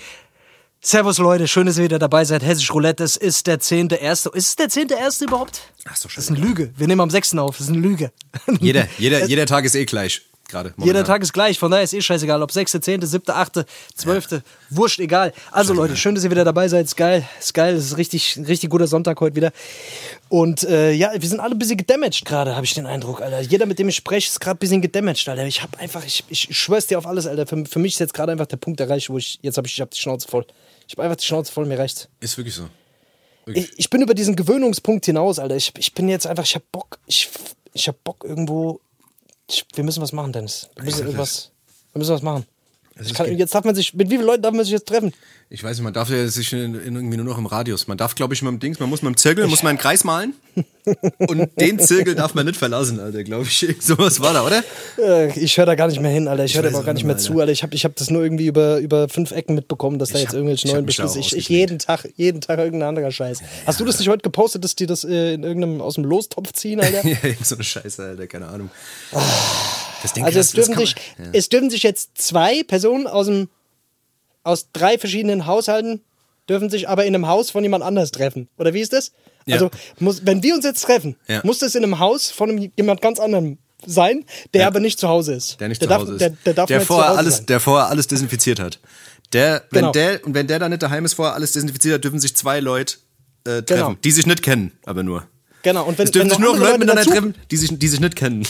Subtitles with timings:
[0.84, 2.42] Servus Leute, schön, dass ihr wieder dabei seid.
[2.42, 4.34] Hessisch Roulette, es ist der 10.1.
[4.34, 5.23] Ist es der 10.1.
[5.25, 5.62] überhaupt?
[5.84, 6.73] Ach so, Das ist eine Lüge.
[6.77, 7.36] Wir nehmen am 6.
[7.36, 7.56] auf.
[7.58, 8.11] Das ist eine Lüge.
[8.61, 10.23] Jeder, jeder, jeder Tag ist eh gleich.
[10.53, 10.75] Gerade.
[10.77, 11.03] Jeder.
[11.03, 13.64] Tag ist gleich, von daher ist eh scheißegal, ob 6., 10., 7., 8.,
[13.95, 15.33] 12., wurscht, egal.
[15.50, 18.39] Also Leute, schön, dass ihr wieder dabei seid, ist geil, ist geil, es ist richtig,
[18.47, 19.50] richtig guter Sonntag heute wieder.
[20.28, 23.41] Und äh, ja, wir sind alle ein bisschen gedamaged gerade, habe ich den Eindruck, Alter.
[23.41, 25.47] Jeder, mit dem ich spreche, ist gerade ein bisschen gedamaged, Alter.
[25.47, 27.46] Ich habe einfach, ich, ich schwör's dir auf alles, Alter.
[27.46, 29.73] Für, für mich ist jetzt gerade einfach der Punkt erreicht, wo ich, jetzt habe ich,
[29.73, 30.45] ich hab die Schnauze voll.
[30.86, 32.08] Ich habe einfach die Schnauze voll, mir reicht's.
[32.20, 32.69] Ist wirklich so.
[33.46, 35.57] Ich, ich bin über diesen Gewöhnungspunkt hinaus, Alter.
[35.57, 37.30] Ich, ich bin jetzt einfach, ich hab Bock, ich,
[37.73, 38.80] ich hab Bock irgendwo.
[39.74, 40.68] Wir müssen was machen, Dennis.
[40.77, 41.51] Wir müssen irgendwas.
[41.92, 42.46] Wir müssen was machen.
[43.01, 44.86] Ich ist kann, jetzt darf man sich, mit wie vielen Leuten darf man sich jetzt
[44.86, 45.13] treffen?
[45.48, 47.86] Ich weiß nicht, man darf ja sich in, in irgendwie nur noch im Radius.
[47.89, 49.79] Man darf, glaube ich, mit dem Dings, man muss mit dem Zirkel, muss man einen
[49.79, 50.35] Kreis malen.
[51.19, 53.67] Und den Zirkel darf man nicht verlassen, Alter, glaube ich.
[53.81, 54.63] Sowas war da, oder?
[54.98, 56.45] Äh, Ich höre da gar nicht mehr hin, Alter.
[56.45, 57.52] Ich, höre da auch gar nicht mehr mehr, zu, Alter.
[57.52, 60.23] Ich habe ich hab das nur irgendwie über, über fünf Ecken mitbekommen, dass da Ich
[60.23, 61.19] jetzt hab- irgendwelche ich neuen da Beschlüsse.
[61.19, 63.41] Ich, ich jeden Tag, jeden Tag irgendein anderer Scheiß.
[63.67, 66.52] Hast du das nicht heute gepostet, dass die das äh, in irgendeinem aus dem Lostopf
[66.52, 67.07] ziehen, Alter?
[67.07, 68.70] ja, so eine Scheiße, Alter, keine Ahnung.
[70.23, 71.33] Also es dürfen, sich, man- ja.
[71.39, 73.48] es dürfen sich jetzt zwei Personen aus, dem,
[74.42, 76.01] aus drei verschiedenen Haushalten,
[76.48, 78.48] dürfen sich aber in einem Haus von jemand anders treffen.
[78.58, 79.13] Oder wie ist das?
[79.46, 79.55] Ja.
[79.55, 81.40] Also muss, wenn wir uns jetzt treffen, Ja.
[81.45, 84.24] muss das in einem Haus von einem, jemand ganz anderem sein,
[84.55, 84.67] der Ja.
[84.68, 85.61] aber nicht zu Hause ist.
[85.61, 86.20] Der nicht der zu darf, Hause ist.
[86.20, 87.46] Der, der darf zu vorher alles, sein.
[87.46, 88.79] der vorher alles desinfiziert hat.
[89.33, 89.92] Der, wenn Genau.
[89.92, 92.61] der, und wenn der da nicht daheim ist, vorher alles desinfiziert hat, dürfen sich zwei
[92.61, 92.96] Leute
[93.45, 93.67] äh, treffen.
[93.67, 93.95] Genau.
[94.05, 95.27] Die sich nicht kennen, aber nur.
[95.63, 95.84] Genau.
[95.86, 97.98] Und wenn, Es dürfen wenn sich nur andere Leute miteinander treffen, die sich, die sich
[98.01, 98.46] nicht kennen.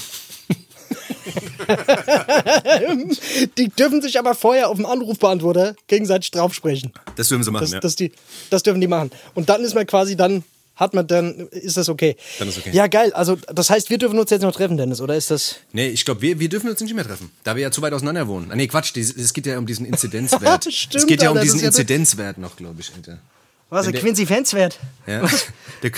[3.58, 6.92] Die dürfen sich aber vorher auf dem Anrufbeantworter gegenseitig draufsprechen.
[7.16, 7.80] Das dürfen sie machen, Das, ja.
[7.80, 8.12] das, die,
[8.50, 9.10] das dürfen die machen.
[9.34, 10.44] Und dann ist man quasi, dann
[10.74, 12.16] hat man, dann ist das okay.
[12.38, 12.70] Dann ist okay.
[12.72, 13.12] Ja, geil.
[13.12, 15.56] Also, das heißt, wir dürfen uns jetzt noch treffen, Dennis, oder ist das.
[15.72, 17.92] Nee, ich glaube, wir, wir dürfen uns nicht mehr treffen, da wir ja zu weit
[17.92, 18.50] auseinander wohnen.
[18.50, 20.72] Ah, nee, Quatsch, es geht ja um diesen Inzidenzwert.
[20.72, 23.18] Stimmt, es geht ja um Alter, diesen Inzidenzwert noch, glaube ich, Alter.
[23.72, 24.78] Was, Wenn der Quincy Fanswert?
[25.06, 25.26] Ja.
[25.82, 25.90] Der,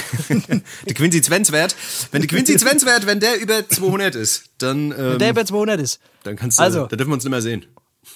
[0.86, 1.74] der Quincy Zwenzwert.
[2.12, 5.98] Wenn der Quincy Zwenzwert, wenn der über 200 ist, dann, ähm, Der über 200 ist.
[6.22, 6.86] dann kannst du, Also.
[6.86, 7.66] dann dürfen wir uns nicht mehr sehen.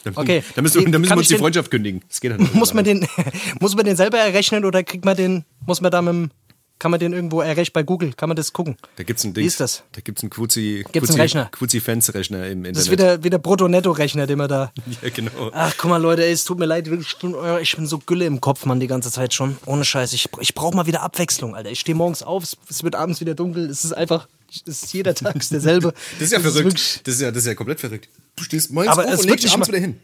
[0.04, 0.44] Dann, Okay.
[0.54, 2.02] Dann müssen, wir- dann müssen wir uns die Freundschaft kündigen.
[2.08, 2.54] Das geht dann nicht.
[2.54, 3.06] Muss man den,
[3.60, 6.30] muss man den selber errechnen oder kriegt man den, muss man da mit dem,
[6.78, 8.12] kann man den irgendwo errechnen bei Google?
[8.14, 8.76] Kann man das gucken?
[8.96, 9.46] Da gibt's ein Wie Ding.
[9.46, 9.82] ist das?
[9.92, 11.48] Da gibt's einen Quuzi, Gibt's einen Rechner?
[11.52, 12.76] Quuzi-Fans-Rechner im Internet.
[12.76, 14.72] Das ist wieder, wieder Brutto-Netto-Rechner, den man da.
[15.02, 15.50] ja, genau.
[15.52, 17.16] Ach, guck mal, Leute, ey, es tut mir leid, wirklich,
[17.62, 19.56] ich bin, so Gülle im Kopf, Mann, die ganze Zeit schon.
[19.66, 20.12] Ohne Scheiß.
[20.12, 21.70] Ich, ich brauche mal wieder Abwechslung, Alter.
[21.70, 23.68] Ich stehe morgens auf, es, wird abends wieder dunkel.
[23.68, 25.92] Es ist einfach, es ist jeder Tag derselbe.
[26.18, 27.00] Das ist ja verrückt.
[27.04, 28.08] das, ist ja, das ist ja komplett verrückt.
[28.36, 29.98] Du stehst morgens Aber auf und legst dich abends wieder hin.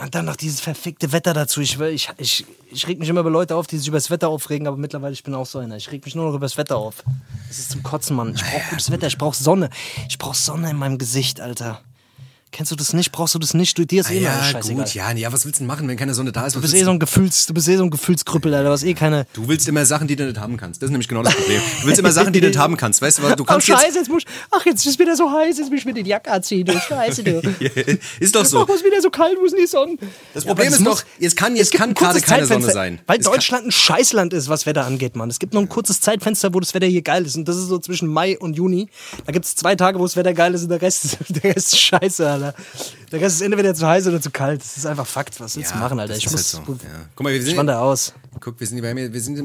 [0.00, 1.60] Und dann noch dieses verfickte Wetter dazu.
[1.60, 4.28] Ich, ich, ich, ich reg mich immer über Leute auf, die sich über das Wetter
[4.28, 5.76] aufregen, aber mittlerweile ich bin auch so einer.
[5.76, 7.04] Ich reg mich nur noch über das Wetter auf.
[7.48, 8.34] Das ist zum Kotzen, Mann.
[8.34, 9.68] Ich brauche gutes Wetter, ich brauche Sonne.
[10.08, 11.82] Ich brauche Sonne in meinem Gesicht, Alter.
[12.52, 13.12] Kennst du das nicht?
[13.12, 13.78] Brauchst du das nicht?
[13.78, 14.84] Du, dir ist eh immer alles Ja, scheißegal.
[14.84, 16.56] gut, ja, ja, was willst du denn machen, wenn keine Sonne da ist?
[16.56, 18.70] Du bist eh so ein Gefühls, du bist eh so ein Gefühlskrüppel, Alter.
[18.70, 19.26] Was eh keine.
[19.32, 20.82] Du willst immer Sachen, die du nicht haben kannst.
[20.82, 21.60] Das ist nämlich genau das Problem.
[21.80, 23.00] Du willst immer Sachen, die du nicht haben kannst.
[23.02, 25.14] Weißt du, was, du Oh, kannst jetzt, scheiße, jetzt muss ich, Ach, jetzt ist wieder
[25.14, 26.64] so heiß, jetzt muss ich mir die Jacke anziehen.
[26.66, 27.40] Du Scheiße, du.
[28.20, 28.64] ist doch so.
[28.64, 29.96] Ach, es wieder so kalt, wo ist denn die Sonne?
[30.34, 32.98] Das Problem ist doch, jetzt kann, jetzt kann gerade keine Sonne sein.
[33.06, 35.30] Weil Es Deutschland ein Scheißland ist, was Wetter angeht, Mann.
[35.30, 37.36] Es gibt nur ein kurzes Zeitfenster, wo das Wetter hier geil ist.
[37.36, 38.88] Und das ist so zwischen Mai und Juni.
[39.24, 41.74] Da gibt es zwei Tage, wo das Wetter geil ist und der Rest, der Rest
[41.74, 42.39] ist scheiße, Alter.
[42.42, 42.58] Alter.
[43.12, 44.60] Der Rest ist entweder zu heiß oder zu kalt.
[44.60, 45.38] Das ist einfach Fakt.
[45.40, 46.16] Was willst du machen, Alter?
[46.16, 46.54] Ich ist muss.
[46.54, 46.72] halt so.
[46.72, 46.78] Ja.
[47.14, 48.12] Guck mal, wir sind, wandere aus.
[48.40, 49.38] guck, wir sind, wir, wir sind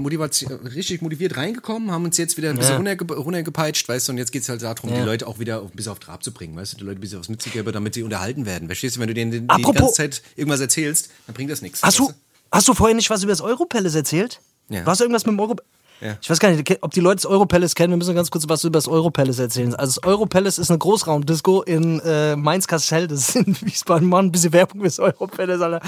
[0.73, 2.77] richtig motiviert reingekommen, haben uns jetzt wieder ein bisschen Ja.
[2.77, 4.97] runterge runtergepeitscht, weißt du, und jetzt geht es halt darum, Ja.
[4.97, 7.01] die Leute auch wieder ein bisschen auf Trab zu bringen, weißt du, die Leute ein
[7.01, 8.67] bisschen was mitzugeben, damit sie unterhalten werden.
[8.67, 11.61] Verstehst du, wenn du denen die, die Apropos- ganze Zeit irgendwas erzählst, dann bringt das
[11.61, 11.81] nichts.
[11.83, 12.13] Hast weißt du,
[12.51, 14.39] hast du vorhin nicht was über das Europalace erzählt?
[14.69, 14.81] Ja.
[14.83, 15.55] Du hast irgendwas mit dem Euro.
[16.01, 16.17] Ja.
[16.21, 17.93] Ich weiß gar nicht, ob die Leute das Europalace kennen.
[17.93, 19.73] Wir müssen ganz kurz was über das Europalace erzählen.
[19.75, 23.07] Also das Europalace ist eine Großraumdisco in äh, Mainz-Kassel.
[23.07, 24.07] Das ist in Wiesbaden.
[24.09, 25.81] Mann, ein bisschen Werbung für das Europalace, Alter.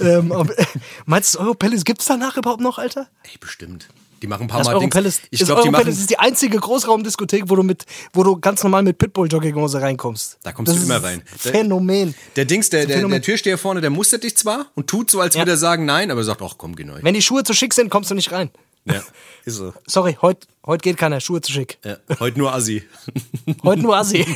[0.00, 0.64] ähm, aber, äh,
[1.06, 3.08] meinst du, das Europalace gibt es danach überhaupt noch, Alter?
[3.24, 3.88] Ey, bestimmt.
[4.20, 5.28] Die machen ein paar Das Mal Europalace, Dings.
[5.30, 6.00] Ich das glaube, die Europalace machen.
[6.02, 10.38] ist die einzige Großraumdiskothek, wo du mit, wo du ganz normal mit Pitbull-Jogginghose reinkommst.
[10.42, 11.22] Da kommst das du immer ein rein.
[11.36, 12.14] Phänomen.
[12.36, 13.12] Der Dings, der, ein der, Phänomen.
[13.12, 15.42] der Türsteher vorne, der mustert dich zwar und tut so, als Ja.
[15.42, 16.98] würde er sagen nein, aber er sagt, ach komm, geh neu.
[17.02, 18.50] Wenn die Schuhe zu schick sind, kommst du nicht rein.
[18.84, 19.02] Ja,
[19.44, 19.72] ist so.
[19.86, 21.20] Sorry, heute heut geht keiner.
[21.20, 21.78] Schuhe zu schick.
[21.84, 22.82] Ja, heute nur Assi.
[23.64, 24.24] Heute nur Assi.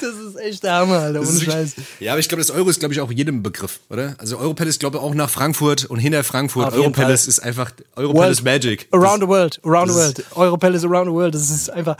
[0.00, 1.20] das ist echt der Hammer, Alter.
[1.20, 1.74] Ohne Das Scheiß.
[2.00, 4.14] Ja, aber ich glaube, das Euro ist, glaube ich, auch jedem Begriff, oder?
[4.18, 6.72] Also Europalace, glaube ich, auch nach Frankfurt und hinter Frankfurt.
[6.72, 8.88] Europalace ist einfach Europalace Magic.
[8.92, 10.24] Around the world, around the das world.
[10.36, 11.34] Europalace around the world.
[11.34, 11.96] Das ist einfach,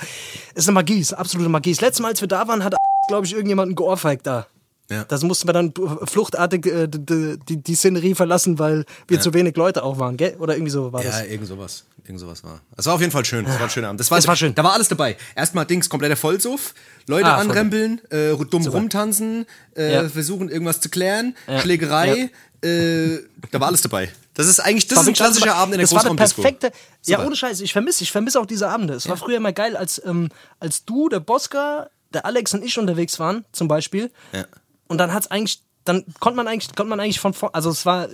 [0.55, 1.73] ist eine Magie, ist absolute Magie.
[1.73, 2.75] Das letzte Mal, als wir da waren, hat,
[3.09, 4.47] glaube ich, irgendjemanden geohrfeigt da.
[4.91, 5.05] Ja.
[5.05, 5.73] Das mussten wir dann
[6.05, 10.37] fluchtartig äh, die, die, die Szenerie verlassen, weil wir zu wenig Leute auch waren, gell?
[10.39, 11.21] Oder irgendwie so war das.
[11.21, 11.85] Ja, irgend sowas.
[12.05, 12.61] Irgend sowas war.
[12.77, 13.47] Es war auf jeden Fall schön.
[13.47, 14.01] Es war ein schöner Abend.
[14.01, 14.55] Das war, Es war schön.
[14.55, 15.17] Da war alles dabei.
[15.37, 16.75] Erstmal Dings, kompletter Vollsuff.
[17.07, 19.47] Leute Ah, anrempeln, äh, dumm rumtanzen,
[19.77, 20.09] äh, Ja.
[20.09, 21.61] versuchen irgendwas zu klären, Ja.
[21.61, 22.31] Schlägerei.
[22.63, 23.19] Äh,
[23.51, 24.11] da war alles dabei.
[24.35, 25.55] Das ist eigentlich, das War ist ein klassischer.
[25.57, 26.43] Abend in der Das war der Großraumdisco.
[26.43, 26.73] perfekte.
[27.07, 27.27] Ja, Super.
[27.27, 27.61] ohne Scheiß.
[27.61, 28.95] Ich vermisse, ich vermisse auch diese Abende.
[28.95, 30.29] Es war früher immer geil, als, ähm,
[30.61, 34.11] als du, der Bosca, der Alex und ich unterwegs waren, zum Beispiel.
[34.33, 34.45] Ja.
[34.93, 37.85] Und dann hat's eigentlich, dann konnte man eigentlich, konnte man eigentlich von vor, also es
[37.87, 38.09] war,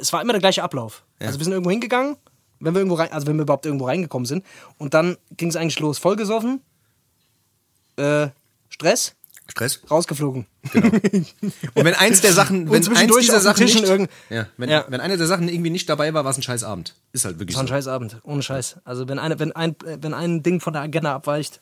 [0.00, 1.04] es war immer der gleiche Ablauf.
[1.20, 2.16] Also wir sind irgendwo hingegangen,
[2.58, 4.44] wenn wir irgendwo rein, also wenn wir überhaupt irgendwo reingekommen sind.
[4.78, 5.98] Und dann ging es eigentlich los.
[5.98, 6.60] Vollgesoffen,
[7.96, 8.28] äh,
[8.70, 9.14] Stress,
[9.48, 9.80] Stress.
[9.90, 10.46] rausgeflogen.
[10.72, 14.84] Und wenn eins der Sachen, wenn eins dieser Sachen nicht, irgend- ja, wenn, Ja.
[14.88, 16.94] wenn eine der Sachen irgendwie nicht dabei war, war es ein scheiß Abend.
[17.12, 17.74] Ist halt wirklich war ein so.
[17.74, 18.76] scheiß Abend, ohne Scheiß.
[18.84, 21.60] Also wenn, eine, wenn, ein, äh, wenn ein Ding von der Agenda abweicht,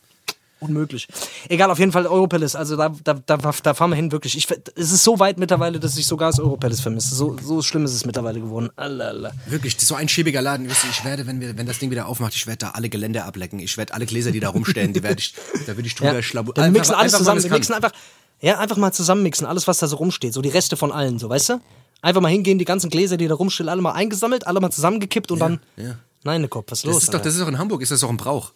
[0.61, 1.09] unmöglich.
[1.49, 2.55] Egal, auf jeden Fall Europalace.
[2.57, 4.37] Also da, da, da, da fahren wir hin, wirklich.
[4.37, 4.47] Ich,
[4.77, 7.15] es ist so weit mittlerweile, dass ich sogar das Europalace vermisse.
[7.15, 8.71] So, so schlimm ist es mittlerweile geworden.
[8.77, 9.33] Allalala.
[9.47, 10.69] Wirklich, das ist so ein schäbiger Laden.
[10.71, 13.59] Ich werde, wenn, wir, wenn das Ding wieder aufmacht, ich werde da alle Geländer ablecken.
[13.59, 15.35] Ich werde alle Gläser, die da rumstehen, die werde ich,
[15.67, 16.23] da würde ich drüber Ja.
[16.23, 16.53] schlabu.
[16.55, 17.43] Wir mixen alles zusammen.
[17.43, 17.93] Wir mixen einfach,
[18.41, 19.47] ja, einfach mal zusammenmixen.
[19.47, 20.33] Alles, was da so rumsteht.
[20.35, 21.61] So die Reste von allen, so, weißt du?
[22.03, 25.31] Einfach mal hingehen, die ganzen Gläser, die da rumstehen, alle mal eingesammelt, alle mal zusammengekippt
[25.33, 25.61] und dann.
[25.77, 25.97] ja.
[26.23, 27.03] Nein, ne Kopf, was ist Das los?
[27.05, 28.53] ist doch, das ist doch in Hamburg, ist das doch ein Brauch.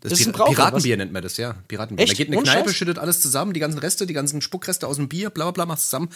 [0.00, 1.54] Das, ist ein Pir- Brauch, oder Piratenbier nennt man das, ja.
[1.66, 2.04] Piratenbier.
[2.04, 2.12] Echt?
[2.12, 2.76] Man geht in eine Ohne Kneipe, Scheiß?
[2.76, 5.66] schüttet alles zusammen, die ganzen Reste, die ganzen Spuckreste aus dem Bier, bla bla bla,
[5.66, 6.08] macht zusammen.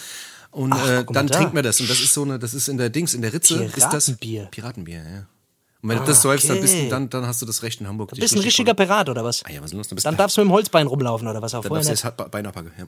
[0.52, 1.36] Und Ach, äh, dann da.
[1.38, 1.80] trinkt man das.
[1.80, 4.06] Und das ist so eine, das ist in der Dings, in der Ritze, ist das
[4.06, 4.48] Piratenbier.
[4.50, 5.26] Piratenbier, ja.
[5.82, 6.88] Und wenn du das säufst, dann, bist du, okay.
[6.90, 8.10] dann, dann hast du das Recht in Hamburg.
[8.10, 9.44] Du bist ein richtiger Pirat, oder was?
[9.44, 9.88] Ah ja, was los?
[9.88, 11.52] Dann bist Dann darfst du mit dem Holzbein rumlaufen, oder was?
[11.54, 12.20] Auch dann vorher darfst du nicht.
[12.20, 12.70] das Bein abpacken.
[12.78, 12.84] Ja.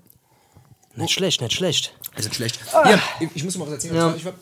[0.94, 1.92] Nicht schlecht, nicht schlecht.
[2.14, 2.60] Das ist schlecht.
[2.84, 3.96] Hier, ich, ich muss mal was erzählen.
[3.96, 4.14] Ja.
[4.16, 4.34] Ich, war-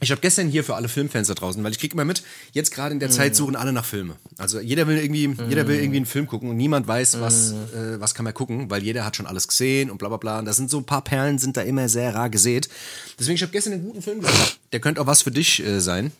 [0.00, 2.22] ich habe gestern hier für alle Filmfans da draußen, weil ich kriege immer mit,
[2.52, 4.16] jetzt gerade in der Zeit suchen alle nach Filme.
[4.36, 8.00] Also jeder will irgendwie, jeder will irgendwie einen Film gucken und niemand weiß, was, äh,
[8.00, 10.38] was kann man gucken, weil jeder hat schon alles gesehen und bla bla bla.
[10.38, 12.68] Und da sind so ein paar Perlen, sind da immer sehr rar gesät.
[13.18, 14.36] Deswegen, ich habe gestern einen guten Film gesehen.
[14.72, 16.12] Der könnte auch was für dich äh, sein.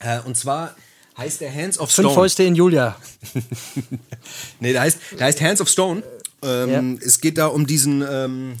[0.00, 0.74] Äh, und zwar
[1.16, 2.14] heißt der Hands of Fünf Stone.
[2.14, 2.96] Fäuste in Julia.
[4.60, 6.02] Nee, der heißt, der heißt Hands of Stone.
[6.42, 8.56] Ähm, Es geht da um diesen ähm,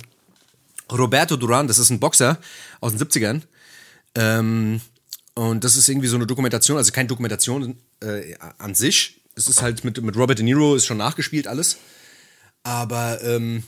[0.90, 2.38] Roberto Duran, das ist ein Boxer
[2.80, 3.42] aus den 70ern.
[4.16, 4.80] Ähm,
[5.34, 9.20] und das ist irgendwie so eine Dokumentation, also keine Dokumentation äh, an sich.
[9.34, 11.78] Es ist halt mit, mit Robert De Niro, ist schon nachgespielt alles.
[12.62, 13.64] Aber ähm,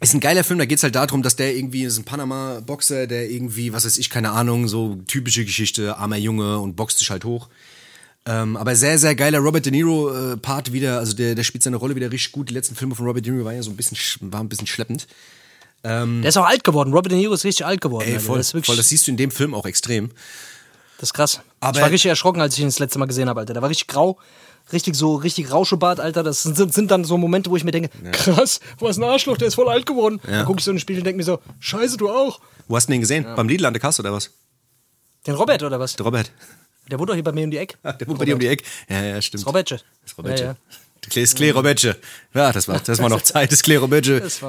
[0.00, 3.30] ist ein geiler Film, da geht's halt darum, dass der irgendwie, ist ein Panama-Boxer, der
[3.30, 7.24] irgendwie, was weiß ich, keine Ahnung, so typische Geschichte, armer Junge und boxt sich halt
[7.24, 7.48] hoch.
[8.26, 11.94] Ähm, aber sehr, sehr geiler Robert De Niro-Part wieder, also der, der spielt seine Rolle
[11.94, 12.50] wieder richtig gut.
[12.50, 14.48] Die letzten Filme von Robert De Niro waren ja so ein bisschen, sch- waren ein
[14.48, 15.06] bisschen schleppend.
[16.22, 16.92] Der ist auch alt geworden.
[16.92, 18.08] Robert De Niro ist richtig alt geworden.
[18.08, 20.10] Ey, voll, das, voll, das siehst du in dem Film auch extrem.
[20.98, 21.40] das ist krass.
[21.60, 23.52] Aber- ich war richtig erschrocken, als ich ihn das letzte Mal gesehen habe, Alter.
[23.52, 24.18] Der war richtig grau.
[24.72, 26.24] Richtig so, richtig Rauschebart, Alter.
[26.24, 29.46] Das sind, sind dann so Momente, wo ich mir denke, krass, was ein Arschloch, der
[29.46, 30.20] ist voll alt geworden.
[30.26, 32.40] Dann gucke ich so in den Spiegel und denke mir so, scheiße, du auch.
[32.66, 33.24] Wo hast du den gesehen?
[33.36, 34.30] Beim Lidl an der Kasse oder was?
[35.24, 35.94] Den Robert, oder was?
[35.94, 36.32] Der Robert.
[36.90, 37.76] Der wohnt doch hier bei mir um die Ecke.
[38.00, 38.64] Der wohnt bei dir um die Ecke.
[38.88, 39.42] Ja, ja, stimmt.
[39.42, 39.80] Das Robertje.
[40.04, 40.44] Das Robertje.
[40.46, 40.56] Ja, ja.
[41.02, 41.96] Das Klee Robertje.
[42.34, 43.62] Ja, das war, das war noch Zeit, das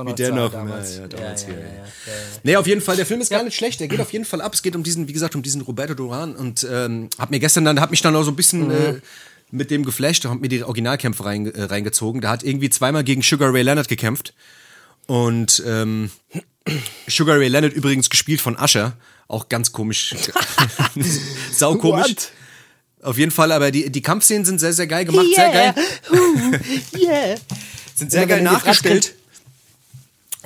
[0.03, 0.51] noch Wie der Zeit noch.
[0.51, 0.95] damals.
[0.95, 2.13] Ja, ja, damals Ja, ja, ja,
[2.43, 3.79] Nee, auf jeden Fall, der Film ist gar nicht schlecht.
[3.79, 4.53] Der geht auf jeden Fall ab.
[4.53, 7.65] Es geht um diesen, wie gesagt, um diesen Roberto Duran und ähm, hab mir gestern
[7.65, 8.99] dann, hab mich dann auch so ein bisschen äh,
[9.51, 12.21] mit dem geflasht und hab mir die Originalkämpfe rein, äh, reingezogen.
[12.21, 14.33] Da hat irgendwie zweimal gegen Sugar Ray Leonard gekämpft.
[15.05, 16.11] Und ähm,
[17.07, 18.97] Sugar Ray Leonard übrigens gespielt von Usher.
[19.27, 20.15] Auch ganz komisch.
[21.51, 22.09] Sau komisch.
[22.09, 22.31] What?
[23.01, 25.27] Auf jeden Fall, aber die, die Kampfszenen sind sehr, sehr geil gemacht.
[25.35, 25.73] Sehr geil.
[26.97, 27.35] yeah.
[27.95, 29.15] Sind sehr geil nachgestellt.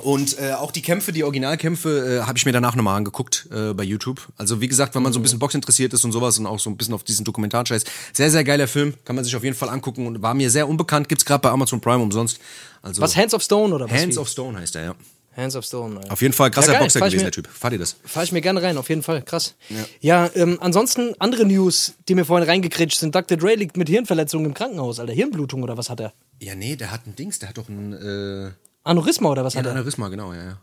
[0.02, 3.72] Und äh, auch die Kämpfe, die Originalkämpfe, äh, habe ich mir danach nochmal angeguckt äh,
[3.72, 4.20] bei YouTube.
[4.36, 6.58] Also wie gesagt, wenn man so ein bisschen Box interessiert ist und sowas und auch
[6.58, 7.84] so ein bisschen auf diesen Dokumentarscheiß.
[8.12, 10.68] Sehr, sehr geiler Film, kann man sich auf jeden Fall angucken und war mir sehr
[10.68, 11.08] unbekannt.
[11.08, 12.40] Gibt's gerade bei Amazon Prime umsonst.
[12.82, 14.00] Also Was, Hands of Stone oder was?
[14.00, 14.18] Hands wie?
[14.18, 14.94] of Stone heißt er, ja.
[15.36, 16.00] Hands of Stone.
[16.04, 16.10] Ja.
[16.10, 17.48] Auf jeden Fall krasser Ja, geil, Boxer fahr gewesen, mir- der Typ.
[17.48, 17.96] Fahrt ihr das?
[18.04, 19.22] Fahre ich mir gerne rein, auf jeden Fall.
[19.22, 19.54] Krass.
[20.00, 23.14] Ja, ähm, ansonsten andere News, die mir vorhin reingekritscht sind.
[23.14, 23.36] Dr.
[23.36, 25.12] Dre liegt mit Hirnverletzungen im Krankenhaus, Alter.
[25.12, 26.12] Hirnblutung oder was hat er?
[26.40, 28.50] Ja, nee, der hat ein Dings, der hat doch ein, äh,
[28.84, 29.72] Aneurysma oder was ein hat er?
[29.72, 30.58] Aneurysma, genau, ja, ja.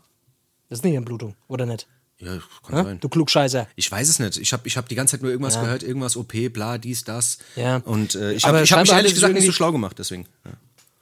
[0.68, 1.88] Das ist nicht Hirnblutung, oder nicht?
[2.18, 2.84] Ja, kann Hä?
[2.84, 3.00] sein.
[3.00, 3.66] Du Klugscheißer.
[3.76, 4.36] Ich weiß es nicht.
[4.36, 5.62] Ich habe ich hab die ganze Zeit nur irgendwas Ja.
[5.62, 7.38] gehört, irgendwas OP, bla, dies, das.
[7.56, 7.76] Ja.
[7.78, 10.26] Und äh, ich habe hab mich ehrlich gesagt nicht so schlau gemacht, deswegen.
[10.44, 10.50] Ja.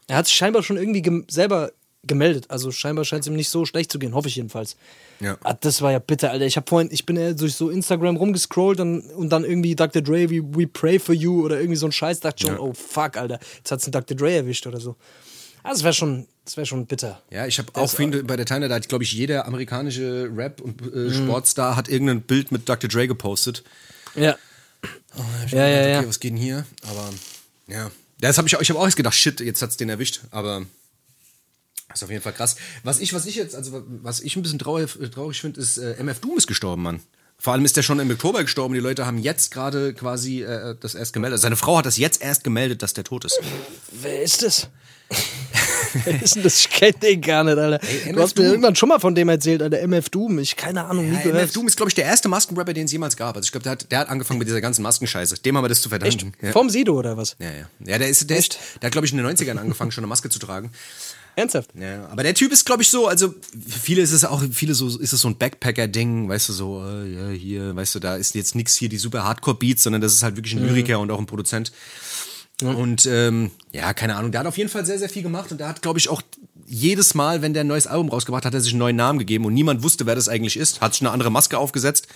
[0.06, 1.72] Er hat sich scheinbar schon irgendwie selber
[2.07, 2.47] gemeldet.
[2.49, 4.76] Also scheinbar scheint es ihm nicht so schlecht zu gehen, hoffe ich jedenfalls.
[5.21, 5.37] Ja.
[5.43, 6.47] Ah, das war ja bitter, Alter.
[6.47, 10.00] Ich habe vorhin, ich bin ja durch so Instagram rumgescrollt und, und dann irgendwie Dr.
[10.02, 12.21] Dre, we, we pray for you oder irgendwie so ein Scheiß.
[12.21, 12.61] Dachte schon, Ja.
[12.61, 14.17] oh fuck, Alter, jetzt hat's einen Dr.
[14.17, 14.97] Dre erwischt oder so.
[15.64, 17.21] Ah, das wäre schon, das wäre schon bitter.
[17.31, 20.61] Ja, ich habe auch viele bei der Teilnahme, da hat, glaube ich, jeder amerikanische Rap-
[20.61, 22.88] und äh, Sportstar hat irgendein Bild mit Dr.
[22.88, 23.64] Dre gepostet.
[24.14, 24.37] Ja.
[25.47, 25.99] Ich Ja, ja, gedacht, ja.
[25.99, 26.64] Okay, was geht denn hier?
[26.88, 27.11] Aber
[27.67, 27.90] ja,
[28.21, 28.61] das habe ich auch.
[28.61, 30.21] Ich habe auch erst gedacht, shit, jetzt hat's den erwischt.
[30.31, 30.64] Aber
[31.88, 32.57] das ist auf jeden Fall krass.
[32.85, 35.95] Was ich, was ich jetzt, also was ich ein bisschen traurig, traurig finde, ist äh,
[36.02, 37.00] MF Doom ist gestorben, Mann.
[37.40, 38.75] Vor allem ist der schon im Oktober gestorben.
[38.75, 41.40] Die Leute haben jetzt gerade quasi äh, das erst gemeldet.
[41.40, 43.40] Seine Frau hat das jetzt erst gemeldet, dass der tot ist.
[43.92, 44.68] Wer ist das?
[46.23, 46.61] Ist denn das?
[46.61, 47.80] Ich kenne den gar nicht, Alter.
[48.07, 49.80] Ey, du hast mir irgendwann schon mal von dem erzählt, Alter.
[49.87, 50.38] MF Doom.
[50.38, 51.42] Ich keine Ahnung, nie Ja, gehört.
[51.45, 53.37] MF Doom ist, glaube ich, der erste Maskenrapper, den es jemals gab.
[53.37, 55.37] Also ich glaube, der hat, der hat angefangen mit dieser ganzen Maskenscheiße.
[55.38, 56.33] Dem haben wir das zu verdanken.
[56.40, 56.52] Ja.
[56.52, 57.37] Vom Sido oder was?
[57.38, 57.68] Ja, ja.
[57.85, 60.09] Ja, der ist, der ist, der hat, glaube ich, in den 90ern angefangen, schon eine
[60.09, 60.71] Maske zu tragen.
[61.37, 61.71] Ernsthaft?
[61.78, 63.28] Ja, aber der Typ ist, glaube ich, so, also
[63.68, 66.85] für viele ist es auch, viele so, ist es so ein Backpacker-Ding, weißt du, so,
[66.85, 70.14] äh, ja, hier, weißt du, da ist jetzt nichts hier die super Hardcore-Beats, sondern das
[70.14, 71.71] ist halt wirklich ein Lyriker und auch ein Produzent.
[72.62, 75.58] Und ähm, ja, keine Ahnung, der hat auf jeden Fall sehr, sehr viel gemacht und
[75.58, 76.22] der hat, glaube ich, auch
[76.66, 79.18] jedes Mal, wenn der ein neues Album rausgebracht hat, hat er sich einen neuen Namen
[79.18, 82.08] gegeben und niemand wusste, wer das eigentlich ist, hat sich eine andere Maske aufgesetzt.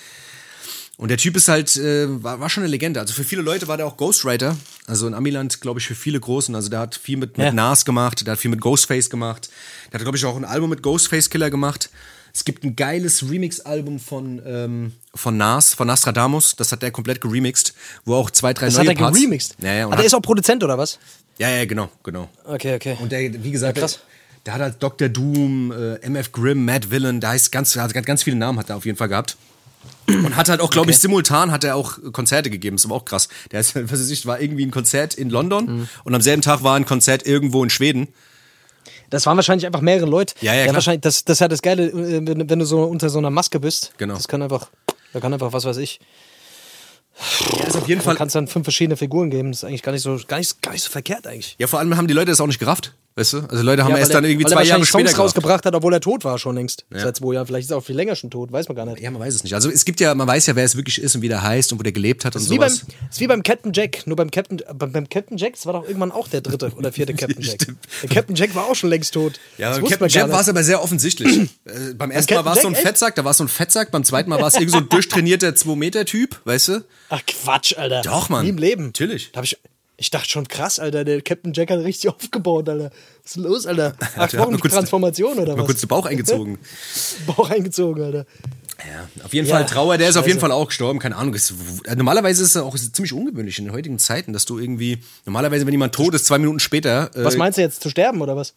[0.99, 3.01] Und der Typ ist halt, äh, war, war schon eine Legende.
[3.01, 4.57] Also für viele Leute war der auch Ghostwriter.
[4.87, 6.55] Also in Amiland, glaube ich, für viele Großen.
[6.55, 7.53] Also der hat viel mit, mit Ja.
[7.53, 9.49] Nas gemacht, der hat viel mit Ghostface gemacht.
[9.91, 11.89] Der hat, glaube ich, auch ein Album mit Ghostface Killer gemacht.
[12.35, 16.57] Es gibt ein geiles Remix-Album von, ähm, von Nas, von Nostradamus.
[16.57, 17.75] Das hat der komplett geremixed,
[18.05, 19.17] wo auch zwei, drei Das neue hat er Parts.
[19.19, 19.57] geremixed.
[19.63, 20.99] Ja, ja, und ah, der ist auch Produzent oder was?
[21.39, 22.29] ja, ja, genau, genau.
[22.45, 22.97] Okay, okay.
[23.01, 23.95] Und der, wie gesagt, Ja, krass.
[23.95, 24.03] der,
[24.47, 25.09] der hat halt Dr.
[25.09, 28.71] Doom, äh, MF Grimm, Mad Villain, da ist ganz, also ganz, ganz viele Namen hat
[28.71, 29.37] er auf jeden Fall gehabt.
[30.07, 32.77] Und hat halt auch, glaube ich, simultan hat er auch Konzerte gegeben.
[32.77, 33.29] Das war auch krass.
[33.51, 35.89] Der ist, was weiß ich, war irgendwie ein Konzert in London Mhm.
[36.05, 38.09] und am selben Tag war ein Konzert irgendwo in Schweden.
[39.13, 40.35] Das waren wahrscheinlich einfach mehrere Leute.
[40.41, 40.75] Ja, ja, klar.
[40.75, 43.31] wahrscheinlich, das, das ist ja das Geile, äh, wenn, wenn du so unter so einer
[43.31, 43.93] Maske bist.
[43.99, 44.15] Genau.
[44.15, 44.69] Das kann einfach,
[45.13, 46.01] da kann einfach, was weiß ich.
[47.59, 48.17] Ja, ist auf jeden Du Fall.
[48.17, 49.53] kannst dann fünf verschiedene Figuren geben.
[49.53, 51.57] Das ist eigentlich gar nicht so, gar nicht, gar nicht so verkehrt eigentlich.
[51.59, 52.95] Ja, vor allem haben die Leute das auch nicht gerafft.
[53.15, 53.39] Weißt du?
[53.41, 56.01] Also Leute haben Ja, erst dann irgendwie zwei Jahre später Songs rausgebracht hat, obwohl er
[56.01, 56.87] tot war schon längst.
[56.91, 57.47] Seit zwei Jahren.
[57.47, 59.01] Vielleicht ist er auch viel länger schon tot, weiß man gar nicht.
[59.01, 59.55] Ja, man weiß es nicht.
[59.55, 61.73] Also es gibt ja, man weiß ja, wer es wirklich ist und wie der heißt
[61.73, 62.87] und wo der gelebt hat und Das ist, wie beim, sowas.
[63.09, 64.07] das ist wie beim Captain Jack.
[64.07, 66.91] Nur beim Captain, beim, beim Captain Jack, das war doch irgendwann auch der dritte oder
[66.91, 67.59] vierte Captain Jack.
[68.03, 69.39] Der Captain Jack war auch schon längst tot.
[69.59, 71.51] Ja, beim Captain Jack war es aber sehr offensichtlich.
[71.67, 72.83] äh, beim ersten Mal war es so ein echt?
[72.83, 74.89] Fettsack, da war es so ein Fettsack, beim zweiten Mal war es irgend so ein
[74.91, 76.85] durchtrainierter 2-Meter-Typ, weißt du?
[77.11, 78.03] Ach Quatsch, Alter.
[78.03, 78.45] Doch, Mann.
[78.45, 78.87] Nie im Leben.
[78.87, 79.33] Natürlich.
[79.33, 79.59] Da hab ich,
[79.97, 81.05] ich dachte schon krass, Alter.
[81.05, 82.91] Der Captain Jack hat richtig aufgebaut, Alter.
[83.23, 83.95] Was ist denn los, Alter?
[84.17, 85.67] Acht Wochen kurz- Transformation oder Mal was?
[85.67, 86.59] kurz den Bauch eingezogen.
[87.27, 88.27] Bauch eingezogen, Alter.
[88.79, 90.49] Ja, auf jeden Ja, Fall Trauer, der ist auf jeden scheiße.
[90.49, 91.35] Fall auch gestorben, keine Ahnung.
[91.35, 94.99] Ist, äh, normalerweise ist es auch ziemlich ungewöhnlich in den heutigen Zeiten, dass du irgendwie,
[95.25, 97.11] normalerweise, wenn jemand tot ist, zwei Minuten später.
[97.15, 97.81] Äh, Was meinst du jetzt?
[97.81, 98.55] Zu sterben oder was?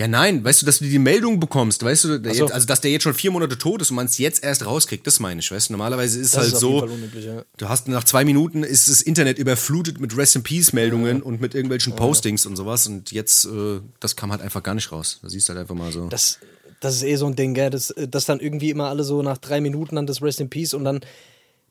[0.00, 2.30] Ja, nein, weißt du, dass du die Meldung bekommst, weißt du, so.
[2.30, 4.64] jetzt, also dass der jetzt schon vier Monate tot ist und man es jetzt erst
[4.64, 5.74] rauskriegt, das meine ich, weißt du.
[5.74, 7.42] Normalerweise ist es Das halt so, ja.
[7.58, 11.42] du hast nach zwei Minuten ist das Internet überflutet mit Rest in Peace Meldungen und
[11.42, 15.18] mit irgendwelchen Postings und sowas und jetzt, äh, das kam halt einfach gar nicht raus.
[15.22, 16.08] Da siehst du halt einfach mal so.
[16.08, 16.38] Das,
[16.80, 17.68] das ist eh so ein Ding, gell?
[17.68, 20.72] Das, dass dann irgendwie immer alle so nach drei Minuten dann das Rest in Peace
[20.72, 21.00] und dann,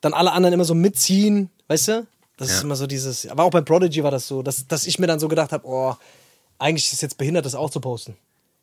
[0.01, 2.07] dann alle anderen immer so mitziehen, weißt du?
[2.37, 2.61] Das ist Ja.
[2.65, 3.25] immer so dieses.
[3.25, 5.65] Aber auch bei Prodigy war das so, dass, dass ich mir dann so gedacht habe,
[5.67, 5.95] oh,
[6.59, 8.15] eigentlich ist es jetzt behindert, das auch zu posten.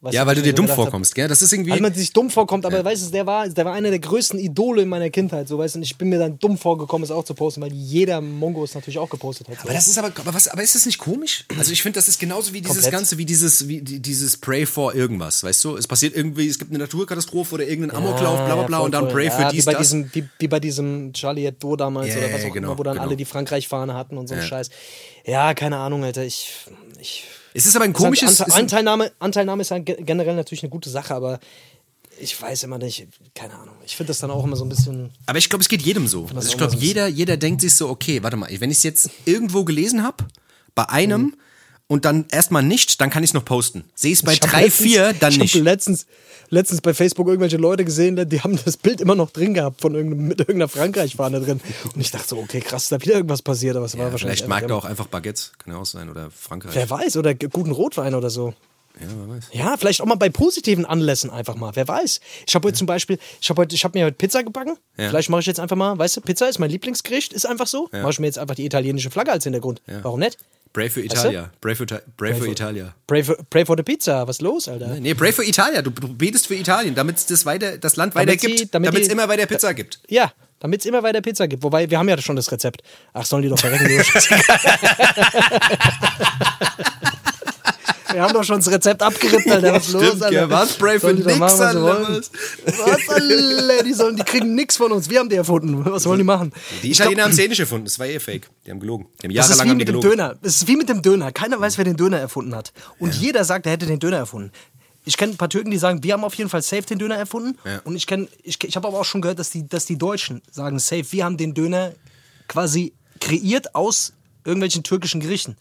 [0.03, 0.85] Weißt ja, weil was du dir so dumm gedacht hab?
[0.85, 1.27] vorkommst, gell?
[1.27, 1.71] Das ist irgendwie.
[1.71, 4.39] Weil man sich dumm vorkommt, aber weißt du, der war, der war einer der größten
[4.39, 7.11] Idole in meiner Kindheit, so weißt du, und ich bin mir dann dumm vorgekommen, es
[7.11, 9.57] auch zu posten, weil jeder Mongo es natürlich auch gepostet hat.
[9.57, 9.63] So.
[9.63, 11.47] Aber das ist aber, aber was, aber ist das nicht komisch?
[11.59, 12.93] Also ich finde, das ist genauso wie dieses Komplett.
[12.93, 15.77] Ganze, wie dieses, wie die- dieses Pray for irgendwas, weißt du?
[15.79, 19.09] Es passiert irgendwie, es gibt eine Naturkatastrophe oder irgendeinen Amoklauf, bla bla bla, und dann
[19.09, 19.81] Pray ja, für wie dies, bei das.
[19.81, 22.79] Diesem, wie, wie bei diesem Charlie Hebdo damals Ja, oder was ja, auch genau, immer,
[22.79, 23.07] wo dann genau.
[23.07, 24.47] alle die Frankreich-Fahne hatten und so ein Ja.
[24.47, 24.69] Scheiß.
[25.25, 26.23] Ja, keine Ahnung, Alter.
[26.23, 26.53] Ich.
[27.01, 27.25] ich
[27.57, 28.43] Es ist aber ein komisches.
[28.43, 31.41] Ante Anteilnahme, Anteilnahme ist generell natürlich eine gute Sache, aber
[32.21, 33.75] ich weiß immer nicht, keine Ahnung.
[33.85, 35.11] Ich finde das dann auch immer so ein bisschen.
[35.25, 36.27] Aber ich glaube, es geht jedem so.
[36.35, 39.11] Also ich glaube, jeder, jeder denkt sich so, okay, warte mal, wenn ich es jetzt
[39.25, 40.25] irgendwo gelesen habe,
[40.75, 41.35] bei einem
[41.89, 43.85] und dann erstmal nicht, dann kann ich es noch posten.
[43.95, 45.55] Sehe ich es bei Ich hab 3, letztens- 4, dann ich nicht.
[45.55, 46.07] habe letztens,
[46.51, 49.95] letztens bei Facebook irgendwelche Leute gesehen, die haben das Bild immer noch drin gehabt von
[49.95, 51.61] irgendeinem, mit irgendeiner Frankreich-Fahne drin.
[51.95, 54.39] Und ich dachte so, okay, krass, da wieder irgendwas passiert, aber es war Ja, wahrscheinlich.
[54.41, 56.75] vielleicht mag er auch einfach Baguettes, kann ja auch sein, oder Frankreich.
[56.75, 58.55] Wer weiß, oder guten Rotwein oder so.
[58.99, 59.45] Ja, wer weiß.
[59.53, 61.71] Ja, vielleicht auch mal bei positiven Anlässen einfach mal.
[61.75, 62.21] Wer weiß.
[62.49, 64.79] Ich habe heute zum Beispiel, ich habe ich habe mir heute Pizza gebacken.
[64.97, 65.11] Ja.
[65.11, 67.89] Vielleicht mache ich jetzt einfach mal, weißt du, Pizza ist mein Lieblingsgericht, ist einfach so.
[67.93, 69.83] Mache ich mir jetzt einfach die italienische Flagge als Hintergrund.
[70.03, 70.39] Warum nicht?
[70.77, 71.19] Pray for Weißt du?
[71.21, 71.51] Italia.
[71.63, 72.95] Pray for, Ita- pray for Italia.
[73.09, 74.29] For, pray for the Pizza.
[74.29, 74.89] Was ist los, Alter?
[75.01, 75.81] Nee, pray for Italia.
[75.81, 78.75] Du du betest für Italien, damit es das, weiter, das Land Damit weiter sie- gibt,
[78.75, 80.01] damit es immer weiter Pizza gibt.
[80.09, 81.63] Ja, damit es immer weiter Pizza gibt.
[81.63, 82.83] Wobei, wir haben ja schon das Rezept.
[83.15, 83.97] Ach, sollen die doch verrecken, die
[88.17, 89.75] Wir haben doch schon das Rezept abgerippt, Alter.
[89.75, 90.33] Was ist los, Alter?
[90.33, 92.31] ja, die doch nix, machen, was
[92.65, 93.09] was?
[93.11, 93.83] Alter?
[93.85, 95.11] Die, sollen, die kriegen nichts von uns.
[95.11, 95.85] Wir haben die erfunden.
[95.85, 96.51] Was wollen die machen?
[96.83, 97.85] Die Italiener haben es eh nicht erfunden.
[97.85, 98.49] Das war eh fake.
[98.65, 99.07] Die haben gelogen.
[99.21, 100.19] Die haben Das ist jahrelang wie haben die mit dem gelogen.
[100.19, 100.37] Döner.
[100.41, 101.31] Das ist wie mit dem Döner.
[101.31, 102.73] Keiner weiß, wer den Döner erfunden hat.
[102.99, 104.51] Und jeder sagt, er hätte den Döner erfunden.
[105.05, 107.17] Ich kenne ein paar Türken, die sagen, wir haben auf jeden Fall safe den Döner
[107.17, 107.59] erfunden.
[107.67, 107.83] Ja.
[107.85, 110.41] Und ich kenne, ich, ich habe aber auch schon gehört, dass die, dass die Deutschen
[110.51, 111.93] sagen, safe, wir haben den Döner
[112.49, 114.15] quasi kreiert aus
[114.47, 115.57] irgendwelchen türkischen Gerichten.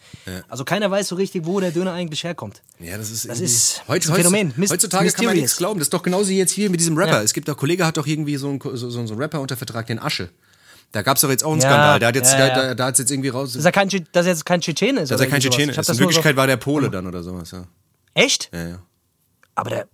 [0.48, 2.62] Also keiner weiß so richtig, wo der Döner eigentlich herkommt.
[2.80, 4.54] Ja, das ist, Das ist- Heut- ist ein Phänomen.
[4.58, 5.36] heutz- Heutzutage kann man mysterious.
[5.36, 5.80] nichts glauben.
[5.80, 7.18] Das ist doch genauso wie jetzt hier mit diesem Rapper.
[7.18, 7.22] Ja.
[7.24, 9.88] Es gibt doch, Kollege hat doch irgendwie so einen, so, so, einen Rapper unter Vertrag,
[9.88, 10.30] den Asche.
[10.92, 12.00] Da gab es doch jetzt auch einen Ja, Skandal.
[12.00, 12.56] Der hat jetzt, ja, ja.
[12.68, 13.54] da, da hat's jetzt irgendwie raus.
[13.54, 15.10] Dass er, kein, dass er jetzt kein Tschetschene ist.
[15.12, 15.42] dass er oder kein.
[15.42, 15.78] Tschetschene ist.
[15.78, 17.52] In nur so- Wirklichkeit war der Pole dann oder sowas.
[17.52, 17.66] Ja,
[18.14, 18.50] Echt?
[18.54, 18.68] ja.
[18.68, 18.80] ja.
[19.56, 19.88] Aber der.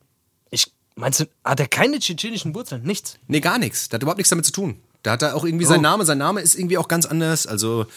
[0.52, 0.72] Ich.
[0.96, 2.84] Meinst du, hat er keine tschetschenischen Wurzeln?
[2.84, 3.18] Nichts.
[3.28, 3.90] Nee, gar nichts.
[3.90, 4.76] Der hat überhaupt nichts damit zu tun.
[5.04, 5.78] Da hat er auch irgendwie Oh.
[5.78, 6.06] Name.
[6.06, 7.48] Sein Name ist irgendwie auch ganz anders.
[7.48, 7.88] Also,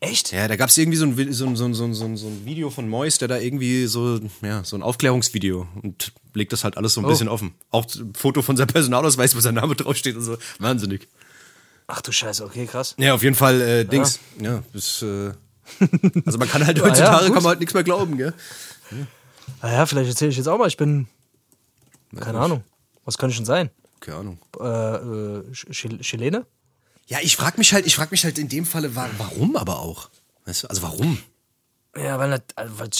[0.00, 0.30] Echt?
[0.32, 2.44] ja, da gab es irgendwie so ein, so, ein, so, ein, so, ein, so, ein,
[2.44, 6.76] Video von Mois, der da irgendwie so, ja, so ein Aufklärungsvideo und legt das halt
[6.76, 7.08] alles so ein Oh.
[7.08, 7.54] bisschen offen.
[7.70, 10.36] Auch ein Foto von seinem Personalausweis, wo sein Name draufsteht und so.
[10.60, 11.08] Wahnsinnig.
[11.88, 12.94] Ach du Scheiße, okay, krass.
[12.98, 14.20] Ja, auf jeden Fall, äh, Dings.
[14.40, 15.32] Ja, das, äh,
[16.26, 17.34] also man kann halt Ja, heutzutage gut.
[17.34, 18.34] kann man halt nichts mehr glauben, gell?
[19.62, 21.08] Naja, vielleicht erzähle ich jetzt auch mal, ich bin.
[22.18, 22.62] Keine Ahnung.
[23.04, 23.70] Was könnte ich denn sein?
[24.00, 24.38] Keine Ahnung.
[24.60, 26.46] Äh, äh, Ch- Chilene?
[27.08, 29.80] Ja, ich frag mich halt, ich frag mich halt in dem Falle, wa- warum aber
[29.80, 30.10] auch?
[30.44, 31.18] Weißt du, also warum?
[31.96, 32.90] Ja, weil, also, weil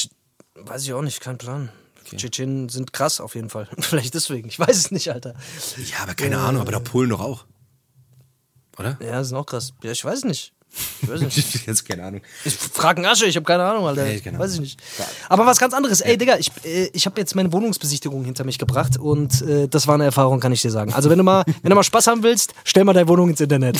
[0.67, 1.71] weiß ich auch nicht, kein Plan.
[2.17, 3.69] Tschetschenen sind krass auf jeden Fall.
[3.79, 4.49] Vielleicht deswegen.
[4.49, 5.35] Ich weiß es nicht, Alter.
[5.91, 7.45] Ja, aber keine Ahnung, aber der Polen doch auch.
[8.79, 8.97] Oder?
[9.03, 9.75] Ja, sind auch krass.
[9.83, 10.53] Ja, ich weiß es nicht.
[11.03, 11.67] Ich weiß nicht.
[11.67, 12.21] Jetzt keine Ahnung.
[12.45, 14.05] Ich frage einen Asche, ich habe keine Ahnung, Alter.
[14.05, 14.65] Nee, keine Weiß ich Ahnung.
[14.65, 14.81] nicht.
[15.29, 16.01] Aber was ganz anderes.
[16.01, 19.87] Ey, Digga, ich, äh, ich habe jetzt meine Wohnungsbesichtigung hinter mich gebracht und äh, das
[19.87, 20.93] war eine Erfahrung, kann ich dir sagen.
[20.93, 23.41] Also wenn du mal, wenn du mal Spaß haben willst, stell mal deine Wohnung ins
[23.41, 23.79] Internet.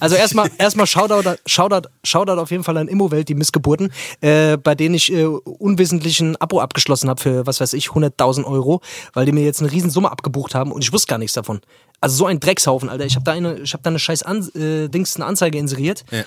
[0.00, 4.74] Also erstmal, erstmal Shoutout, Shoutout, Shoutout auf jeden Fall an Immowelt, die Missgeburten, äh, bei
[4.74, 8.80] denen ich äh, unwissentlichen Abo abgeschlossen habe für, was weiß ich, 100.000 Euro,
[9.12, 11.60] weil die mir jetzt eine Riesensumme abgebucht haben und ich wusste gar nichts davon.
[12.04, 13.04] Also so ein Dreckshaufen, Alter.
[13.06, 16.04] Ich habe da eine, ich habe da eine scheiß An äh, Dings, eine Anzeige inseriert
[16.10, 16.24] Ja.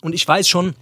[0.00, 0.74] und ich weiß schon,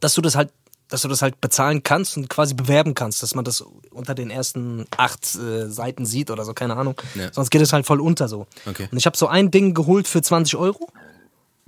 [0.00, 0.50] dass du das halt,
[0.88, 4.30] dass du das halt bezahlen kannst und quasi bewerben kannst, dass man das unter den
[4.30, 6.94] ersten acht äh, Seiten sieht oder so, keine Ahnung.
[7.14, 7.32] Ja.
[7.32, 8.46] Sonst geht es halt voll unter so.
[8.66, 8.88] Okay.
[8.90, 10.88] Und ich habe so ein Ding geholt für 20 Euro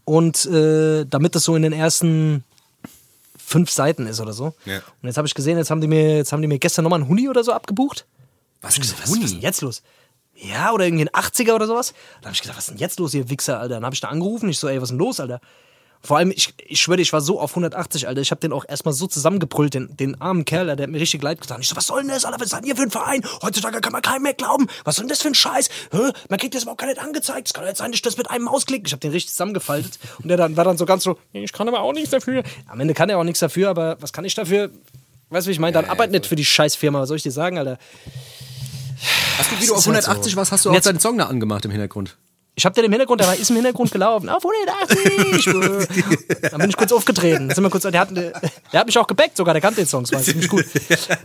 [0.04, 2.44] und äh, damit das so in den ersten
[3.36, 4.54] fünf Seiten ist oder so.
[4.64, 4.76] Ja.
[5.02, 7.00] Und jetzt habe ich gesehen, jetzt haben die mir, jetzt haben die mir gestern nochmal
[7.00, 8.06] einen Huni oder so abgebucht.
[8.60, 9.82] Was ist Was, was ist denn jetzt los?
[10.40, 11.94] Ja, oder irgendwie ein 80er oder sowas.
[12.20, 13.74] Da habe ich gedacht, was ist denn jetzt los, ihr Wichser, Alter?
[13.74, 14.48] Dann habe ich da angerufen.
[14.48, 15.40] Ich so, ey, was ist denn los, Alter?
[16.00, 18.20] Vor allem, ich, ich schwöre, ich war so auf 180, Alter.
[18.20, 21.22] Ich habe den auch erstmal so zusammengebrüllt, den, den armen Kerl, der hat mir richtig
[21.22, 21.60] leid getan.
[21.60, 22.38] Ich so, was soll denn das, Alter?
[22.38, 23.22] Was ist denn hier für ein Verein?
[23.42, 24.68] Heutzutage kann man keinem mehr glauben.
[24.84, 25.68] Was soll denn das für ein Scheiß?
[25.90, 26.12] Hä?
[26.28, 27.48] Man kriegt das überhaupt gar nicht angezeigt.
[27.48, 28.86] Es kann nicht sein, dass ich das mit einem Mausklick.
[28.86, 29.98] Ich habe den richtig zusammengefaltet.
[30.22, 32.44] Und der dann, war dann so ganz so, ich kann aber auch nichts dafür.
[32.68, 34.70] Am Ende kann er auch nichts dafür, aber was kann ich dafür?
[35.30, 35.72] Weißt du, wie ich meine?
[35.72, 37.00] Dann arbeit nicht für die Scheißfirma.
[37.00, 37.76] Was soll ich dir sagen, Alter?
[39.38, 40.36] Hast du, wie du auf ist halt 180 so.
[40.36, 42.16] warst, hast du auch jetzt- deinen Song da angemacht im Hintergrund?
[42.58, 44.28] Ich hab den im Hintergrund, der war, ist im Hintergrund gelaufen.
[44.28, 45.44] Auf 180!
[46.50, 47.50] Dann bin ich kurz aufgetreten.
[47.54, 48.32] Sind wir kurz, der, hat, der
[48.74, 50.02] hat mich auch gebackt sogar, der kannte den Song.
[50.02, 50.64] Das war ziemlich gut.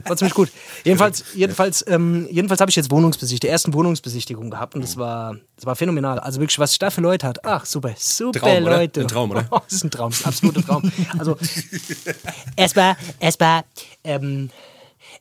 [0.06, 0.52] War ziemlich gut.
[0.84, 5.36] Jedenfalls, jedenfalls, ähm, jedenfalls habe ich jetzt Wohnungsbesichtigung, die ersten Wohnungsbesichtigung gehabt und das war,
[5.56, 6.20] das war phänomenal.
[6.20, 7.42] Also wirklich, was ich da für Leute hatte.
[7.46, 8.78] Ach, super, super Traum, oder?
[8.78, 9.02] Leute.
[9.02, 9.48] Ein Traum, oder?
[9.50, 10.92] Oh, das ist ein Traum, das ist ein absoluter Traum.
[11.18, 11.36] Also,
[12.56, 13.64] erstmal, erstmal,
[14.04, 14.52] ähm,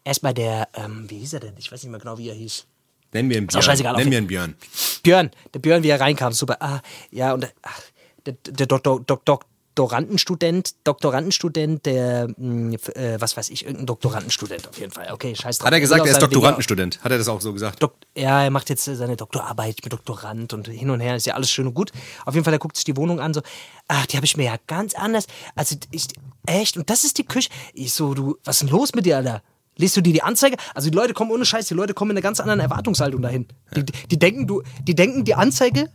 [0.05, 1.55] erstmal der, ähm, wie hieß er denn?
[1.59, 2.67] Ich weiß nicht mehr genau, wie er hieß.
[3.12, 3.62] Nenn mir einen auch Björn.
[3.62, 4.55] scheißegal, auf Nenn mir jeden- einen Björn.
[5.03, 6.57] Björn, der Björn, wie er reinkam, super.
[6.61, 7.81] Ah, ja, und ach,
[8.27, 9.41] der, der Doktor, Doktor,
[9.75, 12.29] Doktorandenstudent, Doktorandenstudent, der,
[12.73, 15.11] f- äh, was weiß ich, irgendein Doktorandenstudent auf jeden Fall.
[15.12, 15.67] Okay, scheiß drauf.
[15.67, 17.03] Hat er gesagt, er auch ist Doktorandenstudent?
[17.03, 17.83] Hat er das auch so gesagt?
[17.83, 21.35] Dok ja, er macht jetzt seine Doktorarbeit mit Doktorand und hin und her, ist ja
[21.35, 21.91] alles schön und gut.
[22.27, 23.41] Auf jeden Fall, er guckt sich die Wohnung an, so,
[23.88, 25.27] ach, die habe ich mir ja ganz anders.
[25.55, 26.07] Also, ich,
[26.47, 27.49] echt, und das ist die Küche.
[27.73, 29.43] Ich so, du, was ist denn los mit dir, Alter?
[29.77, 30.57] Liest du dir die Anzeige?
[30.75, 33.47] Also die Leute kommen ohne Scheiß, die Leute kommen in einer ganz anderen Erwartungshaltung dahin.
[33.75, 35.91] Die, die denken, du, die denken, die Anzeige,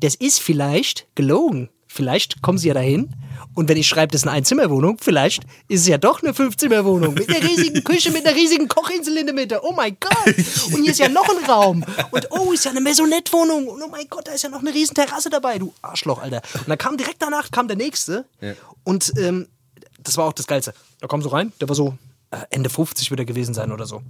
[0.00, 1.70] das ist vielleicht gelogen.
[1.86, 3.10] vielleicht kommen sie ja dahin.
[3.54, 7.14] Und wenn ich schreibe, das ist eine Einzimmerwohnung, vielleicht ist es ja doch eine Fünfzimmerwohnung
[7.14, 9.60] mit einer riesigen Küche, mit einer riesigen Kochinsel in der Mitte.
[9.62, 10.36] Oh mein Gott!
[10.72, 11.84] Und hier ist ja noch ein Raum.
[12.10, 13.66] Und oh, ist ja eine Maisonette-Wohnung.
[13.66, 16.42] Und oh mein Gott, da ist ja noch eine riesen Terrasse dabei, du Arschloch, Alter.
[16.54, 18.26] Und dann kam direkt danach kam der nächste.
[18.40, 18.52] Ja.
[18.84, 19.48] Und ähm,
[19.98, 20.72] das war auch das Geilste.
[21.00, 21.96] Da kam so rein, der war so
[22.50, 24.02] Ende 50 wird er gewesen sein oder so.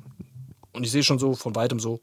[0.73, 2.01] Und ich sehe schon so von weitem so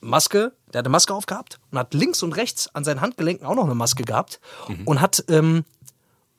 [0.00, 3.54] Maske, der hat eine Maske aufgehabt und hat links und rechts an seinen Handgelenken auch
[3.54, 4.40] noch eine Maske gehabt
[4.84, 5.64] und hat ähm,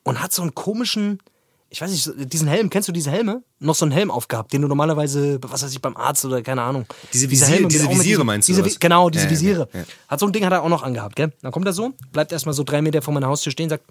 [0.04, 1.18] und hat so einen komischen,
[1.68, 3.42] ich weiß nicht, diesen Helm, kennst du diese Helme?
[3.58, 6.62] Noch so einen Helm aufgehabt, den du normalerweise, was weiß ich, beim Arzt oder keine
[6.62, 6.86] Ahnung.
[7.12, 8.78] Diese Diese Visier- Helme diese Visiere diesen- meinst du, diese, was?
[8.78, 9.68] Genau, diese ja, Visiere.
[9.72, 9.86] ja, ja.
[10.06, 11.32] Hat so ein Ding hat er auch noch angehabt, gell?
[11.42, 13.84] Dann kommt er so, bleibt erstmal so drei Meter vor meiner Haustür stehen, sagt,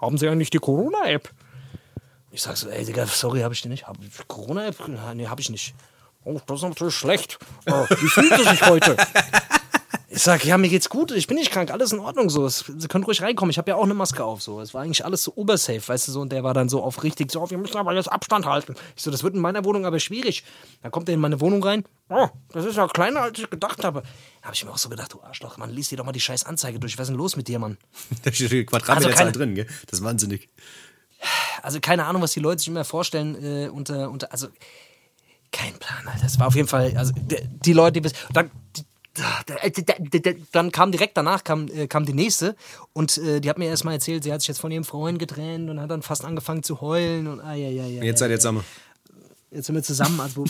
[0.00, 1.30] haben Sie eigentlich die Corona-App?
[2.34, 3.86] Ich sag so, ey, Digga, sorry, habe ich die nicht.
[3.86, 4.76] Hab, Corona-App?
[5.14, 5.72] Nee, habe ich nicht.
[6.24, 7.38] Oh, das ist natürlich schlecht.
[7.70, 8.96] Oh, wie fühlt es sich heute?
[10.08, 12.44] Ich sag, ja, mir geht's gut, ich bin nicht krank, alles in Ordnung so.
[12.44, 14.42] Es, Sie können ruhig reinkommen, ich habe ja auch eine Maske auf.
[14.42, 14.60] So.
[14.60, 16.20] Es war eigentlich alles so obersafe, weißt du so.
[16.22, 18.74] Und der war dann so auf richtig, so, wir müssen aber jetzt Abstand halten.
[18.96, 20.42] Ich so, das wird in meiner Wohnung aber schwierig.
[20.82, 21.84] Dann kommt er in meine Wohnung rein.
[22.08, 24.02] Oh, das ist ja kleiner, als ich gedacht habe.
[24.40, 26.20] Da habe ich mir auch so gedacht, du Arschloch, Mann, lies dir doch mal die
[26.20, 26.96] scheiß Anzeige durch.
[26.98, 27.76] Was ist denn los mit dir, Mann?
[28.24, 29.66] Da steht die Quadratmeterzahl Also keine- drin, gell?
[29.88, 30.48] Das ist wahnsinnig.
[31.62, 34.48] Also keine Ahnung, was die Leute sich immer vorstellen äh, unter, unter, also
[35.52, 36.22] kein Plan, Alter.
[36.22, 38.50] Das war auf jeden Fall, also die, Leute, die bis, dann,
[40.52, 42.56] dann kam direkt danach kam, äh, kam die nächste
[42.92, 45.70] und äh, die hat mir erstmal erzählt, sie hat sich jetzt von ihrem Freund getrennt
[45.70, 48.02] und hat dann fast angefangen zu heulen und ah, ja, ja, ja.
[48.02, 48.64] Jetzt seid ihr zusammen.
[49.54, 50.18] Jetzt sind wir zusammen.
[50.18, 50.44] Also,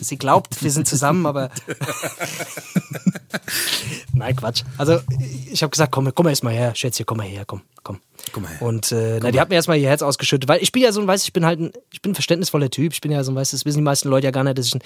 [0.00, 1.50] sie glaubt, wir sind zusammen, aber.
[4.12, 4.62] Nein, Quatsch.
[4.76, 5.00] Also,
[5.50, 8.00] ich habe gesagt, komm, komm erst mal her, Schätzchen, komm mal her, komm, komm.
[8.32, 8.62] Komm mal her.
[8.62, 11.00] Und äh, na, die hat mir erstmal ihr Herz ausgeschüttet, weil ich bin ja so
[11.00, 12.92] ein, weiß ich bin halt ein, ich bin ein verständnisvoller Typ.
[12.92, 14.66] Ich bin ja so ein, weiß das wissen die meisten Leute ja gar nicht, dass
[14.66, 14.78] ich,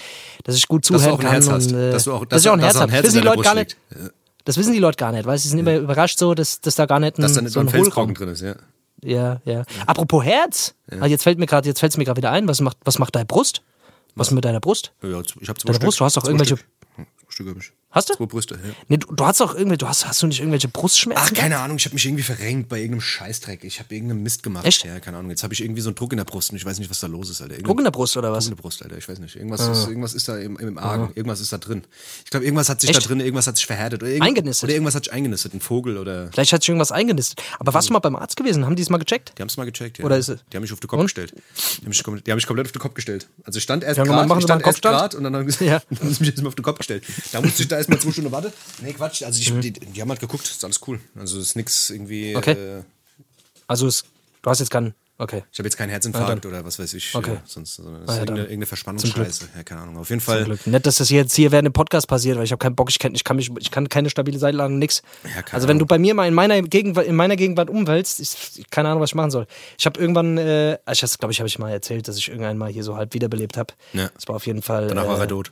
[0.44, 1.32] dass ich gut Dass zuhören du auch ein kann.
[1.32, 1.72] Herz hast.
[1.72, 2.92] Und, äh, Dass du auch, dass ich auch ein dass Herz habe.
[2.92, 3.76] Das wissen die Leute gar nicht.
[4.44, 5.48] Das wissen die Leute gar nicht, weißt du?
[5.48, 7.60] Sie sind immer überrascht so, dass, dass da gar nicht ein, Dass da nicht so
[7.60, 8.54] ein ein Hohlraum drin ist, ja.
[9.02, 9.64] ja, ja.
[9.86, 12.46] Apropos Herz, ah, jetzt fällt mir gerade, jetzt fällt's mir gerade wieder ein.
[12.46, 13.62] Was macht, was macht deine Brust?
[14.14, 14.92] Was mit deiner Brust?
[15.02, 15.80] Ja, ich habe zwei Deine Stück.
[15.80, 17.06] Brust, du hast doch irgendwelche- Stück.
[17.28, 17.72] Stück hab ich.
[17.96, 18.14] Hast du?
[18.14, 18.70] Zwei Brüste, ja.
[18.88, 21.24] Nee, du, du hast doch irgendwie, du hast, hast du nicht irgendwelche Brustschmerzen?
[21.26, 23.64] Ach, keine Ahnung, ich habe mich irgendwie verrenkt bei irgendeinem Scheißdreck.
[23.64, 24.64] Ich habe irgendeinen Mist gemacht.
[24.66, 24.84] Echt?
[24.84, 25.30] Ja, keine Ahnung.
[25.30, 27.00] Jetzt habe ich irgendwie so einen Druck in der Brust und ich weiß nicht, was
[27.00, 27.54] da los ist, Alter.
[27.54, 28.44] Irgendein- Druck in der Brust oder was?
[28.44, 28.98] Druck in der Brust, Alter.
[28.98, 29.34] Ich weiß nicht.
[29.36, 29.72] Irgendwas, Ah.
[29.72, 31.10] ist, irgendwas ist da im, im Argen.
[31.14, 31.82] Irgendwas ist da drin.
[32.24, 33.08] Ich glaube, irgendwas hat sich da Echt?
[33.08, 34.02] drin, irgendwas hat sich verhärtet.
[34.02, 34.64] Oder Eingenistet?
[34.64, 35.54] Oder irgendwas hat sich eingenistet.
[35.54, 36.28] Ein Vogel oder.
[36.32, 37.42] Vielleicht hat sich irgendwas eingenistet.
[37.58, 38.66] Aber warst du mal beim Arzt gewesen?
[38.66, 39.32] Haben die es mal gecheckt?
[39.38, 40.04] Die haben es mal gecheckt, ja.
[40.04, 41.06] Oder ist es- Die haben mich auf den Kopf Und?
[41.06, 41.32] gestellt.
[41.34, 43.26] Die haben, mich, die haben mich komplett auf den Kopf gestellt.
[43.44, 45.80] Also ich stand erst gerade, ich stand erst gerade und dann haben sie Ja.
[45.90, 47.04] dann haben sie mich erstmal auf den Kopf gestellt.
[47.32, 48.52] Da musste ich da erstmal zwei Stunden warten.
[48.82, 49.22] Nee, Quatsch.
[49.22, 49.60] Also Mhm.
[49.60, 51.00] ich, die, die haben halt geguckt, ist alles cool.
[51.14, 52.36] Also ist nix irgendwie.
[52.36, 52.52] Okay.
[52.52, 52.82] Äh,
[53.66, 54.04] Also es,
[54.42, 54.94] du hast jetzt keinen.
[55.18, 55.44] Okay.
[55.50, 57.14] ich habe jetzt keinen Herzinfarkt oder was weiß ich.
[57.14, 57.32] Okay.
[57.36, 59.48] Äh, sonst, ist ja, irgendeine, irgendeine Verspannungsscheiße.
[59.56, 59.96] Ja, keine Ahnung.
[59.96, 60.44] Auf jeden Fall.
[60.44, 60.66] Glück.
[60.66, 62.98] Nicht, dass das jetzt hier während dem Podcast passiert, weil ich habe keinen Bock, ich
[62.98, 65.00] kann, ich kann mich, ich kann keine stabile Seite nix.
[65.24, 68.20] Ja, keine also wenn du bei mir mal in meiner Gegenwart, in meiner Gegenwart umwälzt,
[68.20, 69.46] ich, ich keine Ahnung, was ich machen soll.
[69.78, 72.70] Ich habe irgendwann, äh, ich glaube ich, habe ich mal erzählt, dass ich irgendwann mal
[72.70, 73.72] hier so halb wiederbelebt habe.
[73.94, 74.10] Ja.
[74.14, 74.88] Das war auf jeden Fall.
[74.88, 75.50] Danach war äh, er tot.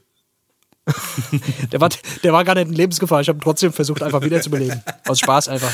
[1.72, 1.88] Der war,
[2.22, 3.20] der war gar nicht in Lebensgefahr.
[3.20, 4.82] Ich habe trotzdem versucht, einfach wiederzubeleben.
[5.06, 5.72] Aus Spaß einfach.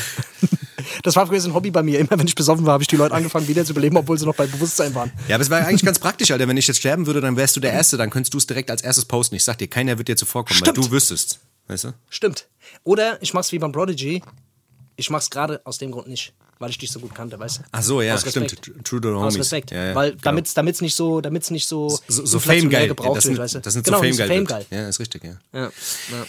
[1.03, 1.99] Das war früher so ein Hobby bei mir.
[1.99, 4.47] Immer wenn ich besoffen war, habe ich die Leute angefangen wiederzubeleben, obwohl sie noch bei
[4.47, 5.11] Bewusstsein waren.
[5.27, 6.47] Ja, aber es war eigentlich ganz praktisch, Alter.
[6.47, 8.71] Wenn ich jetzt sterben würde, dann wärst du der Erste, dann könntest du es direkt
[8.71, 9.35] als erstes posten.
[9.35, 10.77] Ich sag dir, keiner wird dir zuvorkommen, Stimmt.
[10.77, 11.39] weil du wüsstest.
[11.67, 11.93] Weißt du?
[12.09, 12.47] Stimmt.
[12.83, 14.23] Oder ich mach's wie beim Prodigy.
[14.95, 17.61] Ich mach's gerade aus dem Grund nicht, weil ich dich so gut kannte, weißt du?
[17.71, 18.61] Ach so, ja, Aus stimmt.
[18.61, 19.39] True to the Aus Homies.
[19.39, 19.71] Respekt.
[19.71, 20.23] Ja, ja, weil genau.
[20.23, 22.87] damit's, damit's nicht so, damit's nicht so, so, so Fame-geil.
[22.87, 23.59] Gebraucht das, wird, sind- weißt du?
[23.59, 24.27] das sind genau, so Fame-geil.
[24.27, 24.65] Fame-geil.
[24.69, 25.35] ja, ist richtig, ja.
[25.53, 25.71] Ja, ja.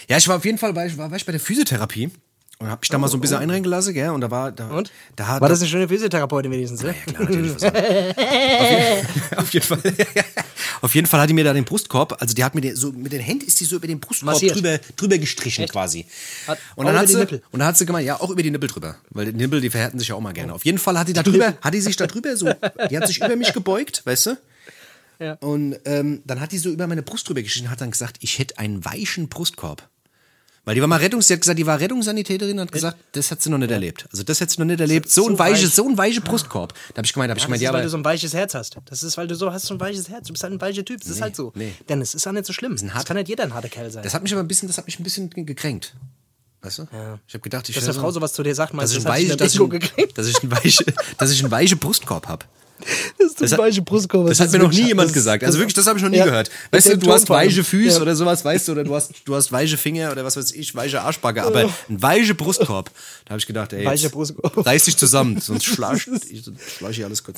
[0.09, 2.11] Ja, ich war auf jeden Fall bei, war, war ich bei der Physiotherapie
[2.63, 4.09] und hab mich da mal so ein bisschen einrennen gelassen, gell?
[4.09, 4.51] Und da war.
[4.51, 4.77] Da, Oh.
[4.77, 4.91] Und?
[5.15, 6.95] Da hat, War das eine schöne Physiotherapeutin wenigstens, ne?
[7.05, 7.53] Ja, klar, natürlich.
[7.63, 7.63] Auf,
[8.71, 9.79] jeden, auf jeden Fall.
[10.81, 12.91] auf jeden Fall hat die mir da den Brustkorb, also die hat mir den, so
[12.91, 14.55] mit den Händen ist die so über den Brustkorb Massiert.
[14.55, 15.73] drüber, drüber gestrichen Echt?
[15.73, 16.05] quasi.
[16.47, 18.69] Hat- und dann hat sie und dann hat sie gemeint, ja, auch über die Nippel
[18.69, 20.53] drüber, weil die Nippel, die verhärten sich ja auch mal gerne.
[20.53, 22.49] Auf jeden Fall hat die da drüber, hat die sich da drüber so,
[22.89, 24.37] die hat sich über mich gebeugt, weißt du?
[25.19, 25.33] Ja.
[25.35, 28.17] Und ähm, dann hat die so über meine Brust drüber geschrieben und hat dann gesagt,
[28.19, 29.87] ich hätte einen weichen Brustkorb.
[30.65, 33.29] Weil die war mal Rettungs, die hat gesagt, die war Rettungssanitäterin und hat gesagt, das
[33.31, 34.05] hat sie noch nicht erlebt.
[34.11, 35.11] Also das hat sie noch nicht erlebt.
[35.11, 35.73] So, ein so weiches, weich.
[35.73, 36.73] so ein weicher Brustkorb.
[36.73, 38.33] Da habe ich gemeint, habe ich Das gemeint, ist, ja, weil du so ein weiches
[38.33, 38.77] Herz hast.
[38.85, 40.27] Das ist, weil du so hast so ein weiches Herz.
[40.27, 41.01] Du bist halt ein weicher Typ.
[41.01, 41.51] Das ist halt so.
[41.55, 41.73] nee.
[41.89, 42.71] Denn es ist ja nicht so schlimm.
[42.73, 44.03] ein Das hart- kann nicht jeder ein harter Kerl sein.
[44.03, 45.95] das hat mich aber ein bisschen, das hat mich ein bisschen gekränkt.
[46.61, 46.83] Weißt du?
[46.93, 47.19] Ja.
[47.27, 49.11] Ich habe gedacht, ich Dass eine Frau sowas zu dir sagt, dass meinst ich, ein
[49.11, 49.59] weiche, dass, ich,
[50.15, 50.85] dass, ein weiche,
[51.17, 52.45] dass ich einen weichen Brustkorb habe.
[53.17, 54.27] Das, Das hat- weiche Brustkorb.
[54.27, 55.43] Das hat mir noch nie jemand gesagt.
[55.43, 56.25] Also wirklich, das habe ich noch nie Ja.
[56.25, 56.49] gehört.
[56.71, 58.01] Weißt du, du hast weiche Füße Ja.
[58.01, 60.73] oder sowas, weißt du, oder du hast, du hast weiche Finger oder was weiß ich,
[60.75, 62.91] weiche Arschbacke, aber ein weiche Brustkorb.
[63.25, 64.65] Da habe ich gedacht, ey, Brustkorb.
[64.65, 66.43] reiß dich zusammen, sonst schlag ich,
[66.77, 67.37] schlag ich alles kurz.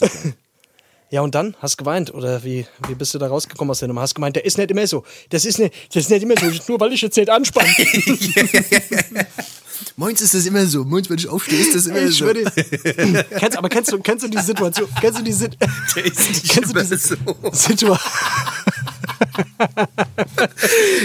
[1.12, 1.56] Ja, und dann?
[1.60, 2.14] Hast geweint?
[2.14, 4.02] Oder wie, wie bist du da rausgekommen aus der Nummer?
[4.02, 5.04] Hast gemeint, der ist nicht immer so.
[5.30, 6.48] Das ist nicht, das ist nicht immer so.
[6.68, 7.70] Nur weil ich jetzt nicht anspanne.
[9.98, 10.84] Moins ist das immer so.
[10.84, 12.26] Moins, wenn ich aufstehe, ist das immer Ich so.
[13.40, 14.88] kennst, aber kennst du, kennst du die Situation?
[15.00, 15.58] Kennst du die, Sit
[16.48, 17.16] kennst du diese so.
[17.52, 17.98] Situation?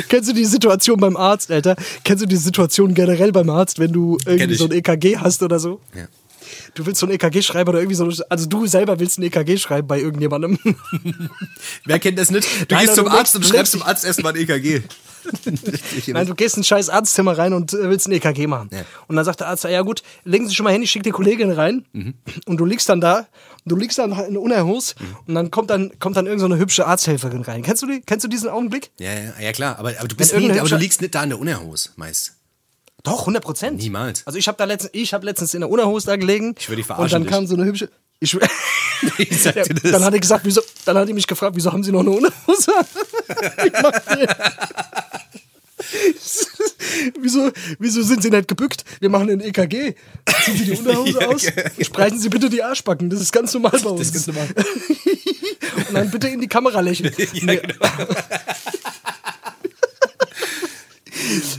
[0.09, 1.77] kennst du die Situation beim Arzt, Alter?
[2.05, 5.59] Kennst du die Situation generell beim Arzt, wenn du irgendwie so ein EKG hast oder
[5.59, 5.81] so?
[5.95, 6.07] Ja.
[6.75, 9.59] Du willst so ein EKG schreiben oder irgendwie so, also du selber willst ein EKG
[9.59, 10.59] schreiben bei irgendjemandem.
[11.85, 12.49] Wer kennt das nicht?
[12.69, 14.83] Du Nein, gehst du zum Arzt und schreibst zum Arzt erstmal ein EKG.
[16.09, 18.71] Nein, du gehst in ein scheiß Arztzimmer rein und äh, willst ein EKG machen.
[18.73, 18.81] Ja.
[19.09, 21.11] Und dann sagt der Arzt, ja gut, legen Sie schon mal hin, ich schicke die
[21.11, 21.85] Kollegin rein.
[21.93, 22.15] Mhm.
[22.47, 23.27] Und du liegst dann da, und
[23.67, 25.17] du liegst dann in Unerhos Mhm.
[25.27, 27.63] und dann kommt dann, kommt dann irgend so eine hübsche Arzthelferin rein.
[27.63, 28.01] Kennst du die?
[28.01, 28.91] Kennst du diesen Augenblick?
[28.99, 29.79] Ja, ja, ja klar.
[29.79, 32.37] Aber, aber, du, bist nie, aber du liegst nicht da in der Unerhose meist.
[33.03, 33.79] Doch, 100 Prozent.
[33.81, 34.27] Niemals.
[34.27, 36.55] Also ich habe da letztens, ich habe letztens in der Unerhos da gelegen.
[36.59, 37.33] Ich die Und verarschen dann dich.
[37.33, 37.91] kam so eine hübsche.
[38.21, 38.37] Ich,
[39.19, 41.91] Ich ja, dann hat er gesagt, wieso, dann hat er mich gefragt, wieso haben Sie
[41.91, 42.73] noch eine Unterhose?
[47.21, 48.85] Wieso, wieso sind Sie nicht gebückt?
[49.01, 49.95] Wir machen ein EKG.
[50.45, 51.47] Ziehen Sie die Unterhose aus?
[51.81, 53.11] Sprechen Sie bitte die Arschbacken.
[53.11, 54.01] Das ist ganz normal bei uns.
[54.01, 54.49] Das ist ganz normal.
[55.89, 57.15] Und dann bitte in die Kamera lächeln.
[57.43, 57.61] nee.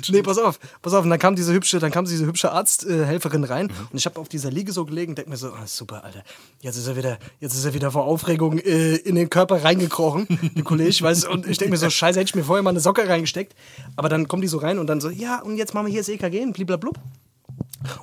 [0.09, 1.03] Nee, pass auf, pass auf.
[1.03, 4.29] Und dann kam diese hübsche, dann kam diese hübsche Arzthelferin rein und ich habe auf
[4.29, 6.23] dieser Liege so gelegen und denk mir so, ah, super, Alter.
[6.61, 10.27] Jetzt ist er wieder, jetzt ist er wieder vor Aufregung äh, in den Körper reingekrochen,
[10.55, 12.79] der Kollege, weißt und ich denk mir so, scheiße, hätte ich mir vorher mal eine
[12.79, 13.53] Socke reingesteckt.
[13.95, 16.01] Aber dann kommt die so rein und dann so, ja, und jetzt machen wir hier
[16.01, 16.97] das EKG und bliblablub.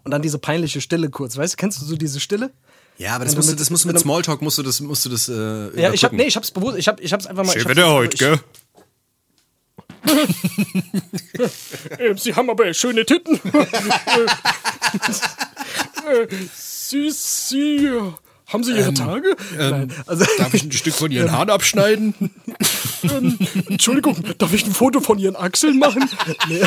[0.04, 2.50] Und dann diese peinliche Stille kurz, weißt du, kennst du so diese Stille?
[2.96, 5.08] Ja, aber das musst du das musst du mit Smalltalk musst du das, musst du
[5.08, 6.16] das äh, Ja, ich hab, überbrücken.
[6.16, 7.52] nee, ich hab's bewusst, ich hab, ich hab's einfach mal.
[7.54, 8.40] ich Schön hab's- Wetter heute, ich- gell?
[11.98, 13.40] Äh, Sie haben aber schöne Titten.
[16.08, 18.12] Äh, Sie, Sie, äh,
[18.46, 19.36] haben Sie Ihre Tage?
[19.58, 22.14] Nein, also, Darf ich ein Stück von Ihren Haaren abschneiden?
[23.02, 26.08] ähm, Entschuldigung, darf ich ein Foto von Ihren Achseln machen?
[26.48, 26.62] Nee.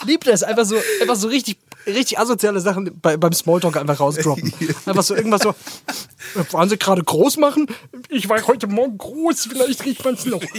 [0.00, 4.00] Ich liebe das, einfach so, einfach so richtig, richtig asoziale Sachen bei, beim Smalltalk einfach
[4.00, 4.52] rausdroppen.
[4.86, 5.54] Einfach so irgendwas so,
[6.50, 7.66] wollen Sie gerade groß machen?
[8.08, 10.42] Ich war heute Morgen groß, vielleicht riecht man es noch.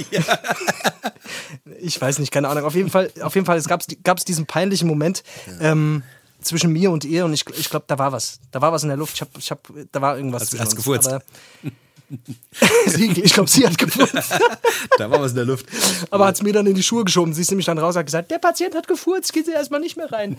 [1.80, 2.66] Ich weiß nicht, keine Ahnung.
[2.66, 3.82] Auf jeden Fall, auf jeden Fall es gab
[4.18, 5.24] es diesen peinlichen Moment
[5.60, 6.04] ähm,
[6.42, 8.40] zwischen mir und ihr und ich, ich glaube, da war was.
[8.52, 9.16] Da war was in der Luft.
[9.16, 11.24] Ich hab, ich hab, da war irgendwas Hast- zwischen hast uns.
[12.18, 12.40] gefurzt?
[12.62, 14.14] Aber sie, ich glaube, sie hat gefurzt.
[14.98, 15.66] da war was in der Luft.
[16.10, 17.34] Aber hat es mir dann in die Schuhe geschoben.
[17.34, 19.80] Sie ist nämlich dann raus und hat gesagt, der Patient hat gefurzt, geht sie erstmal
[19.80, 20.38] nicht mehr rein.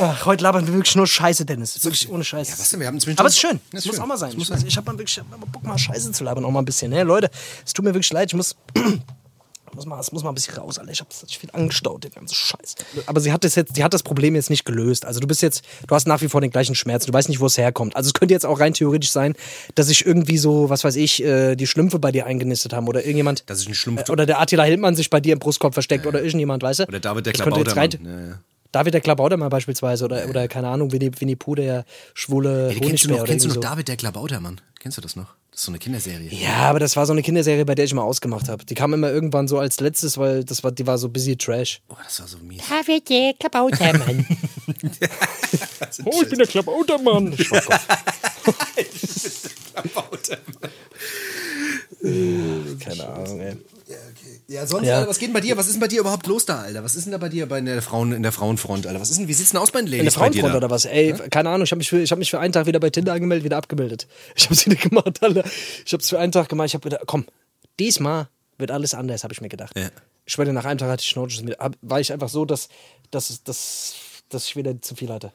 [0.00, 1.82] Ach, heute labern wir wirklich nur Scheiße, Dennis.
[1.84, 2.52] Wirklich ohne Scheiße.
[2.52, 2.80] Ja, was denn?
[2.80, 3.60] Wir haben Aber es ist schön.
[3.72, 4.02] Das muss schön.
[4.02, 4.34] auch mal sein.
[4.36, 6.50] Muss ich ich habe mal wirklich ich hab mal Bock, mal Scheiße zu labern, auch
[6.50, 6.90] mal ein bisschen.
[6.90, 7.02] Ne?
[7.02, 7.30] Leute,
[7.64, 8.30] es tut mir wirklich leid.
[8.30, 8.56] Ich muss,
[9.74, 10.92] muss, mal, es muss mal ein bisschen raus, Alter.
[10.92, 12.74] Ich habe ich viel angestaut, den ganzen Scheiß.
[13.06, 15.04] Aber sie hat, das jetzt, sie hat das Problem jetzt nicht gelöst.
[15.04, 17.06] Also du bist jetzt, du hast nach wie vor den gleichen Schmerz.
[17.06, 17.96] Du weißt nicht, wo es herkommt.
[17.96, 19.34] Also es könnte jetzt auch rein theoretisch sein,
[19.74, 23.00] dass sich irgendwie so, was weiß ich, äh, die Schlümpfe bei dir eingenistet haben oder
[23.00, 23.48] irgendjemand.
[23.48, 26.06] Dass sich ein Schlumpf- Äh, Oder der Attila Hildmann sich bei dir im Brustkorb versteckt
[26.06, 26.84] oder irgendjemand, weißt du?
[26.84, 27.90] Oder David der Das Klabautermann.
[28.04, 28.38] Ja, ja.
[28.74, 33.04] David der Klabautermann beispielsweise oder, oder keine Ahnung, Winnie, Winnie Pooh, der schwule Ey, kennst
[33.04, 33.60] du noch, kennst du noch so.
[33.60, 34.60] David der Klabautermann?
[34.80, 35.28] Kennst du das noch?
[35.52, 36.28] Das ist so eine Kinderserie.
[36.32, 38.64] Ja, aber das war so eine Kinderserie, bei der ich mal ausgemacht habe.
[38.64, 41.82] Die kam immer irgendwann so als letztes, weil das war, die war so busy trash.
[41.88, 42.62] Oh, das war so mies.
[42.68, 44.26] David der Klabautermann.
[46.04, 47.36] Oh, ich bin der Klabautermann.
[52.80, 53.56] Keine Ahnung, ey.
[54.48, 54.96] Ja, sonst, Ja.
[54.98, 55.56] Alter, was geht denn bei dir?
[55.56, 56.82] Was ist denn bei dir überhaupt los da, Alter?
[56.82, 59.00] Was ist denn da bei dir bei der Frauen, in der Frauenfront, Alter?
[59.00, 60.84] Was ist denn, wie sieht's denn aus bei den Ladies In der Frauenfront oder was?
[60.86, 62.90] Ey, keine Ahnung, ich habe mich, für- ich hab mich für einen Tag wieder bei
[62.90, 64.06] Tinder angemeldet, wieder abgemeldet.
[64.36, 65.44] Ich habe es wieder gemacht, Alter.
[65.84, 66.68] Ich habe es für einen Tag gemacht.
[66.68, 67.26] Ich habe wieder, komm,
[67.78, 69.76] diesmal wird alles anders, habe ich mir gedacht.
[69.76, 69.90] Ja.
[70.26, 71.42] Ich schwöre, nach einem Tag hatte ich Schnauze.
[71.58, 72.68] hab- War ich einfach so, dass,
[73.10, 73.94] dass, dass,
[74.30, 75.32] dass ich wieder zu viel hatte.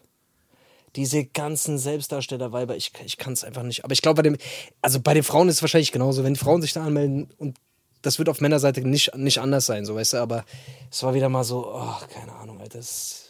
[0.95, 3.83] Diese ganzen Selbstdarstellerweiber, ich, ich kann es einfach nicht.
[3.83, 4.37] Aber ich glaube, bei dem,
[4.81, 6.23] also bei den Frauen ist es wahrscheinlich genauso.
[6.23, 7.57] Wenn Frauen sich da anmelden und
[8.01, 10.45] das wird auf Männerseite nicht, nicht anders sein, so weißt du, aber
[10.91, 12.77] es war wieder mal so, ach, keine Ahnung, Alter.
[12.77, 13.29] Das,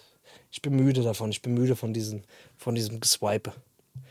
[0.52, 2.24] ich bin müde davon, ich bin müde von diesem,
[2.58, 3.54] von diesem Geswipe.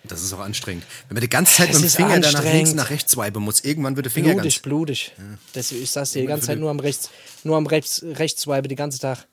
[0.05, 0.85] Das ist auch anstrengend.
[1.09, 3.43] Wenn man die ganze Zeit Es mit dem ist Finger nach links, nach rechts swipen
[3.43, 4.63] muss, irgendwann wird der Finger Blutig, ganz...
[4.63, 5.13] blutig.
[5.53, 7.11] Das, ich sag's dir die ganze Zeit nur am rechts,
[7.45, 9.27] nur am rechts, rechts swipe, die ganze Tag.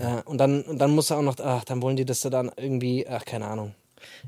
[0.00, 2.28] Ja, und dann, und dann muss er auch noch, ach, dann wollen die, dass du
[2.28, 3.74] dann irgendwie, ach, keine Ahnung.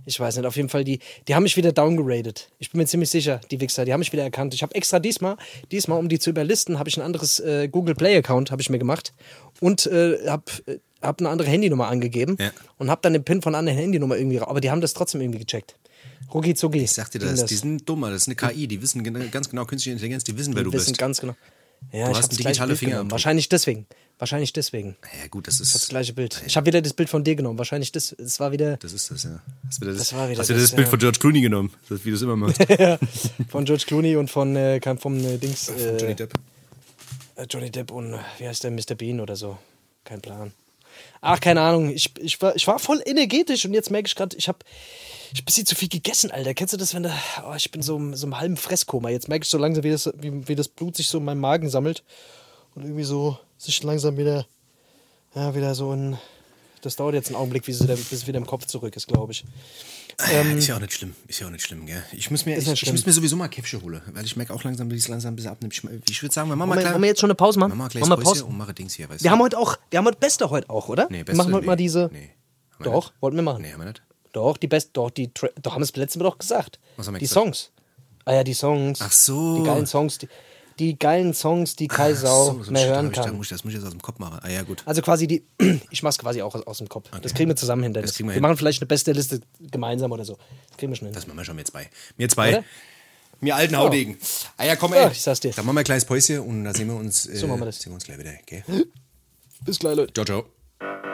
[0.07, 2.51] Ich weiß nicht, auf jeden Fall, die, die haben mich wieder downgeradet.
[2.59, 4.55] Ich bin mir ziemlich sicher, die Wichser, die haben mich wieder erkannt.
[4.55, 5.37] Ich habe extra diesmal,
[5.71, 8.71] diesmal, um die zu überlisten, habe ich ein anderes äh, Google Play Account, habe ich
[8.71, 9.13] mir gemacht
[9.61, 12.51] und äh, habe äh, hab eine andere Handynummer angegeben Ja.
[12.79, 15.21] und habe dann den PIN von einer anderen Handynummer irgendwie, aber die haben das trotzdem
[15.21, 15.77] irgendwie gecheckt.
[16.33, 16.79] Rucki zucki.
[16.79, 19.49] Ich sag dir ging das, die sind dummer, das ist eine KI, die wissen ganz
[19.51, 20.99] genau, künstliche Intelligenz, die wissen, wer du wissen bist.
[20.99, 21.35] ganz genau.
[21.93, 22.79] Ja, Du ich hast Fingerabdruck.
[22.81, 23.11] genommen.
[23.11, 23.87] Wahrscheinlich deswegen.
[24.19, 24.97] Wahrscheinlich deswegen.
[25.23, 25.75] Ja gut, das ist...
[25.75, 26.43] Das gleiche Bild.
[26.47, 27.59] Ich habe wieder das Bild von dir genommen.
[27.59, 28.13] Wahrscheinlich das.
[28.13, 29.41] Es war wieder Das ist das, ja.
[29.67, 30.91] Hast wieder das, Das war wieder hast wieder das, das, Bild ja.
[30.91, 32.59] von George Clooney genommen, das, wie du es immer machst.
[33.49, 35.69] von George Clooney und von äh, vom äh, Dings.
[35.71, 36.35] Äh, Johnny Depp.
[37.37, 38.95] äh, Johnny Depp und äh, wie heißt der Mr.
[38.95, 39.57] Bean oder so.
[40.05, 40.53] keinen Plan.
[41.21, 41.91] Ach, keine Ahnung.
[41.91, 44.59] Ich, ich, war, ich war voll energetisch und jetzt merke ich gerade, ich habe
[45.33, 46.55] ich bisschen zu viel gegessen, Alter.
[46.55, 47.13] Kennst du das, wenn du.
[47.47, 49.11] Oh, ich bin so, so im halben Fresskoma.
[49.11, 51.41] Jetzt merke ich so langsam, wie das, wie, wie das Blut sich so in meinem
[51.41, 52.03] Magen sammelt
[52.75, 54.47] und irgendwie so sich langsam wieder.
[55.35, 56.19] Ja, wieder so ein.
[56.83, 59.45] Das dauert jetzt einen Augenblick, bis es wieder im Kopf zurück ist, glaube ich.
[60.57, 61.15] Ist ja auch nicht schlimm.
[61.27, 62.03] Ist ja auch nicht schlimm, gell?
[62.13, 64.65] Ich muss mir, ich, ich muss mir sowieso mal Käffchen holen, weil ich merke auch
[64.65, 65.73] langsam, wie es langsam ein bisschen abnimmt.
[65.73, 67.59] Ich, ich würde sagen, wir machen mal Wollen wir, wollen wir jetzt schon eine Pause
[67.59, 67.77] machen?
[67.77, 68.45] Machen wir gleich wir Pause Pause?
[68.47, 69.33] und machen Dings hier, weißt Wir du?
[69.33, 71.07] haben heute auch, wir haben heute Beste heute auch, oder?
[71.11, 71.67] Nee, wir Beste, machen heute nee.
[71.67, 72.11] mal diese.
[72.13, 72.31] Nee.
[72.79, 73.23] Wir Doch, nicht.
[73.23, 73.63] wollten wir machen.
[73.63, 74.03] Nee, haben wir nicht.
[74.33, 75.31] Doch, die Best, doch, die,
[75.63, 76.79] doch haben wir es letztes Mal doch gesagt.
[76.97, 77.45] Was haben wir die gesagt?
[77.45, 77.73] Songs.
[78.25, 79.01] Ah ja, die Songs.
[79.03, 79.59] Ach so.
[79.59, 80.29] Die geilen Songs, die,
[80.81, 83.37] die geilen Songs, die Kai Sau So, so mehr hören hab ich, da kann.
[83.37, 84.41] muss ich, das muss ich jetzt aus dem Kopf machen.
[84.43, 84.83] Ah ja, gut.
[84.87, 85.45] Also quasi die,
[85.91, 87.09] ich mach's quasi auch aus, aus dem Kopf.
[87.23, 88.11] Das kriegen wir zusammen hin, Dennis.
[88.11, 88.43] Das kriegen wir wir hin.
[88.43, 90.39] machen vielleicht eine beste Liste gemeinsam oder so.
[90.71, 91.15] Das kriegen wir schon hin.
[91.15, 91.89] Das machen wir schon mit zwei.
[92.17, 92.49] Mir zwei.
[92.51, 92.65] Oder?
[93.43, 94.19] Mir alten Haudegen.
[94.57, 95.03] Ah ja, komm, ey.
[95.03, 95.53] Ja, ich sag's dir.
[95.53, 97.67] Dann machen wir ein kleines Päuschen und dann sehen wir uns, äh, So machen wir
[97.67, 97.77] das.
[97.81, 98.33] sehen wir uns gleich wieder.
[98.43, 98.65] Okay?
[99.65, 100.13] Bis gleich, Leute.
[100.13, 101.10] Ciao, ciao.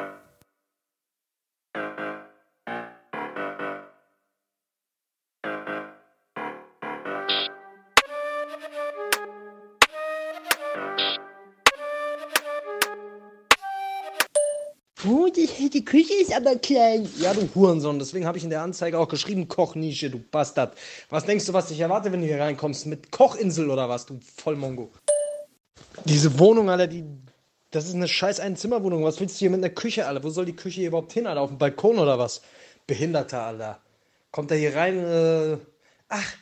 [15.96, 17.08] Küche ist aber klein.
[17.16, 20.76] Ja, du Hurensohn, deswegen habe ich in der Anzeige auch geschrieben, Kochnische, du Bastard.
[21.08, 22.84] Was denkst du, was dich erwartet, wenn du hier reinkommst?
[22.84, 24.92] Mit Kochinsel oder was, du Vollmongo?
[26.04, 27.04] Diese Wohnung, Alter, die.
[27.70, 29.04] Das ist eine scheiß Einzimmerwohnung.
[29.04, 30.22] Was willst du hier mit einer Küche, Alter?
[30.22, 31.40] Wo soll die Küche hier überhaupt hin, Alter?
[31.40, 32.42] Auf dem Balkon oder was?
[32.86, 33.80] Behinderter, Alter.
[34.32, 35.56] Kommt er hier rein, äh.
[36.10, 36.34] Ach,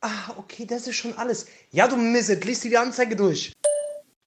[0.00, 1.46] ah, okay, das ist schon alles.
[1.70, 3.52] Ja, du Misset, liest dir die Anzeige durch.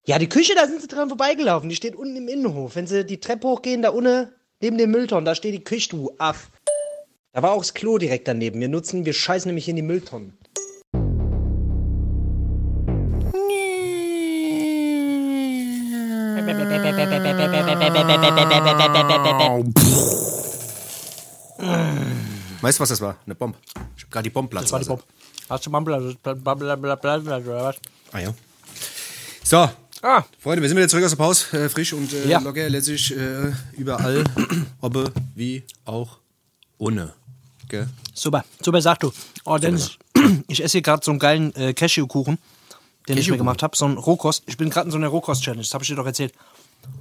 [0.05, 1.67] Ja, die Küche, da sind sie dran vorbeigelaufen.
[1.67, 2.77] Die steht unten im Innenhof.
[2.77, 4.29] Wenn sie die Treppe hochgehen, da unten
[4.61, 6.51] neben dem Mülltonnen, da steht die Küche, du Aff.
[7.33, 8.59] Da war auch das Klo direkt daneben.
[8.59, 10.37] Wir nutzen, wir scheißen nämlich in die Mülltonnen.
[22.61, 23.17] Weißt du, was das war?
[23.25, 23.57] Eine Bombe.
[23.97, 24.65] Ich hab gerade die Bombenplatz.
[24.65, 25.03] Das war die Bob.
[25.49, 27.75] Hast du Bubble, oder was?
[28.11, 28.33] Ah ja.
[29.43, 29.69] So,
[30.03, 31.57] Ah, Freunde, wir sind wieder zurück aus der Pause.
[31.65, 32.39] Äh, frisch und äh, Ja.
[32.39, 34.23] locker, letztlich äh, überall.
[34.81, 36.17] Obbe, wie auch
[36.79, 37.13] ohne.
[37.69, 37.87] Gell?
[38.13, 38.43] super.
[38.61, 39.11] Super, sag du.
[39.45, 39.91] Oh, Dennis,
[40.47, 42.39] ich esse hier gerade so einen geilen äh, Cashewkuchen,
[43.07, 43.77] den ich mir gemacht habe.
[43.77, 44.43] So ein Rohkost.
[44.47, 45.61] Ich bin gerade in so einer Rohkost-Challenge.
[45.61, 46.33] Das habe ich dir doch erzählt.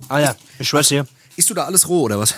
[0.09, 1.07] Ah ja, ich schwör's dir.
[1.37, 2.35] Isst du da alles roh oder was?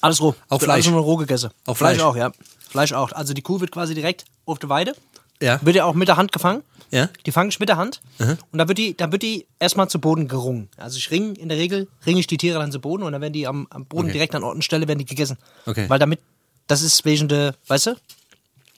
[0.00, 0.34] Alles roh.
[0.48, 0.86] Auch Fleisch?
[0.86, 1.50] Alles nur roh gegessen.
[1.66, 2.04] Auch Fleisch Fleisch?
[2.06, 2.30] auch, ja.
[2.70, 3.10] Fleisch auch.
[3.12, 4.94] Also die Kuh wird quasi direkt auf der Weide.
[5.42, 5.58] Ja.
[5.62, 6.62] Wird ja auch mit der Hand gefangen.
[6.94, 7.08] Ja.
[7.26, 8.00] Die fange ich mit der Hand.
[8.18, 10.68] Und dann wird die, dann wird die erstmal zu Boden gerungen.
[10.76, 13.20] Also ich ringe, in der Regel ringe ich die Tiere dann zu Boden und dann
[13.20, 14.12] werden die am, am Boden Okay.
[14.12, 15.36] direkt an Ort und Stelle werden die gegessen.
[15.66, 15.86] Okay.
[15.88, 16.20] Weil damit,
[16.68, 17.96] das ist wegen der, weißt du?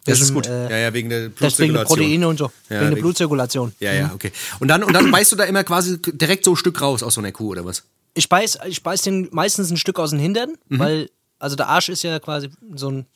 [0.06, 0.46] Das ist gut.
[0.46, 1.98] äh, ja, ja, wegen der ist wegen der Blutzirkulation.
[1.98, 2.44] Proteine und so.
[2.44, 3.72] Ja, wegen der wegen- Blutzirkulation.
[3.80, 4.32] Ja, ja, okay.
[4.60, 7.14] Und dann, und dann beißt du da immer quasi direkt so ein Stück raus aus
[7.14, 7.82] so einer Kuh oder was?
[8.14, 11.90] Ich beiß, ich beiß den meistens ein Stück aus den Hintern, weil, also der Arsch
[11.90, 13.06] ist ja quasi so ein,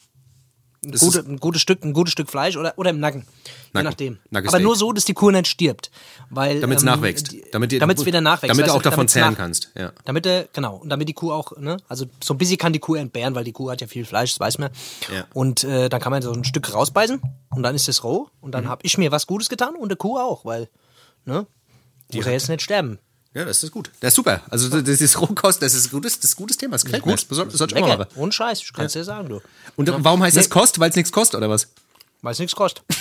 [0.85, 3.21] ein, gute, ein gutes Stück, ein gutes Stück Fleisch oder, oder im Nacken.
[3.23, 3.85] Je Nacken.
[3.85, 4.19] nachdem.
[4.31, 4.55] Nackensteak.
[4.55, 5.91] Aber nur so, dass die Kuh nicht stirbt.
[6.31, 7.35] Weil, Damit's ähm, nachwächst.
[7.53, 8.57] Damit damit's wieder nachwächst.
[8.57, 9.93] damit du auch davon zehren kannst, ja.
[10.05, 10.77] Damit er, genau.
[10.77, 13.45] Und damit die Kuh auch, ne, also so ein bisschen kann die Kuh entbehren, weil
[13.45, 14.71] die Kuh hat ja viel Fleisch, das weiß man.
[15.15, 15.27] Ja.
[15.35, 18.49] Und äh, dann kann man so ein Stück rausbeißen und dann ist es roh und
[18.49, 18.53] Mhm.
[18.53, 20.69] dann hab ich mir was Gutes getan und der Kuh auch, weil,
[21.27, 21.47] ne,
[22.13, 22.99] die muss ja jetzt nicht sterben.
[23.33, 23.91] Ja, das ist gut.
[24.01, 24.43] Das ist super.
[24.51, 26.73] Also das ist Rohkost, das ist gutes, das ist gutes Thema.
[26.73, 27.15] Das gefällt mir.
[27.15, 28.09] Das ich auch mal.
[28.17, 29.41] Ohne Scheiß, ich kann's dir sagen, du.
[29.77, 30.81] Und warum heißt das Kost?
[30.81, 31.69] Weil es nichts kostet, oder was?
[32.23, 32.85] Weil es nichts kostet.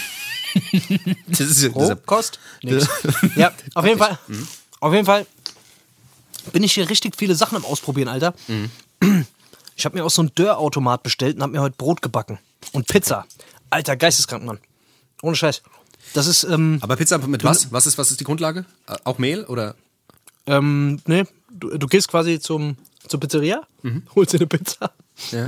[1.28, 2.90] Das ist, Roh kostet nichts.
[3.36, 4.18] Ja, auf jeden Fall.
[4.80, 5.28] Auf jeden Fall
[6.52, 8.34] bin ich hier richtig viele Sachen am Ausprobieren, Alter.
[9.76, 12.38] Ich habe mir auch so einen Dörrautomat bestellt und habe mir heute Brot gebacken.
[12.74, 13.26] Und Pizza.
[13.70, 14.60] Alter, geisteskrank, Mann.
[15.22, 15.62] Ohne Scheiß.
[16.14, 17.72] Das ist, ähm, Aber Pizza mit was?
[17.72, 18.66] Was ist, was ist die Grundlage?
[18.88, 19.76] Äh, Auch Mehl oder?
[20.50, 22.76] Ähm, ne, du, du gehst quasi zum,
[23.08, 23.62] zur Pizzeria,
[24.16, 24.92] holst dir eine Pizza,
[25.32, 25.48] Ja.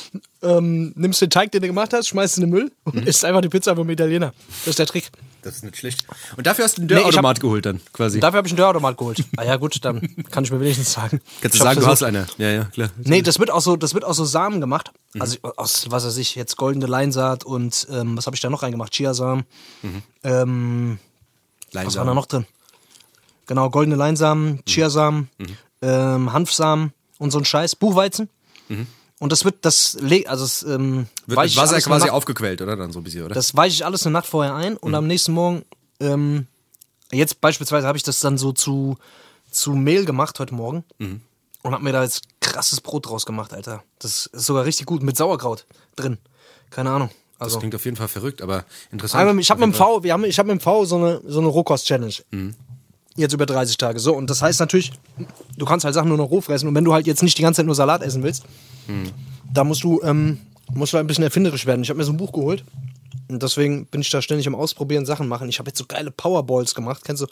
[0.42, 3.24] ähm, nimmst den Teig, den du gemacht hast, schmeißt ihn in den Müll und isst
[3.24, 4.32] einfach die Pizza vom Italiener.
[4.60, 5.10] Das ist der Trick.
[5.42, 6.06] Das ist nicht schlecht.
[6.36, 8.20] Und dafür hast du einen Nee, Dörrautomat geholt dann quasi.
[8.20, 9.24] Dafür habe ich einen Dörrautomat geholt.
[9.36, 10.00] Ah ja, gut, dann
[10.30, 11.20] kann ich mir wenigstens sagen.
[11.40, 12.26] Kannst du sagen, du versucht- hast einer.
[12.38, 12.90] Ja, ja, klar.
[13.02, 14.92] Nee, das wird auch so, das wird aus so Samen gemacht.
[15.14, 15.20] Mhm.
[15.22, 18.62] Also aus, was weiß ich, jetzt goldene Leinsaat und ähm, was habe ich da noch
[18.62, 18.92] reingemacht?
[18.92, 19.44] Chiasamen.
[19.82, 20.02] Mhm.
[20.22, 20.98] Ähm,
[21.72, 22.46] was war da noch drin?
[23.52, 25.46] Genau, goldene Leinsamen, Chiasamen, Mhm.
[25.82, 28.30] ähm, Hanfsamen und so ein Scheiß, Buchweizen.
[29.18, 31.06] Und das wird, das, le- also es, ähm, Mhm.
[31.26, 32.76] Wird ich Wasser quasi Nacht- aufgequellt, oder?
[32.76, 33.34] Dann so ein bisschen, oder?
[33.34, 34.78] Das weiche ich alles eine Nacht vorher ein Mhm.
[34.80, 35.66] und am nächsten Morgen,
[36.00, 36.46] ähm,
[37.12, 38.96] jetzt beispielsweise habe ich das dann so zu,
[39.50, 41.20] zu Mehl gemacht heute Morgen Mhm.
[41.62, 43.82] und habe mir da jetzt krasses Brot draus gemacht, Alter.
[43.98, 46.16] Das ist sogar richtig gut mit Sauerkraut drin.
[46.70, 47.10] Keine Ahnung.
[47.38, 49.38] das Also, klingt auf jeden Fall verrückt, aber interessant.
[49.40, 51.40] Ich habe mit dem V, wir haben, ich habe mit dem V so eine, so
[51.40, 52.14] eine Rohkost-Challenge.
[52.30, 52.54] Mhm.
[53.16, 53.98] Jetzt über 30 Tage.
[53.98, 54.92] So, und das heißt natürlich,
[55.56, 56.68] du kannst halt Sachen nur noch roh fressen.
[56.68, 58.44] Und wenn du halt jetzt nicht die ganze Zeit nur Salat essen willst,
[59.52, 60.38] da musst du, ähm,
[60.72, 61.82] musst du halt ein bisschen erfinderisch werden.
[61.82, 62.64] Ich habe mir so ein Buch geholt.
[63.28, 65.48] Und deswegen bin ich da ständig am Ausprobieren, Sachen machen.
[65.48, 67.02] Ich habe jetzt so geile Powerballs gemacht.
[67.04, 67.26] Kennst du?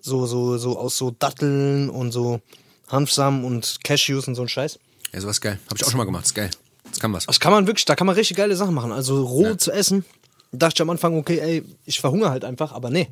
[0.00, 2.40] So, so, so aus so Datteln und so
[2.88, 4.78] Hanfsamen und Cashews und so ein Scheiß.
[5.12, 5.58] Ja, sowas geil.
[5.68, 6.26] Hab ich auch schon mal gemacht.
[6.26, 6.50] ist geil.
[6.90, 7.26] Das kann was.
[7.26, 8.92] Das kann man wirklich, da kann man richtig geile Sachen machen.
[8.92, 10.04] Also roh zu essen,
[10.50, 13.08] dachte ich am Anfang, okay, ey, ich verhungere halt einfach, aber nee.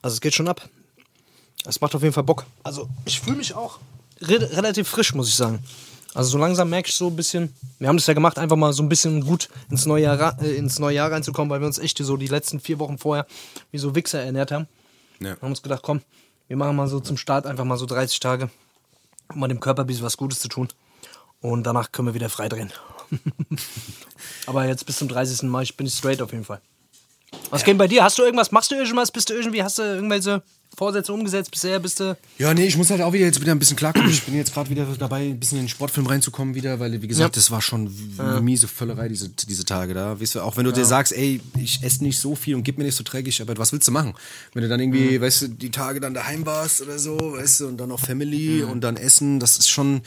[0.00, 0.68] Also es geht schon ab.
[1.64, 2.44] Es macht auf jeden Fall Bock.
[2.62, 3.78] Also ich fühle mich auch
[4.20, 5.62] re relativ frisch, muss ich sagen.
[6.14, 8.72] Also so langsam merke ich so ein bisschen, wir haben das ja gemacht, einfach mal
[8.72, 11.78] so ein bisschen gut ins neue Jahr, äh, ins neue Jahr reinzukommen, weil wir uns
[11.78, 13.26] echt so die letzten vier Wochen vorher
[13.70, 14.68] wie so Wichser ernährt haben.
[15.20, 15.36] Ja.
[15.36, 16.02] Wir haben uns gedacht, komm,
[16.48, 18.50] wir machen mal so zum Start einfach mal so 30 Tage,
[19.32, 20.68] um mal dem Körper ein bisschen was Gutes zu tun.
[21.40, 22.72] Und danach können wir wieder frei drehen.
[24.46, 25.44] Aber jetzt bis zum 30.
[25.44, 26.60] Mai bin ich straight auf jeden Fall.
[27.50, 28.04] Was geht bei dir?
[28.04, 28.52] Hast du irgendwas?
[28.52, 29.10] Machst du irgendwas?
[29.10, 30.42] Bist du irgendwie, hast du irgendwelche
[30.76, 31.78] Vorsätze umgesetzt bisher?
[31.78, 32.16] Bist du.
[32.38, 34.10] Ja, nee, ich muss halt auch wieder jetzt wieder ein bisschen klarkommen.
[34.10, 37.06] Ich bin jetzt gerade wieder dabei, ein bisschen in den Sportfilm reinzukommen wieder, weil, wie
[37.06, 37.40] gesagt, Ja.
[37.40, 40.20] das war schon eine miese Völlerei, diese, diese Tage da.
[40.20, 42.78] Weißt du, auch wenn du dir sagst, ey, ich esse nicht so viel und gib
[42.78, 44.14] mir nicht so dreckig, aber was willst du machen?
[44.54, 47.66] Wenn du dann irgendwie, weißt du, die Tage dann daheim warst oder so, weißt du,
[47.68, 50.00] und dann noch Family und dann Essen, das ist schon,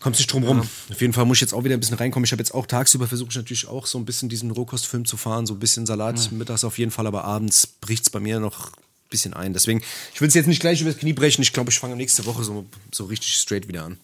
[0.00, 0.60] kommst nicht drum rum.
[0.90, 2.24] Auf jeden Fall muss ich jetzt auch wieder ein bisschen reinkommen.
[2.24, 5.16] Ich habe jetzt auch tagsüber versucht ich natürlich auch so ein bisschen diesen Rohkostfilm zu
[5.16, 8.72] fahren, so ein bisschen Salat mittags auf jeden Fall, aber abends bricht's bei mir noch
[9.14, 9.52] bisschen ein.
[9.52, 9.80] Deswegen,
[10.12, 11.42] ich will es jetzt nicht gleich übers Knie brechen.
[11.42, 13.98] Ich glaube, ich fange nächste Woche so, so richtig straight wieder an.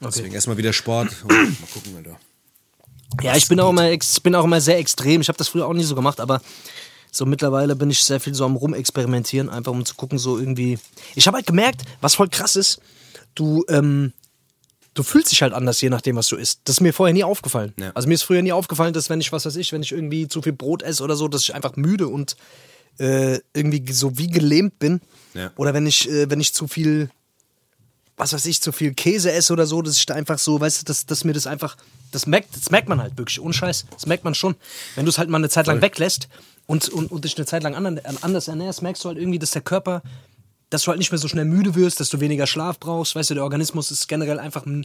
[0.00, 2.20] Deswegen erstmal wieder Sport und mal gucken, Alter.
[3.22, 5.20] Ja, ich bin auch immer, ex, bin auch immer sehr extrem.
[5.20, 6.40] Ich habe das früher auch nicht so gemacht, aber
[7.10, 10.78] so mittlerweile bin ich sehr viel so am Rumexperimentieren, einfach um zu gucken, so irgendwie.
[11.16, 12.80] Ich habe halt gemerkt, was voll krass ist,
[13.34, 14.12] du, ähm,
[14.94, 16.60] du fühlst dich halt anders, je nachdem, was du isst.
[16.64, 17.72] Das ist mir vorher nie aufgefallen.
[17.78, 17.90] Ja.
[17.94, 20.28] Also mir ist früher nie aufgefallen, dass wenn ich, was weiß ich, wenn ich irgendwie
[20.28, 22.36] zu viel Brot esse oder so, dass ich einfach müde und
[22.98, 25.00] äh, irgendwie so wie gelähmt bin.
[25.34, 25.50] Ja.
[25.56, 27.10] Oder wenn ich, äh, wenn ich zu viel
[28.20, 30.80] was weiß ich, zu viel Käse esse oder so, dass ich da einfach so, weißt
[30.80, 31.76] du, dass, dass mir das einfach,
[32.10, 34.56] das merkt, das merkt man halt wirklich, ohne Scheiß, das merkt man schon.
[34.96, 36.26] Wenn du es halt mal eine Zeit lang weglässt
[36.66, 39.52] und, und, und dich eine Zeit lang ander- anders ernährst, merkst du halt irgendwie, dass
[39.52, 40.02] der Körper,
[40.68, 43.30] dass du halt nicht mehr so schnell müde wirst, dass du weniger Schlaf brauchst, weißt
[43.30, 44.84] du, der Organismus ist generell einfach, ein-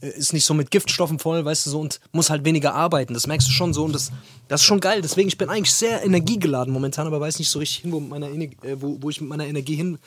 [0.00, 3.26] ist nicht so mit Giftstoffen voll, weißt du, so und muss halt weniger arbeiten, das
[3.26, 4.12] merkst du schon so und das,
[4.48, 7.58] das ist schon geil, deswegen, ich bin eigentlich sehr energiegeladen momentan, aber weiß nicht so
[7.58, 9.98] richtig hin, wo, mit meiner, Ener- äh, wo, wo ich mit meiner Energie hin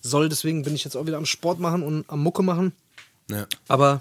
[0.00, 2.72] soll, deswegen bin ich jetzt auch wieder am Sport machen und am Mucke machen.
[3.30, 3.46] Ja.
[3.66, 4.00] Aber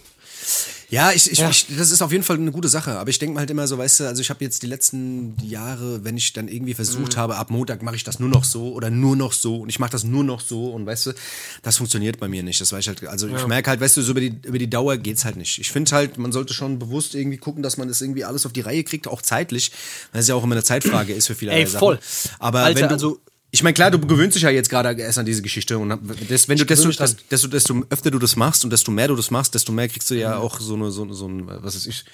[0.90, 1.50] Ja, ich, ich, Ja.
[1.50, 2.98] ich, das ist auf jeden Fall eine gute Sache.
[2.98, 5.36] Aber ich denke mal halt immer so, weißt du, also ich habe jetzt die letzten
[5.44, 7.20] Jahre, wenn ich dann irgendwie versucht Mhm.
[7.20, 9.80] habe, ab Montag mache ich das nur noch so oder nur noch so und ich
[9.80, 11.14] mache das nur noch so und weißt du,
[11.62, 12.62] das funktioniert bei mir nicht.
[12.62, 14.70] Das weiß ich halt, also ich merke halt, weißt du, so über die, über die
[14.70, 15.60] Dauer geht's halt nicht.
[15.60, 18.54] Ich finde halt, man sollte schon bewusst irgendwie gucken, dass man das irgendwie alles auf
[18.54, 19.74] die Reihe kriegt, auch zeitlich,
[20.14, 22.00] weil es ja auch immer eine Zeitfrage ist für viele Ey, voll.
[22.40, 23.20] Aber Alter, wenn du, also-
[23.58, 25.90] ich meine, klar, du gewöhnst dich ja jetzt gerade erst an diese Geschichte und
[26.30, 27.16] das, wenn du desto, dran.
[27.32, 30.10] desto, desto öfter du das machst und desto mehr du das machst, desto mehr kriegst
[30.12, 32.06] du ja auch so eine, so, so ein, was weiß ich,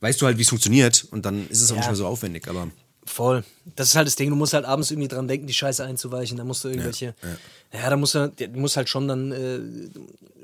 [0.00, 1.80] weißt du halt, wie es funktioniert und dann ist es auch Ja.
[1.80, 2.68] nicht mehr so aufwendig, aber
[3.04, 3.44] voll.
[3.76, 6.38] Das ist halt das Ding, du musst halt abends irgendwie dran denken, die Scheiße einzuweichen.
[6.38, 7.14] Da musst du irgendwelche.
[7.72, 9.58] Ja, da musst du, du musst halt schon dann äh,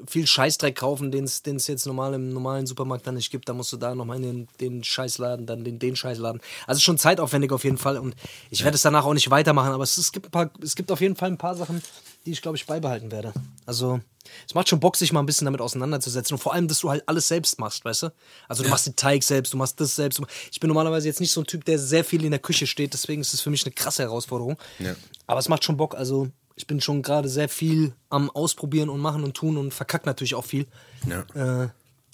[0.06, 3.48] viel Scheißdreck kaufen, den es jetzt normal im normalen Supermarkt dann nicht gibt.
[3.48, 6.40] Da musst du da nochmal in den, den Scheißladen, dann den, den Scheißladen.
[6.66, 7.98] Also schon zeitaufwendig auf jeden Fall.
[7.98, 8.14] Und
[8.50, 10.90] ich werde es danach auch nicht weitermachen, aber es, es, gibt ein paar, es gibt
[10.92, 11.82] auf jeden Fall ein paar Sachen,
[12.26, 13.32] die ich, glaube ich, beibehalten werde.
[13.64, 14.00] Also,
[14.46, 16.34] es macht schon Bock, sich mal ein bisschen damit auseinanderzusetzen.
[16.34, 18.12] Und vor allem, dass du halt alles selbst machst, weißt du?
[18.48, 20.20] Also, du machst den Teig selbst, du machst das selbst.
[20.52, 22.92] Ich bin normalerweise jetzt nicht so ein Typ, der sehr viel in der Küche steht,
[22.92, 24.58] deswegen ist es für mich eine krasse Herausforderung.
[24.78, 24.94] Ja.
[25.26, 25.94] Aber es macht schon Bock.
[25.94, 26.28] Also,
[26.58, 30.34] ich bin schon gerade sehr viel am Ausprobieren und machen und tun und verkack natürlich
[30.34, 30.66] auch viel.
[31.08, 31.62] Ja.
[31.64, 31.68] Äh,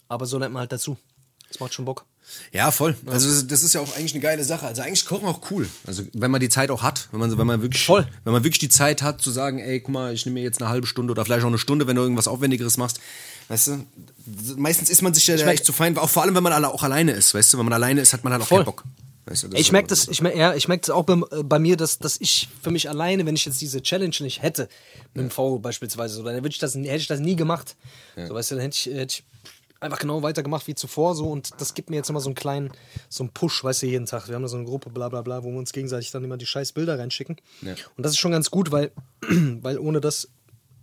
[0.09, 0.97] aber so lernt man halt dazu.
[1.51, 2.05] Es macht schon Bock.
[2.53, 2.97] Ja, voll.
[3.07, 4.66] Also das- das ist ja auch eigentlich eine geile Sache.
[4.66, 5.68] Also eigentlich Kochen auch cool.
[5.86, 8.07] Also wenn man die Zeit auch hat, wenn man wenn man wirklich Voll.
[8.24, 10.61] wenn man wirklich die Zeit hat zu sagen, ey, guck mal, ich nehme mir jetzt
[10.62, 12.99] eine halbe Stunde oder vielleicht auch eine Stunde, wenn du irgendwas aufwendigeres machst.
[13.49, 13.86] Weißt du,
[14.57, 16.82] meistens ist man sich ja echt zu fein, auch vor allem wenn man alle auch
[16.82, 18.59] alleine ist, weißt du, wenn man alleine ist, hat man halt auch Voll.
[18.59, 18.84] keinen Bock.
[19.26, 21.58] Weißt du, Ich merke das, ich merk, ja, ich merk das auch bei, äh, bei
[21.58, 24.68] mir, dass, dass ich für mich alleine, wenn ich jetzt diese Challenge nicht hätte,
[25.14, 27.76] mit dem V beispielsweise, so, dann würde ich das, hätte ich das nie gemacht.
[28.16, 29.24] So, weißt du, dann hätte ich, hätte ich
[29.80, 32.70] einfach genau weitergemacht wie zuvor so und das gibt mir jetzt immer so einen kleinen,
[33.08, 34.28] so einen Push, weißt du, jeden Tag.
[34.28, 36.36] Wir haben da so eine Gruppe, bla bla bla, wo wir uns gegenseitig dann immer
[36.36, 37.36] die scheiß Bilder reinschicken.
[37.62, 37.74] Ja.
[37.96, 38.92] Und das ist schon ganz gut, weil,
[39.28, 40.28] weil ohne das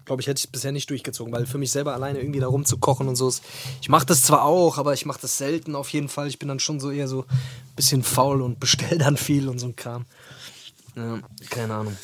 [0.06, 3.08] glaube ich, hätte ich bisher nicht durchgezogen, weil für mich selber alleine irgendwie da rumzukochen
[3.08, 3.44] und so ist.
[3.82, 6.28] Ich mache das zwar auch, aber ich mache das selten auf jeden Fall.
[6.28, 9.60] Ich bin dann schon so eher so ein bisschen faul und bestell dann viel und
[9.60, 10.06] so ein Kram.
[10.96, 11.98] Ja, keine Ahnung.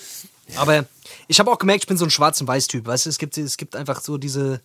[0.55, 0.85] Aber
[1.27, 2.85] ich habe auch gemerkt, ich bin so ein Schwarz- und Weiß-Typ.
[2.85, 4.61] Weißt du, es gibt, es gibt einfach so diese.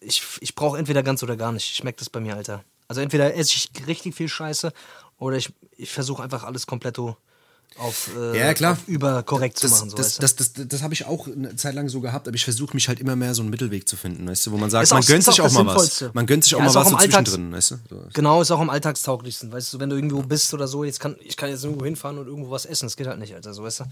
[0.00, 1.70] Ich, ich brauche entweder ganz oder gar nicht.
[1.72, 2.64] Ich merke das bei mir, Alter.
[2.88, 4.72] Also entweder esse ich richtig viel Scheiße
[5.18, 6.98] oder ich, ich versuche einfach alles komplett
[7.78, 8.72] auf, äh, Ja, klar.
[8.72, 9.90] auf überkorrekt zu machen.
[9.90, 12.34] So, das, das, das, das, das habe ich auch eine Zeit lang so gehabt, aber
[12.34, 14.68] ich versuche mich halt immer mehr so einen Mittelweg zu finden, weißt du, wo man
[14.70, 16.04] sagt, Ist man auch- gönnt sich auch auch mal was.
[16.12, 17.76] Man gönnt sich auch Ja, mal auch was so am Alltags- zwischendrin, weißt du.
[17.88, 18.04] So.
[18.12, 19.50] Genau, ist auch am alltagstauglichsten.
[19.52, 22.18] Weißt du, wenn du irgendwo bist oder so, jetzt kann ich kann jetzt irgendwo hinfahren
[22.18, 22.86] und irgendwo was essen.
[22.86, 23.84] Das geht halt nicht, Alter, so weißt du.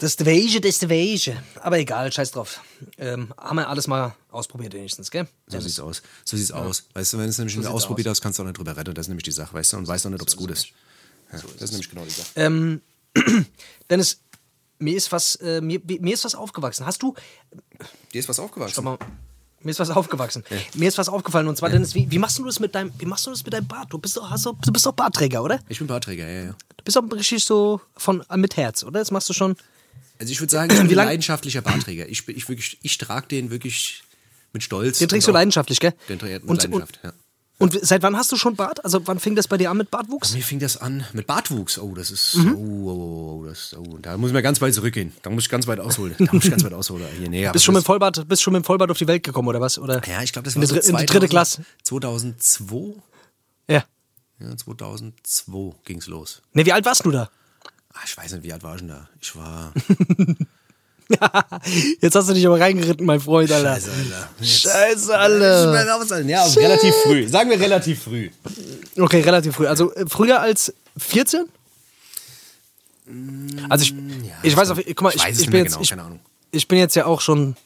[0.00, 1.36] Das ist der Wege, das ist der Wege.
[1.60, 2.60] Aber egal, scheiß drauf.
[2.98, 5.26] Ähm, haben wir alles mal ausprobiert wenigstens, gell?
[5.48, 6.02] So sieht's aus.
[6.24, 6.84] So sieht's aus.
[6.94, 8.76] Weißt du, wenn du es nämlich nicht sieht's ausprobiert hast, kannst du auch nicht drüber
[8.76, 8.94] retten.
[8.94, 10.68] Das ist nämlich die Sache, weißt du, und weißt auch nicht, ob es gut ist.
[11.32, 12.28] Ja, das ist nämlich genau die Sache.
[12.36, 12.80] Ähm,
[13.90, 14.20] Dennis,
[14.78, 16.86] mir ist was, äh, mir, mir ist was aufgewachsen.
[16.86, 17.14] Hast du,
[18.12, 18.74] Dir ist was aufgewachsen.
[18.76, 18.98] Schau mal,
[19.62, 20.44] mir ist was aufgewachsen.
[20.74, 23.06] Mir ist was aufgefallen und zwar, Dennis, wie, wie machst du das mit deinem, wie
[23.06, 23.92] machst du das mit deinem Bart?
[23.92, 25.58] Du bist doch, hast doch, du bist doch Bartträger, oder?
[25.68, 26.56] Ich bin Barträger, ja, ja.
[26.76, 29.00] Du bist doch richtig so von mit Herz, oder?
[29.00, 29.56] Das machst du schon.
[30.20, 32.08] Also ich würde sagen, ich bin lang- leidenschaftlicher Barträger.
[32.08, 34.02] Ich, ich, wirklich, ich trage den wirklich
[34.52, 34.98] mit Stolz.
[34.98, 35.94] Den trägst du leidenschaftlich, gell?
[36.08, 37.12] Den trägt mit und, Leidenschaft, ja.
[37.58, 38.84] Und, seit wann hast du schon Bart?
[38.84, 40.32] Also wann fing das bei dir an mit Bartwuchs?
[40.32, 41.78] Mir fing das an mit Bartwuchs.
[41.78, 42.36] Oh, das ist.
[42.36, 42.54] Mhm.
[42.54, 45.12] Oh, oh, oh, oh, das, oh, da muss ich mal ganz weit zurückgehen.
[45.22, 46.14] Da muss ich ganz weit ausholen.
[46.18, 47.04] Da muss ich ganz weit ausholen.
[47.18, 49.60] Hier, nee, Bist schon mit Vollbart, bist schon mit Vollbart auf die Welt gekommen oder
[49.60, 49.78] was?
[49.78, 50.00] Oder?
[50.06, 51.64] Ja, ich glaube, das in war die, so in die 2000 dritte Klasse.
[51.82, 52.94] 2002?
[53.68, 53.84] Ja.
[54.38, 56.42] Ja, 2002 ging's los.
[56.52, 57.28] Ne, wie alt warst du da?
[57.92, 59.08] Ah, ich weiß nicht, wie alt war ich denn da?
[59.20, 59.72] Ich war.
[62.00, 63.74] Jetzt hast du dich aber reingeritten, mein Freund, Alter.
[63.74, 64.44] Scheiße, Alter.
[64.44, 66.20] Scheiße, Alter.
[66.22, 67.28] Ja, relativ früh.
[67.28, 68.30] Sagen wir relativ früh.
[68.98, 69.66] Okay, relativ früh.
[69.66, 71.46] Also äh, früher als 14?
[73.68, 73.94] Also ich,
[74.42, 76.20] ich weiß auf, guck mal, ich ich, ich bin jetzt, genau, ich, keine Ahnung.
[76.50, 77.56] ich bin jetzt ja auch schon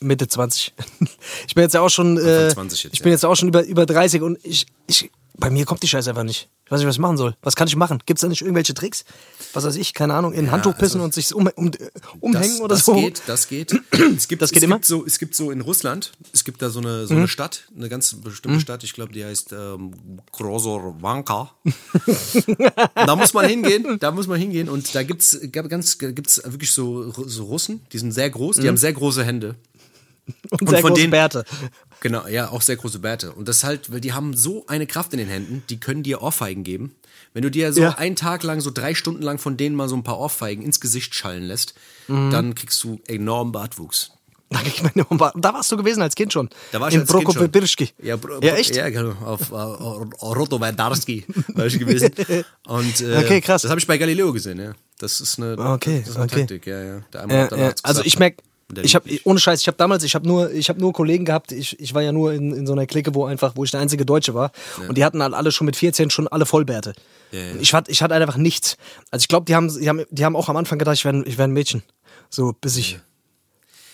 [0.00, 0.72] Mitte 20.
[1.48, 3.16] Ich bin jetzt ja auch schon, äh, 20 jetzt, ich bin ja.
[3.16, 6.22] jetzt auch schon über, über 30 und ich, ich, bei mir kommt die Scheiße einfach
[6.22, 6.48] nicht.
[6.66, 7.36] Ich weiß nicht, was ich machen soll.
[7.42, 8.02] Was kann ich machen?
[8.06, 9.04] Gibt es da nicht irgendwelche Tricks?
[9.52, 11.70] Was weiß ich, keine Ahnung, in ein Handtuch pissen und sich um, um,
[12.18, 12.94] umhängen Das, oder das so?
[12.96, 13.72] geht, das geht.
[14.16, 14.74] Es gibt, Das geht es immer?
[14.76, 17.20] Gibt so, es gibt so in Russland, es gibt da so eine, so Mhm.
[17.20, 19.92] eine Stadt, eine ganz bestimmte Stadt, ich glaube, die heißt ähm,
[20.32, 21.52] Grozorwanka.
[22.94, 26.72] da muss man hingehen, da muss man hingehen und da gibt's gab ganz gibt's wirklich
[26.72, 28.68] so, so Russen, die sind sehr groß, die Mhm.
[28.68, 29.54] haben sehr große Hände.
[30.50, 31.44] Und sehr von große denen- Bärte.
[32.08, 33.32] Genau, ja, auch sehr große Bärte.
[33.32, 36.22] Und das halt, weil die haben so eine Kraft in den Händen, die können dir
[36.22, 36.94] Ohrfeigen geben.
[37.34, 37.90] Wenn du dir so Ja.
[37.98, 40.80] einen Tag lang, so drei Stunden lang von denen mal so ein paar Ohrfeigen ins
[40.80, 41.74] Gesicht schallen lässt,
[42.08, 42.30] Mhm.
[42.30, 44.12] dann kriegst du enormen Bartwuchs.
[44.48, 46.48] Da, da warst du gewesen als Kind schon.
[46.70, 47.04] Da war ich In.
[47.04, 47.90] Prokopiew-Birschki.
[48.00, 48.76] Ja, Bro- ja, echt?
[48.76, 49.10] Ja, genau.
[49.24, 49.54] Auf äh,
[50.24, 52.10] Rotowerdarski war ich gewesen.
[52.66, 53.62] Und, äh, Okay, krass.
[53.62, 54.72] Das habe ich bei Galileo gesehen, ja.
[54.98, 56.36] Das ist eine, Okay, das ist eine okay.
[56.40, 57.00] Taktik, ja, ja.
[57.12, 57.74] Der einmal Ja, ja.
[57.82, 58.36] Also ich merke,
[58.82, 61.52] ich habe ohne Scheiß, ich habe damals, ich habe nur, ich habe nur Kollegen gehabt.
[61.52, 63.80] Ich, ich war ja nur in, in so einer Clique, wo einfach, wo ich der
[63.80, 64.50] einzige Deutsche war,
[64.88, 66.94] und die hatten halt alle schon mit 14 schon alle Vollbärte.
[67.30, 67.54] Ja, ja.
[67.60, 68.76] Ich hatte, ich hatte einfach nichts.
[69.10, 71.22] Also ich glaube, die haben, die haben, die haben auch am Anfang gedacht, ich wäre,
[71.24, 71.84] ich wäre ein Mädchen.
[72.28, 72.98] So bis ich,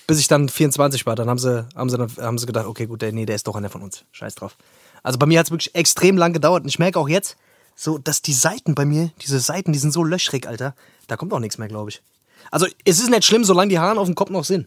[0.07, 3.03] bis ich dann 24 war, dann haben sie, haben sie, haben sie gedacht, okay, gut,
[3.03, 4.05] der, nee, der ist doch einer von uns.
[4.13, 4.57] Scheiß drauf.
[5.03, 7.37] Also bei mir hat es wirklich extrem lang gedauert und ich merke auch jetzt,
[7.75, 10.75] so, dass die Seiten bei mir, diese Seiten, die sind so löchrig, Alter.
[11.09, 12.03] Da kommt auch nichts mehr, glaube ich.
[12.51, 14.67] Also es ist nicht schlimm, solange die Haare auf dem Kopf noch sind.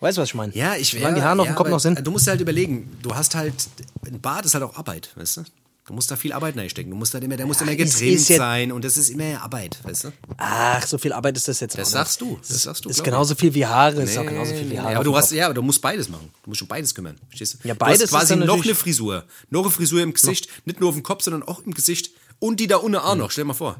[0.00, 0.54] Weißt du, was ich meine?
[0.54, 2.06] Ja, ich Solange die ja, Haare auf ja, dem Kopf aber noch sind.
[2.06, 3.52] Du musst halt überlegen, du hast halt,
[4.06, 5.44] ein Bad ist halt auch Arbeit, weißt du?
[5.88, 6.90] Du musst da viel Arbeit reinstecken.
[6.90, 9.78] Du musst halt immer, der muss immer getrimmt ja- sein und das ist immer Arbeit,
[9.82, 10.12] weißt du?
[10.36, 12.30] Ach, so viel Arbeit ist das jetzt Das sagst nicht.
[12.30, 14.66] du, das ist, sagst du, Ist genauso viel wie Haare, ist auch Nee, genauso viel
[14.68, 14.88] wie nee, Haare.
[14.90, 16.30] aber auf du hast, ja, aber du musst beides machen.
[16.44, 17.16] Du musst um beides kümmern.
[17.28, 17.66] Verstehst du?
[17.66, 19.24] Ja, du beides hast ist quasi dann noch eine Frisur.
[19.48, 20.48] Noch eine Frisur im Gesicht.
[20.66, 22.10] Nicht nur auf dem Kopf, sondern auch im Gesicht.
[22.38, 23.30] Und die da unten auch noch.
[23.30, 23.78] Stell dir mal vor.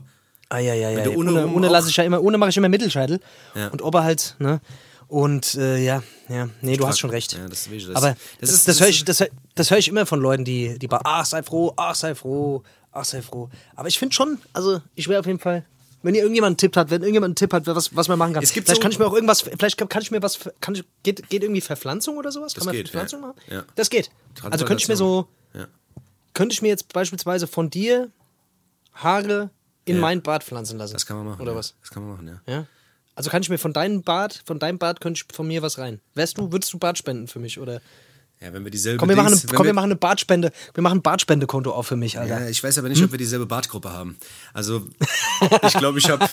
[0.51, 1.05] Ah, ja, ja, ja.
[1.05, 1.11] ja.
[1.17, 3.21] ohne Ohne, lasse ich ja immer, ohne mache ich immer Mittelscheitel.
[3.55, 3.69] Ja.
[3.69, 4.61] Und Ober halt, ne?
[5.07, 7.01] Und äh, ja, ja, nee, du hast Stark.
[7.01, 7.33] schon recht.
[7.35, 9.89] Ja, das das- Aber das ist- das, das höre ich, das, hör- das höre ich
[9.89, 13.49] immer von Leuten, die, die bei, ach, sei froh, ach, sei froh, ach, sei froh.
[13.75, 15.65] Aber ich finde schon, also ich wäre auf jeden Fall,
[16.03, 18.35] wenn ihr irgendjemand einen Tipp hat, wenn irgendjemand einen Tipp hat, was, was man machen
[18.35, 18.43] kann.
[18.43, 20.75] Es gibt vielleicht so- kann ich mir auch irgendwas, vielleicht kann, ich mir was, kann
[20.75, 22.55] ich, geht, geht irgendwie Verpflanzung oder sowas?
[22.55, 23.27] Kann man geht, Verpflanzung ja.
[23.29, 23.39] machen?
[23.51, 23.65] Ja.
[23.77, 24.11] Das geht.
[24.51, 25.27] Also könnte ich mir so,
[26.35, 28.11] könnte ich mir jetzt beispielsweise von dir
[28.95, 29.51] Haare
[29.89, 30.01] in Ja.
[30.03, 30.93] mein Bart pflanzen lassen.
[30.95, 31.41] Das kann man machen.
[31.43, 31.59] Oder ja.
[31.59, 31.75] was?
[31.81, 32.53] Das kann man machen, ja.
[32.53, 32.67] Ja.
[33.15, 35.79] Also kann ich mir von deinem Bart, von deinem Bart könnte ich von mir was
[35.79, 36.01] rein.
[36.15, 37.81] Wärst du, würdest du Bart spenden für mich oder?
[38.41, 40.99] Ja, wenn wir dieselbe Komm, wir machen, eine, komm, wir machen eine Bartspende, wir machen
[40.99, 42.43] ein Bartspendekonto auf für mich, Alter.
[42.43, 44.17] Ja, ich weiß aber nicht, ob wir dieselbe Bartgruppe haben.
[44.55, 44.87] Also,
[45.67, 46.25] ich glaube, ich habe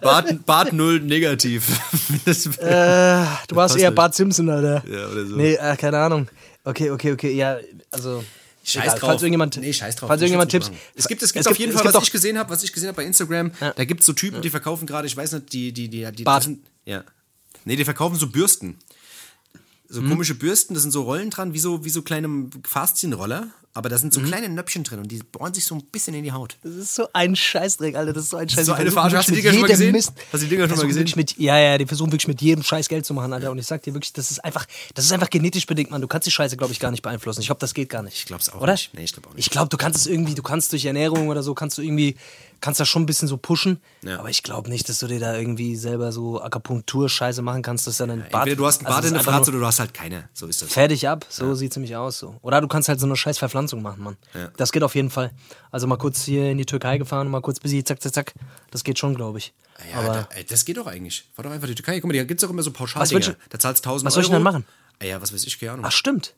[0.00, 1.68] Bart, Bart 0 negativ.
[2.24, 3.94] Das- Äh, du warst eher nicht.
[3.96, 4.82] Bart Simpson, Alter.
[4.88, 5.36] Ja, oder so.
[5.36, 6.26] Nee, äh, keine Ahnung.
[6.64, 7.58] Okay, okay, okay, ja,
[7.92, 8.24] also
[8.64, 9.08] Scheiß egal, drauf.
[9.10, 10.08] Falls irgendjemand, nee, scheiß drauf.
[10.08, 10.70] falls irgendjemand Tipps.
[10.94, 12.72] Es gibt, es gibt es auf gibt- jeden Fall, was ich gesehen habe, was ich
[12.72, 15.52] gesehen habe bei Instagram, da gibt es so Typen, die verkaufen gerade, ich weiß nicht,
[15.52, 16.48] die, die, die, die, Bart.
[16.86, 17.04] ja.
[17.66, 18.78] Nee, die verkaufen so Bürsten.
[19.88, 20.10] So Mhm.
[20.10, 23.98] komische Bürsten, da sind so Rollen dran, wie so, wie so kleine Faszienroller, aber da
[23.98, 24.20] sind Mhm.
[24.22, 26.56] so kleine Nöpfchen drin und die bohren sich so ein bisschen in die Haut.
[26.62, 28.12] Das ist so ein Scheißdreck, Alter.
[28.12, 28.66] Das ist so ein Scheiß.
[28.66, 29.16] so eine Verarsche.
[29.18, 29.94] Hast du die Dinger schon mal gesehen?
[29.96, 31.12] Hast du die Dinger schon mal gesehen?
[31.16, 33.50] Mit, ja, ja, die versuchen wirklich mit jedem Scheiß Geld zu machen, Alter.
[33.50, 36.00] Und ich sag dir wirklich, das ist einfach, das ist einfach genetisch bedingt, Mann.
[36.00, 37.40] Du kannst die Scheiße, glaube ich, gar nicht beeinflussen.
[37.40, 38.16] Ich glaube, das geht gar nicht.
[38.16, 38.72] Ich glaub's auch oder?
[38.72, 38.94] nicht.
[38.94, 39.46] Nee, ich glaub auch nicht.
[39.46, 42.16] Ich glaube, du kannst es irgendwie, du kannst durch Ernährung oder so, kannst du irgendwie,
[42.64, 43.78] kannst das schon ein bisschen so pushen.
[44.02, 44.18] Ja.
[44.18, 47.98] Aber ich glaube nicht, dass du dir da irgendwie selber so Akupunktur-Scheiße machen kannst, dass
[47.98, 48.32] dann ein Bad.
[48.32, 50.30] Entweder du hast einen also Bart das in der Fratze oder du hast halt keine.
[50.32, 50.72] So ist das.
[50.72, 52.18] Fertig ab, so sieht's nämlich aus.
[52.18, 52.36] So.
[52.40, 54.16] Oder du kannst halt so eine scheiß Verpflanzung machen, Mann.
[54.32, 54.48] Ja.
[54.56, 55.30] Das geht auf jeden Fall.
[55.70, 58.34] Also mal kurz hier in die Türkei gefahren, mal kurz bis hier, zack, zack, zack.
[58.70, 59.52] Das geht schon, glaube ich.
[59.92, 61.28] Ja, Aber da, ey, das geht doch eigentlich.
[61.34, 62.00] Fahr doch einfach die Türkei.
[62.00, 64.30] Guck mal, da gibt's doch immer so du- Da zahlst du 1000 was soll ich
[64.30, 64.64] denn machen?
[65.02, 65.84] Ah, ja, was weiß ich, keine Ahnung.
[65.84, 66.34] ach stimmt.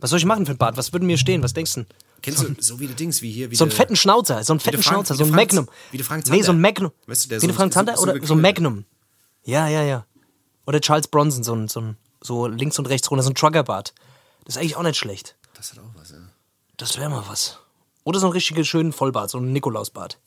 [0.00, 0.76] Was soll ich machen für ein Bad?
[0.76, 1.42] Was würde mir stehen?
[1.44, 1.84] Was denkst du?
[2.22, 4.60] Kennst du so wie die Dings, wie hier, wie So einen fetten Schnauzer, so einen
[4.60, 5.68] fetten Frank- Schnauzer, so ein Frank- Magnum.
[5.92, 6.60] wie der Frank Nee, so ein Zander.
[6.60, 6.92] Magnum.
[7.06, 8.40] Weißt du, der wie der so- Frank so- Zander so oder so ein.
[8.40, 8.84] Magnum.
[9.44, 10.04] Ja, ja, ja.
[10.66, 13.94] Oder Charles Bronson, so ein, so ein so links und rechts runter, so ein Truckerbart.
[14.44, 15.36] Das ist eigentlich auch nicht schlecht.
[15.54, 16.16] Das hat auch was, ja.
[16.76, 17.58] Das wäre mal was.
[18.04, 20.18] Oder so ein richtiges schönen Vollbart, so ein Nikolausbart.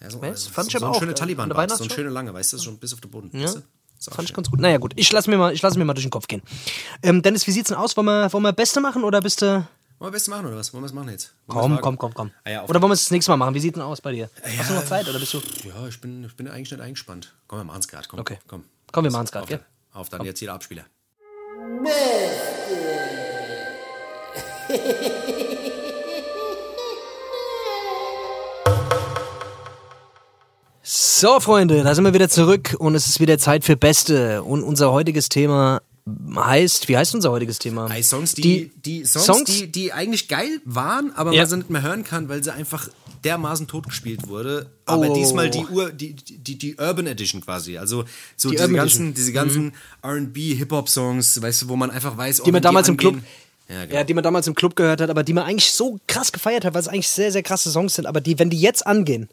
[0.00, 1.70] ja so, Weißt, so, fand ich so auch, schöner äh, taliban an der so ein
[1.70, 1.94] Weihnachtsshow.
[1.94, 3.30] schöner lange, weißt du, schon bis auf den Boden.
[3.32, 3.44] Ja.
[3.46, 4.10] Weißt du?
[4.10, 4.60] Fand ich ganz gut.
[4.60, 4.92] Naja, gut.
[4.96, 6.42] Ich lasse mir, mal- ich lass mir mal durch den Kopf gehen.
[7.02, 7.96] Ähm, Dennis, wie sieht's denn aus?
[7.96, 9.66] Wollen wir, wollen wir Beste machen oder bist du.
[10.04, 10.74] Wollen wir Beste machen oder was?
[10.74, 11.32] Wollen wir es machen jetzt?
[11.48, 12.30] Komm, es komm, komm, komm.
[12.44, 13.54] Ah, ja, auf oder wollen wir es das nächste Mal machen?
[13.54, 14.28] Wie sieht denn aus bei dir?
[14.58, 15.40] Hast du noch Zeit oder bist du.
[15.66, 17.34] Ja, ich bin, ich bin eigentlich nicht eingespannt.
[17.46, 18.06] Komm, wir machen es gerade.
[18.06, 18.38] Komm, Okay.
[18.46, 18.64] komm.
[18.92, 19.60] Komm, wir machen's grad, Auf, gell?
[19.94, 20.84] Auf, dann jetzt jeder Abspieler.
[30.82, 34.42] So, Freunde, da sind wir wieder zurück und es ist wieder Zeit für Beste.
[34.42, 35.80] Und unser heutiges Thema
[36.36, 37.90] heißt, wie heißt unser heutiges Thema?
[37.90, 39.44] Ey, Songs, die, die, Songs, Songs?
[39.44, 41.42] Die, die eigentlich geil waren, aber Ja.
[41.42, 42.88] man sie nicht mehr hören kann, weil sie einfach
[43.24, 44.70] dermaßen totgespielt wurde.
[44.84, 45.14] Aber Oh.
[45.14, 47.78] diesmal die, Ur, die, die, die Urban Edition quasi.
[47.78, 48.04] Also
[48.36, 49.06] so Die diese Urban ganzen, Edition.
[49.08, 49.14] Mhm.
[49.14, 52.98] diese ganzen R&B, Hip-Hop-Songs, weißt du, wo man einfach weiß, oh, die man damals im
[52.98, 53.16] Club,
[53.66, 53.94] Ja, genau.
[53.94, 56.66] ja, die man damals im Club gehört hat, aber die man eigentlich so krass gefeiert
[56.66, 59.26] hat, weil es eigentlich sehr, sehr krasse Songs sind, aber die, wenn die jetzt angehen,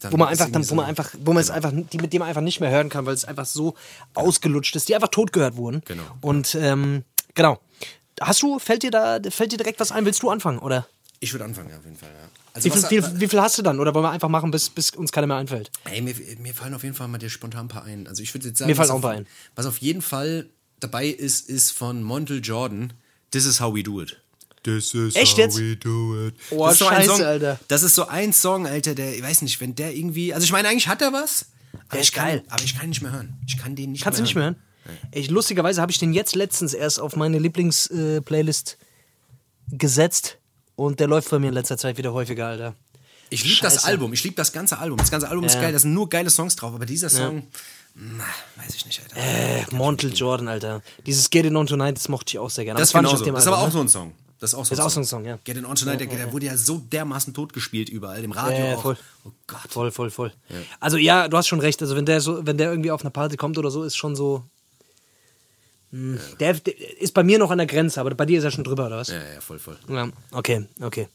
[0.00, 2.20] Dann wo man einfach, dann, wo man einfach, wo man es einfach, die mit dem
[2.20, 3.74] man einfach nicht mehr hören kann, weil es einfach so
[4.14, 5.82] ausgelutscht ist, die einfach tot gehört wurden.
[5.86, 6.02] Genau.
[6.20, 7.58] Und ähm, genau.
[8.20, 10.04] Hast du, fällt dir da, fällt dir direkt was ein?
[10.04, 10.86] Willst du anfangen, oder?
[11.20, 12.08] Ich würde anfangen, ja, auf jeden Fall.
[12.10, 12.28] Ja.
[12.52, 13.80] Also Wie viel, was- wie, wie viel hast du dann?
[13.80, 15.70] Oder wollen wir einfach machen, bis, bis uns keiner mehr einfällt?
[15.84, 18.06] Ey, mir, mir fallen auf jeden Fall mal dir spontan ein paar ein.
[18.06, 19.26] Also ich würde jetzt sagen, Mir fallen was auch ein paar auf, ein.
[19.54, 20.46] Was auf jeden Fall
[20.80, 22.92] dabei ist, ist von Montel Jordan.
[23.30, 24.18] This is how we do it.
[24.66, 25.58] This is Echt how jetzt?
[25.58, 26.34] we do it.
[26.50, 27.60] Oh, das ist so ein Scheiße, Song, Alter.
[27.68, 30.52] Das ist so ein Song, Alter, der, ich weiß nicht, wenn der irgendwie, also ich
[30.52, 31.46] meine, eigentlich hat er was.
[31.88, 32.42] Aber ist ich kann, geil.
[32.48, 33.34] Aber ich kann ihn nicht mehr hören.
[33.46, 34.56] Ich kann den nicht Kannst du mehr nicht mehr hören?
[35.12, 38.76] Ich, lustigerweise habe ich den jetzt letztens erst auf meine Lieblings-Playlist
[39.70, 40.38] gesetzt
[40.76, 42.74] und der läuft bei mir in letzter Zeit wieder häufiger, Alter.
[43.30, 43.84] Ich liebe das.
[43.84, 44.98] Album, ich liebe das ganze Album.
[44.98, 45.62] Das ganze Album ist Ja.
[45.62, 47.42] geil, da sind nur geile Songs drauf, aber dieser Song,
[47.96, 48.24] na,
[48.62, 49.16] weiß ich nicht, Alter.
[49.16, 50.82] Äh, Montel Jordan, Alter.
[51.06, 52.78] Dieses Get It On Tonight, das mochte ich auch sehr gerne.
[52.78, 53.22] Das ist war nicht genauso.
[53.24, 53.84] auf dem Das ist aber auch so ne?
[53.84, 54.12] ein Song.
[54.38, 55.38] Das ist auch so Ist auch so ein Song, ja.
[55.44, 58.70] Get It On Tonight, der, der wurde ja so dermaßen totgespielt überall, im Radio Ja,
[58.72, 58.82] ja, auch.
[58.82, 58.96] voll.
[59.24, 59.60] Oh Gott.
[59.70, 60.32] Voll, voll, voll.
[60.78, 61.80] Also ja, du hast schon recht.
[61.80, 64.14] Also wenn der so, wenn der irgendwie auf eine Party kommt oder so, ist schon
[64.14, 64.44] so.
[65.92, 68.50] Hm, Der, der ist bei mir noch an der Grenze, aber bei dir ist er
[68.50, 69.08] schon drüber, oder was?
[69.08, 69.78] Ja, ja, voll, voll.
[69.88, 71.08] Ja, okay, okay.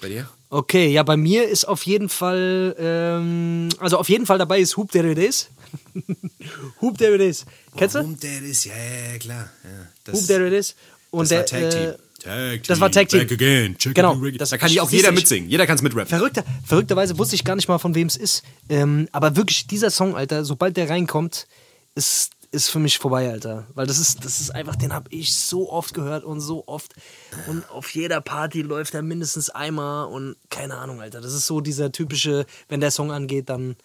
[0.00, 0.28] Bei dir?
[0.50, 4.76] Okay, ja, bei mir ist auf jeden Fall, ähm, also auf jeden Fall dabei ist
[4.76, 5.48] Hoop There It Is.
[6.80, 7.46] Hoop There It Is.
[7.76, 8.00] Kennst du?
[8.00, 8.64] Warum der ist?
[8.64, 9.50] Ja, ja, ja, klar.
[9.64, 10.74] Ja, Hoop There It Is.
[11.10, 11.80] Und das der, war Tag Team.
[11.90, 13.20] äh, Tag das war Tag Team.
[13.20, 13.76] Back again.
[13.78, 15.48] Check Genau, das da kann ja auch jeder ich- mitsingen.
[15.48, 16.06] Jeder kann es mitrappen.
[16.08, 18.42] Verrückter, verrückterweise wusste ich gar nicht mal, von wem es ist.
[18.68, 21.46] Ähm, aber wirklich, dieser Song, Alter, sobald der reinkommt,
[21.94, 23.66] ist, ist für mich vorbei, Alter.
[23.74, 26.92] Weil das ist, das ist einfach, den habe ich so oft gehört und so oft.
[27.46, 31.20] Und auf jeder Party läuft er mindestens einmal und keine Ahnung, Alter.
[31.20, 33.76] Das ist so dieser typische, wenn der Song angeht, dann.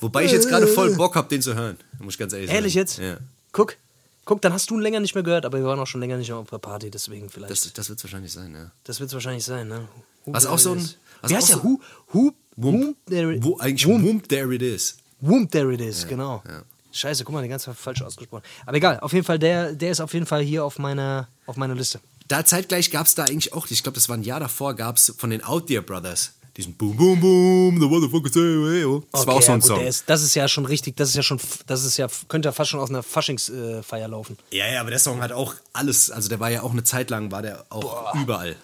[0.00, 1.76] Wobei ich jetzt gerade voll Bock habe, den zu hören.
[1.98, 2.56] Muss ich ganz ehrlich sagen.
[2.56, 2.98] Ehrlich jetzt?
[2.98, 3.18] Ja.
[3.52, 3.76] Guck,
[4.24, 6.16] guck, dann hast du ihn länger nicht mehr gehört, aber wir waren auch schon länger
[6.16, 7.50] nicht mehr auf der Party, deswegen vielleicht.
[7.50, 8.70] Das, das wird es wahrscheinlich sein, ja.
[8.84, 9.88] Das wird es wahrscheinlich sein, ne?
[10.24, 10.88] Who Was auch so ein-
[11.22, 11.62] was Wie heißt der?
[11.64, 11.80] Who,
[12.12, 12.84] who, Wump.
[12.84, 14.04] who there Wo eigentlich Wump.
[14.04, 14.96] Wump There It Is.
[15.20, 16.42] Womb There It Is, genau.
[16.48, 16.62] ja.
[16.92, 18.42] Scheiße, guck mal, den ganzen falsch ausgesprochen.
[18.66, 21.56] Aber egal, auf jeden Fall, der, der ist auf jeden Fall hier auf meiner, auf
[21.56, 22.00] meiner Liste.
[22.26, 24.96] Da zeitgleich gab es da eigentlich auch, ich glaube, das war ein Jahr davor, gab
[24.96, 29.02] es von den Out There Brothers diesen Boom Boom Boom, the motherfucker say, hey, oh.
[29.12, 29.86] Das war auch Okay, so ein ja, gut, Song.
[29.86, 32.52] Ist, das ist ja schon richtig, das ist ja schon, das ist ja, könnte ja
[32.52, 34.38] fast schon aus einer Faschingsfeier laufen.
[34.52, 37.10] Ja, ja, aber der Song hat auch alles, also der war ja auch eine Zeit
[37.10, 38.56] lang, war der auch überall.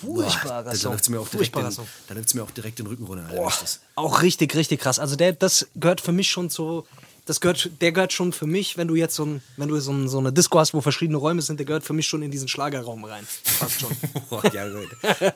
[0.00, 0.92] Furchtbarer da Song.
[0.92, 1.86] läuft's mir auch direkt Furchtbarer den, Song.
[2.08, 3.24] da läuft's mir auch direkt den Rücken runter.
[3.24, 3.52] Alter, Boah,
[3.94, 4.98] auch richtig, richtig krass.
[4.98, 6.86] Also der, das gehört für mich schon zu,
[7.26, 9.92] das gehört, der gehört schon für mich, wenn du jetzt so, ein, wenn du so,
[9.92, 12.30] ein, so eine Disco hast, wo verschiedene Räume sind, der gehört für mich schon in
[12.30, 13.24] diesen Schlagerraum rein.
[13.26, 13.90] Fast schon.
[14.30, 14.88] Boah, ja, gut.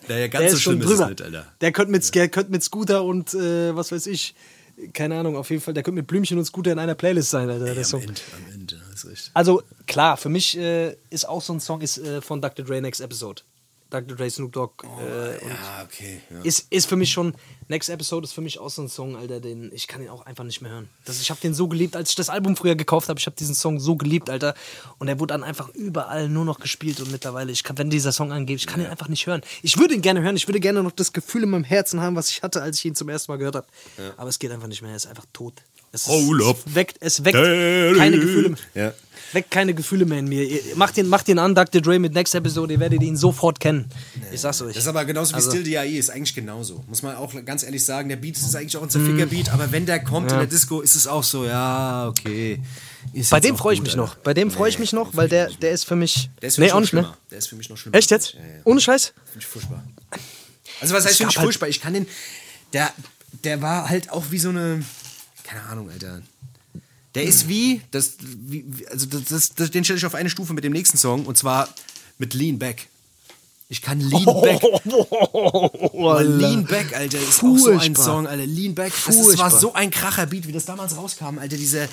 [0.08, 1.46] Naja, ganz der so ist schon schlimm ist es nicht, Alter.
[1.60, 4.34] Der könnte mit, der könnte mit Scooter und äh, was weiß ich,
[4.92, 7.50] keine Ahnung, auf jeden Fall, der könnte mit Blümchen und Scooter in einer Playlist sein,
[7.50, 8.02] Alter, der am Song.
[8.02, 9.30] Ende, am Ende, ist recht.
[9.34, 12.64] Also klar, für mich äh, ist auch so ein Song ist, äh, von Dr.
[12.64, 13.42] Dre Next Episode.
[13.90, 14.16] Dr.
[14.16, 14.84] Dre, Snoop Dogg.
[14.84, 14.86] äh,
[15.44, 16.20] und Ja, okay.
[16.30, 16.40] Ja.
[16.42, 17.34] ist, ist für mich schon,
[17.68, 20.24] Next Episode ist für mich auch so ein Song, Alter, den ich kann ihn auch
[20.26, 20.88] einfach nicht mehr hören.
[21.04, 23.36] Das, ich habe den so geliebt, als ich das Album früher gekauft habe, ich habe
[23.36, 24.54] diesen Song so geliebt, Alter.
[24.98, 28.12] Und er wurde dann einfach überall nur noch gespielt und mittlerweile, ich kann, wenn dieser
[28.12, 29.42] Song angeht, ich kann ihn einfach nicht hören.
[29.62, 32.16] Ich würde ihn gerne hören, ich würde gerne noch das Gefühl in meinem Herzen haben,
[32.16, 33.66] was ich hatte, als ich ihn zum ersten Mal gehört habe.
[34.16, 35.54] Aber es geht einfach nicht mehr, er ist einfach tot.
[35.92, 36.56] Es, ist, Hold up.
[36.66, 37.36] es weckt, es weckt
[37.98, 38.58] keine Gefühle mehr.
[38.74, 38.92] Ja.
[39.32, 40.42] Weckt keine Gefühle mehr in mir.
[40.42, 41.80] Ihr- Macht ihn, macht ihn an, Dr.
[41.80, 43.88] Dre mit Next Episode, ihr werdet ihn sofort kennen.
[44.32, 44.74] Ich sag's euch.
[44.74, 46.84] Das ist aber genauso wie Also- Still DAE, ist eigentlich genauso.
[46.88, 49.86] Muss man auch ganz ehrlich sagen, der Beat ist eigentlich auch ein Zerficker-Beat, aber wenn
[49.86, 52.60] der kommt in der Disco, ist es auch so, ja, okay.
[53.12, 54.02] Ist Bei dem auch freue ich mich Alter.
[54.02, 54.14] noch.
[54.16, 56.28] Bei dem freue ich Nee, mich noch, den weil ich der, der ist für mich.
[56.42, 57.02] Der ist für nee, mich auch noch nicht mehr.
[57.04, 57.18] schlimmer.
[57.30, 57.96] Der ist für mich noch schlimmer.
[57.96, 58.34] Echt jetzt?
[58.34, 58.46] Ja, ja.
[58.64, 59.12] Ohne Scheiß?
[59.26, 59.84] Finde ich furchtbar.
[60.80, 61.68] Also was heißt für gab mich halt- furchtbar?
[61.68, 62.06] Ich kann den,
[62.72, 62.92] der,
[63.44, 64.82] der war halt auch wie so eine,
[65.50, 66.22] keine Ahnung, Alter.
[67.16, 70.52] Der ist wie, das, wie, also das, das, das, den stelle ich auf eine Stufe
[70.52, 71.68] mit dem nächsten Song und zwar
[72.18, 72.86] mit Lean Back.
[73.68, 74.60] Ich kann Lean Back.
[75.92, 78.04] Boah, Lean Back, Alter, ist auch so ein Furchtbar.
[78.04, 78.46] Song, Alter.
[78.46, 79.52] Lean Back, das, ist, Furchtbar.
[79.52, 81.56] war so ein Kracher-Beat, wie das damals rauskam, Alter.
[81.56, 81.88] Diese,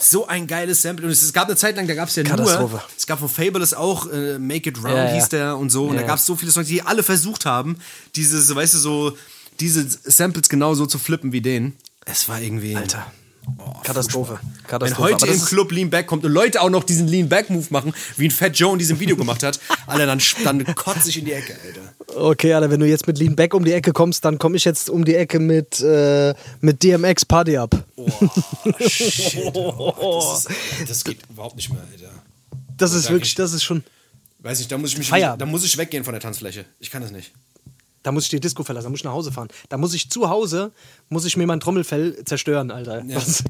[0.00, 1.06] so ein geiles Sample.
[1.06, 3.28] Und es, es gab eine Zeit lang, da gab es ja nur, es gab von
[3.28, 5.86] Fabulous auch äh, Make It Round Ja, hieß der und so.
[5.86, 7.78] Und Ja, da gab es so viele Songs, die alle versucht haben,
[8.14, 9.16] diese, so, weißt du, so,
[9.58, 11.76] diese Samples genau so zu flippen wie den.
[12.06, 12.76] Es war irgendwie.
[12.76, 13.06] Alter.
[13.82, 14.38] Katastrophe.
[14.42, 15.02] Wenn Katastrophe.
[15.02, 17.50] heute Aber das im Club Lean Back kommt und Leute auch noch diesen Lean Back
[17.50, 21.08] Move machen, wie ein Fat Joe in diesem Video gemacht hat, Alter, dann, dann kotze
[21.08, 22.20] ich in die Ecke, Alter.
[22.20, 24.64] Okay, Alter, wenn du jetzt mit Lean Back um die Ecke kommst, dann komme ich
[24.64, 27.82] jetzt um die Ecke mit, äh, mit DMX Party Up.
[27.96, 28.10] Oh,
[28.86, 29.42] shit.
[29.54, 32.12] Oh, das, ist, das geht überhaupt nicht mehr, Alter.
[32.76, 33.82] Das ist wirklich, ich- das ist schon.
[34.40, 35.42] Weiß nicht, da muss ich mich, Feierabend.
[35.42, 36.64] da muss ich weggehen von der Tanzfläche.
[36.78, 37.32] Ich kann das nicht.
[38.02, 39.48] Da muss ich die Disco verlassen, da muss ich nach Hause fahren.
[39.68, 40.72] Da muss ich zu Hause,
[41.08, 43.04] muss ich mir mein Trommelfell zerstören, Alter.
[43.04, 43.14] Ja.
[43.14, 43.44] Das,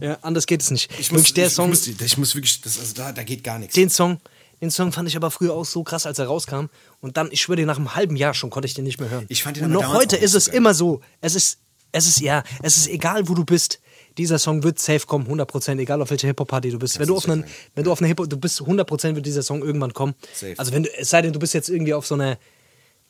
[0.00, 0.90] ja, anders geht es nicht.
[0.98, 3.44] Ich muss, wirklich, der ich, Song, muss, ich muss wirklich, das, also da, da geht
[3.44, 3.74] gar nichts.
[3.74, 4.20] den Song,
[4.60, 6.66] den Song fand ich aber früher auch so krass, als er rauskam.
[7.00, 9.10] Und dann, ich schwöre dir, nach einem halben Jahr schon konnte ich den nicht mehr
[9.10, 9.26] hören.
[9.28, 11.00] Ich fand den Und noch heute ist es immer so.
[11.20, 11.58] Es ist,
[11.92, 13.80] es ist, ja, es ist egal, wo du bist.
[14.18, 16.98] Dieser Song wird safe kommen, 100%, egal auf welcher Hip-Hop-Party du bist.
[16.98, 17.44] Wenn du, auf einen,
[17.76, 20.14] wenn du auf einer Hip-Hop, du bist 100% wird dieser Song irgendwann kommen.
[20.34, 20.54] Safe.
[20.56, 22.36] Also wenn du, es sei denn, du bist jetzt irgendwie auf so einer,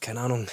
[0.00, 0.46] keine Ahnung,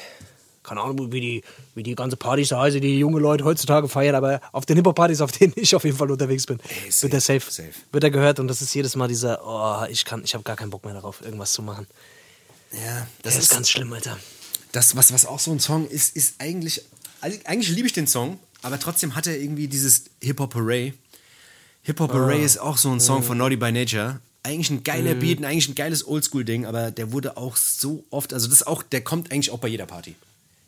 [0.64, 1.43] keine Ahnung, wie die,
[1.76, 4.78] wie die ganze Partys da heißen, die die junge Leute heutzutage feiern, aber auf den
[4.78, 7.74] Hip-Hop-Partys, auf denen ich auf jeden Fall unterwegs bin, Ey, wird der safe, safe, safe.
[7.91, 10.56] wird er gehört und das ist jedes Mal dieser, oh, ich kann, ich habe gar
[10.56, 11.86] keinen Bock mehr darauf, irgendwas zu machen.
[12.72, 14.18] Ja, Das, ist ganz schlimm, Alter.
[14.72, 16.82] das, was, was auch so ein Song ist, ist eigentlich,
[17.22, 20.93] eigentlich liebe ich den Song, aber trotzdem hat er irgendwie dieses Hip-Hop Hooray.
[21.84, 24.20] Hip-Hop Hooray ist auch so ein Song von Naughty by Nature.
[24.46, 28.32] Eigentlich ein geiler Beat, und eigentlich ein geiles Oldschool-Ding, aber der wurde auch so oft,
[28.34, 30.14] also das auch, der kommt eigentlich auch bei jeder Party.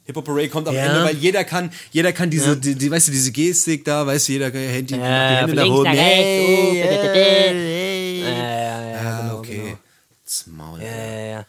[0.05, 0.86] Hip-Hop Hooray kommt am Ja.
[0.86, 4.28] Ende, weil jeder kann, jeder kann diese, die, die, weißt du, diese Gestik da, weißt
[4.30, 5.84] du, jeder kann Handy, die Ja, Hände von nach links oben.
[5.84, 9.55] nach rechts, Hey, Ja, ja, ja, Ah, genau, okay.
[9.65, 9.78] genau.
[10.25, 11.45] Das Maul, Ja, ja, ja.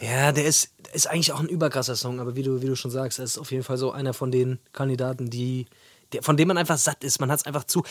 [0.00, 2.90] Ja, der ist, ist eigentlich auch ein überkrasser Song, aber wie du, wie du schon
[2.90, 5.66] sagst, er ist auf jeden Fall so einer von den Kandidaten, die,
[6.12, 7.20] der, von dem man einfach satt ist.
[7.20, 7.82] Man hat es einfach zu.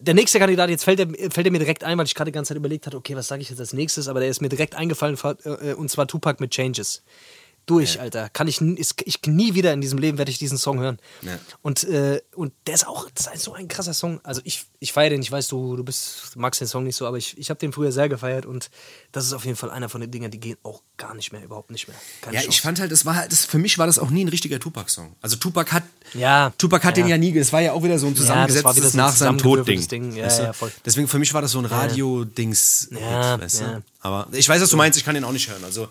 [0.00, 2.50] Der nächste Kandidat, jetzt fällt er, fällt mir direkt ein, weil ich gerade die ganze
[2.50, 4.76] Zeit überlegt hatte, okay, was sage ich jetzt als nächstes, aber der ist mir direkt
[4.76, 7.02] eingefallen, äh, und zwar Tupac mit Changes.
[7.68, 8.28] Durch, Alter.
[8.30, 10.98] Kann ich, ich nie wieder in diesem Leben werde ich diesen Song hören.
[11.22, 11.38] Ja.
[11.62, 14.20] Und, äh, und der ist auch das ist so ein krasser Song.
[14.24, 16.96] Also ich, ich feiere den, ich weiß, du, du bist, du magst den Song nicht
[16.96, 18.70] so, aber ich, ich habe den früher sehr gefeiert und
[19.12, 21.44] das ist auf jeden Fall einer von den Dingen, die gehen auch gar nicht mehr,
[21.44, 21.96] überhaupt nicht mehr.
[22.22, 22.50] Keine Ja, Chance.
[22.56, 24.58] ich fand halt, das war halt, das, für mich war das auch nie ein richtiger
[24.58, 25.14] Tupac-Song.
[25.20, 25.82] Also Tupac hat,
[26.14, 27.04] Ja, Tupac hat ja.
[27.04, 28.90] den ja nie, es war ja auch wieder so ein Ja, das war zusammengesetztes wieder
[28.90, 30.16] so nach seinem Tod Ding.
[30.16, 30.42] Ja, weißt du?
[30.44, 30.72] ja, voll.
[30.84, 32.88] Deswegen für mich war das so ein Radio-Dings.
[32.92, 33.64] Ja, weißt du?
[33.64, 33.82] ja.
[34.00, 35.64] Aber ich weiß, was du meinst, ich kann den auch nicht hören.
[35.64, 35.88] Also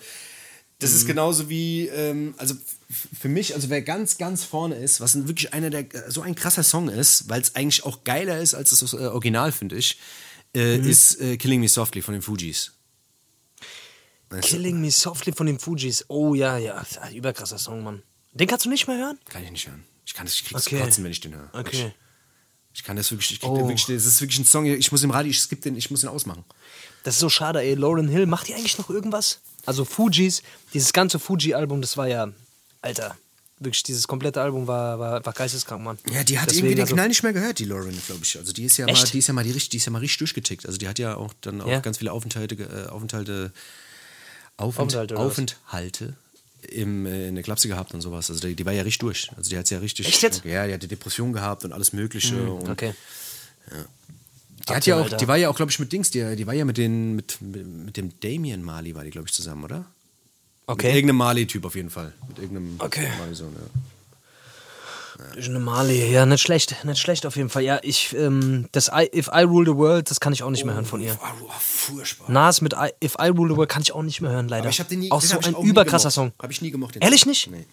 [0.80, 2.54] das ist genauso wie, ähm, also
[3.20, 6.36] für mich, also wer ganz, ganz vorne ist, was wirklich einer der, äh, so ein
[6.36, 9.98] krasser Song ist, weil es eigentlich auch geiler ist als das äh, Original, finde ich,
[10.56, 10.90] äh, Mhm.
[10.90, 12.74] ist äh, Killing Me Softly von den Fugees.
[14.30, 14.56] Weißt du?
[14.56, 16.06] Killing Me Softly von den Fujis.
[16.10, 18.04] Oh ja, ja, überkrasser Song, Mann.
[18.34, 19.18] Den kannst du nicht mehr hören?
[19.30, 19.84] Kann ich nicht hören.
[20.06, 20.80] Ich kann das, ich krieg's Okay.
[20.82, 21.50] kotzen, wenn ich den höre.
[21.54, 21.94] Okay.
[22.74, 23.56] Ich kann das wirklich, ich krieg Oh.
[23.58, 25.90] den wirklich, das ist wirklich ein Song, ich muss im Radio, ich skippe den, ich
[25.90, 26.44] muss den ausmachen.
[27.04, 27.74] Das ist so schade, ey.
[27.74, 29.40] Lauren Hill, macht die eigentlich noch irgendwas?
[29.68, 30.42] Also Fujis,
[30.74, 32.30] dieses ganze Fuji-Album, das war ja,
[32.82, 33.16] Alter,
[33.60, 35.98] wirklich, dieses komplette Album war, war, war geisteskrank, Mann.
[36.12, 38.38] Ja, die hat Deswegen, irgendwie den also- Knall nicht mehr gehört, die Lauren, glaube ich.
[38.38, 39.14] Also die ist ja mal, Echt?
[39.14, 40.66] die ist ja mal die, richtig- die ist ja mal richtig durchgetickt.
[40.66, 41.80] Also die hat ja auch dann auch Ja.
[41.80, 43.52] ganz viele Aufenthalte, äh, Aufenthalte,
[44.58, 45.18] Aufent, Aufenthalte?
[45.18, 46.14] Aufenthalte
[46.70, 48.30] im, äh, in der Klapse gehabt und sowas.
[48.30, 49.30] Also die, die war ja richtig durch.
[49.36, 50.46] Also die hat ja richtig, Echt jetzt?
[50.46, 52.42] ja, die hatte Depression gehabt und alles Mögliche.
[52.52, 52.94] und Okay.
[54.70, 56.54] Die hat ja auch, die war ja auch, glaube ich, mit Dings, die, die war
[56.54, 59.78] ja mit den, mit, mit dem Damien Mali war die, glaube ich, zusammen, oder?
[59.80, 59.86] Mit
[60.70, 60.88] Okay.
[60.96, 62.12] irgendeinem Mali-Typ auf jeden Fall.
[62.28, 63.08] Mit irgendeinem Okay.
[63.20, 63.62] Mali-Sohn, ja.
[65.44, 67.64] Eine Mali, ja, nicht schlecht, nicht schlecht auf jeden Fall.
[67.64, 70.64] Ja, ich, ähm, das I, If I Rule the World, das kann ich auch nicht
[70.64, 71.18] mehr hören von ihr.
[71.20, 72.30] Oh, furchtbar.
[72.30, 74.64] Nas mit I, If I Rule the World kann ich auch nicht mehr hören, leider.
[74.64, 76.12] Aber ich hab den nie, auch so ein überkrasser.
[76.12, 76.34] Song.
[76.38, 76.98] Hab ich nie gemocht.
[77.00, 77.30] Ehrlich Song.
[77.30, 77.50] nicht?
[77.50, 77.66] Nee.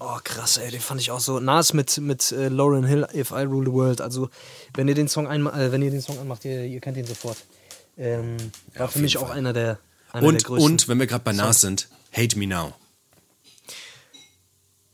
[0.00, 1.40] Oh, krass, ey, den fand ich auch so.
[1.40, 4.00] Nas mit, mit äh, Lauren Hill, If I Rule the World.
[4.00, 4.30] Also,
[4.74, 7.04] wenn ihr den Song, einma äh, wenn ihr den Song anmacht, ihr, ihr kennt ihn
[7.06, 7.36] sofort.
[7.96, 8.36] Ähm,
[8.74, 9.38] war auf für mich jeden auch Fall.
[9.38, 9.78] einer der,
[10.12, 10.72] einer der Und, größten.
[10.72, 12.74] und, wenn wir gerade bei Nas sind, Hate Me Now.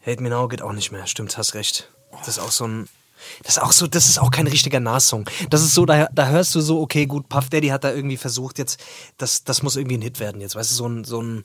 [0.07, 1.90] Hate Me Now geht auch nicht mehr, stimmt, hast recht.
[2.18, 2.88] Das ist auch so ein.
[3.42, 5.24] Das ist auch so, das ist auch kein richtiger Nas-Song.
[5.48, 8.18] Das ist so, da, da hörst du so, okay, gut, Puff Daddy hat da irgendwie
[8.18, 8.78] versucht, jetzt,
[9.16, 11.44] das, das muss irgendwie ein Hit werden jetzt, weißt du, so ein, so ein,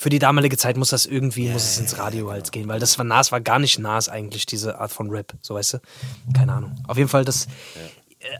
[0.00, 2.96] für die damalige Zeit muss das irgendwie, muss es ins Radio halt gehen, weil das
[2.96, 5.78] war Nas, war gar nicht Nas eigentlich, diese Art von Rap, so weißt du?
[6.34, 6.74] Keine Ahnung.
[6.88, 7.48] Auf jeden Fall, das,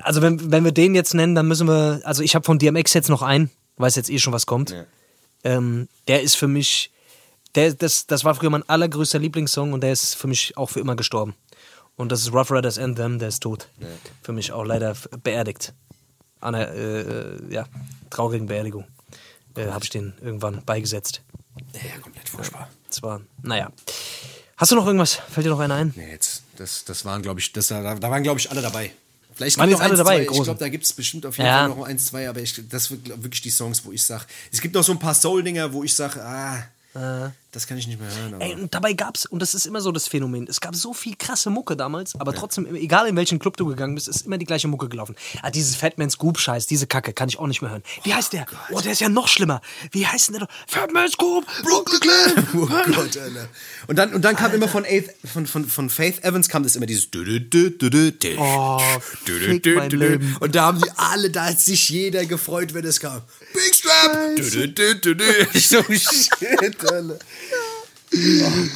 [0.02, 2.94] also wenn, wenn wir den jetzt nennen, dann müssen wir, also ich habe von DMX
[2.94, 4.74] jetzt noch einen, weiß jetzt eh schon, was kommt.
[5.44, 6.92] Ähm, der ist für mich,
[7.54, 10.80] der, das, das war früher mein allergrößter Lieblingssong und der ist für mich auch für
[10.80, 11.34] immer gestorben.
[11.94, 13.68] Und das ist Rough Riders Anthem, der ist tot.
[14.22, 15.74] Für mich auch leider beerdigt.
[16.40, 17.66] An einer äh, äh, ja,
[18.08, 18.86] traurigen Beerdigung
[19.56, 21.20] äh, habe ich den irgendwann beigesetzt.
[21.72, 22.68] Ja, komplett furchtbar.
[22.88, 23.70] Zwar, naja.
[24.56, 25.14] Hast du noch irgendwas?
[25.30, 25.92] Fällt dir noch einer ein?
[25.96, 28.92] Nee, jetzt, das, das waren, glaube ich, das, da, da waren, glaube ich, alle dabei.
[29.34, 30.34] Vielleicht Waren jetzt alle eins, dabei, zwei.
[30.36, 31.60] Ich glaube, da gibt es bestimmt auf jeden Ja.
[31.60, 34.60] Fall noch eins, zwei, aber ich, das sind wirklich die Songs, wo ich sage, es
[34.60, 36.62] gibt noch so ein paar Soul-Dinger, wo ich sage, ah,
[37.52, 38.40] das kann ich nicht mehr hören.
[38.40, 41.16] Ey, und dabei gab's, und das ist immer so das Phänomen, es gab so viel
[41.16, 44.46] krasse Mucke damals, aber trotzdem, egal in welchen Club du gegangen bist, ist immer die
[44.46, 45.16] gleiche Mucke gelaufen.
[45.42, 47.82] Ah, dieses Fatman Scoop-Scheiß, diese Kacke, kann ich auch nicht mehr hören.
[48.04, 48.46] Wie heißt der?
[48.70, 49.60] Oh, der ist ja noch schlimmer.
[49.90, 50.54] Wie heißt denn der doch?
[50.66, 52.46] Fatman Scoop, Brooklyn!
[52.60, 53.48] Oh Gott, Alter.
[53.86, 56.76] Und dann, und dann kam immer von, Faith, von, von, von Faith Evans kam das
[56.76, 57.08] immer dieses.
[58.38, 58.80] Oh.
[60.40, 63.22] Und da haben die alle, da hat sich jeder gefreut, wenn es kam.
[63.52, 64.38] Big Strap!
[65.60, 67.18] So, shit, Alter.
[68.12, 68.16] Oh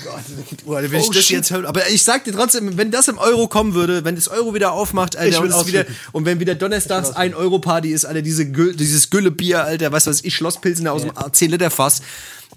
[0.05, 1.37] Gott, wenn ich Oh, das shit.
[1.37, 1.69] jetzt höre.
[1.69, 4.73] Aber ich sag dir trotzdem, wenn das im Euro kommen würde, wenn das Euro wieder
[4.73, 8.77] aufmacht, Alter, und, wieder, und wenn wieder donnerstags ein Euro Party ist, Alter, diese Gül,
[8.77, 12.01] dieses Gülle-Bier, Alter, was weiß ich, Schlosspilzen aus dem 10 Liter Fass.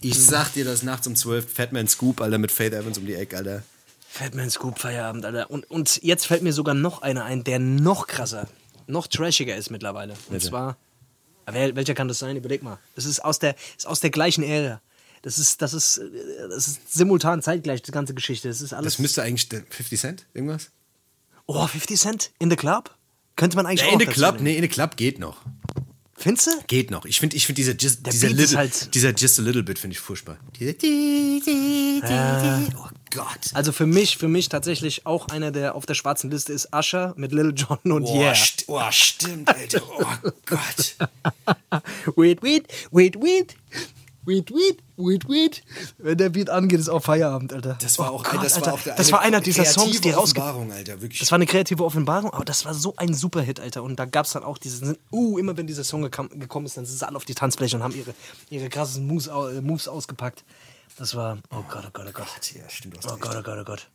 [0.01, 3.15] Ich sag dir das nachts um 12, Fatman Scoop, Alter, mit Faith Evans um die
[3.15, 3.63] Ecke, Alter.
[4.09, 5.49] Fatman Scoop Feierabend, Alter.
[5.49, 8.47] Und, und jetzt fällt mir sogar noch einer ein, der noch krasser,
[8.85, 10.13] noch trashiger ist mittlerweile.
[10.13, 10.49] Und Welcher?
[10.49, 10.77] zwar,
[11.47, 12.35] wer, welcher kann das sein?
[12.37, 12.77] Überleg mal.
[12.95, 14.79] Das ist aus der, ist aus der gleichen Ära.
[15.23, 16.03] Das ist, das ist, äh,
[16.49, 18.47] das ist simultan zeitgleich, die ganze Geschichte.
[18.47, 18.93] Das ist alles.
[18.93, 20.69] Das müsste eigentlich der 50 Cent, irgendwas?
[21.47, 22.93] oh, 50 Cent in the Club?
[23.35, 25.37] Könnte man eigentlich Ja, auch in the Club, nee, in the Club geht noch.
[26.19, 26.51] Findest du?
[26.67, 27.05] Geht noch.
[27.05, 29.61] Ich finde ich find dieser, just, Der dieser, Beat little, halt- dieser Just a Little
[29.61, 30.37] Bit finde ich furchtbar.
[30.59, 30.75] Di-
[32.75, 33.51] Oh Gott.
[33.53, 37.13] Also für mich, für mich tatsächlich auch einer, der auf der schwarzen Liste ist, Usher
[37.17, 38.35] mit Lil Jon und Oh, Yeah.
[38.35, 39.81] st oh, stimmt, Alter.
[39.87, 40.95] Oh Gott.
[42.15, 43.55] Wait, wait, wait, wait.
[44.25, 45.63] Wait, wait, wait, wait.
[45.97, 47.77] Wenn der Beat angeht, ist auch Feierabend, Alter.
[47.81, 48.65] Das war Oh auch, Gott, das Alter.
[48.67, 50.13] war auch der, das eine war einer dieser kreative Songs, die.
[50.15, 51.19] Offenbarung, Alter, wirklich.
[51.19, 53.83] Das war eine kreative Offenbarung, aber das war so ein Superhit, Alter.
[53.83, 56.75] Und da gab es dann auch diesen, uh, immer wenn dieser Song gekam, gekommen ist,
[56.77, 58.13] dann sind sie alle auf die Tanzfläche und haben ihre,
[58.49, 59.29] ihre krassen Moves,
[59.61, 60.43] Moves ausgepackt.
[60.97, 62.53] Das war, oh Gott, oh Gott, oh Gott.
[62.55, 63.17] ja, stimmt, Oh.
[63.19, 63.87] Gott, oh Gott, oh Gott.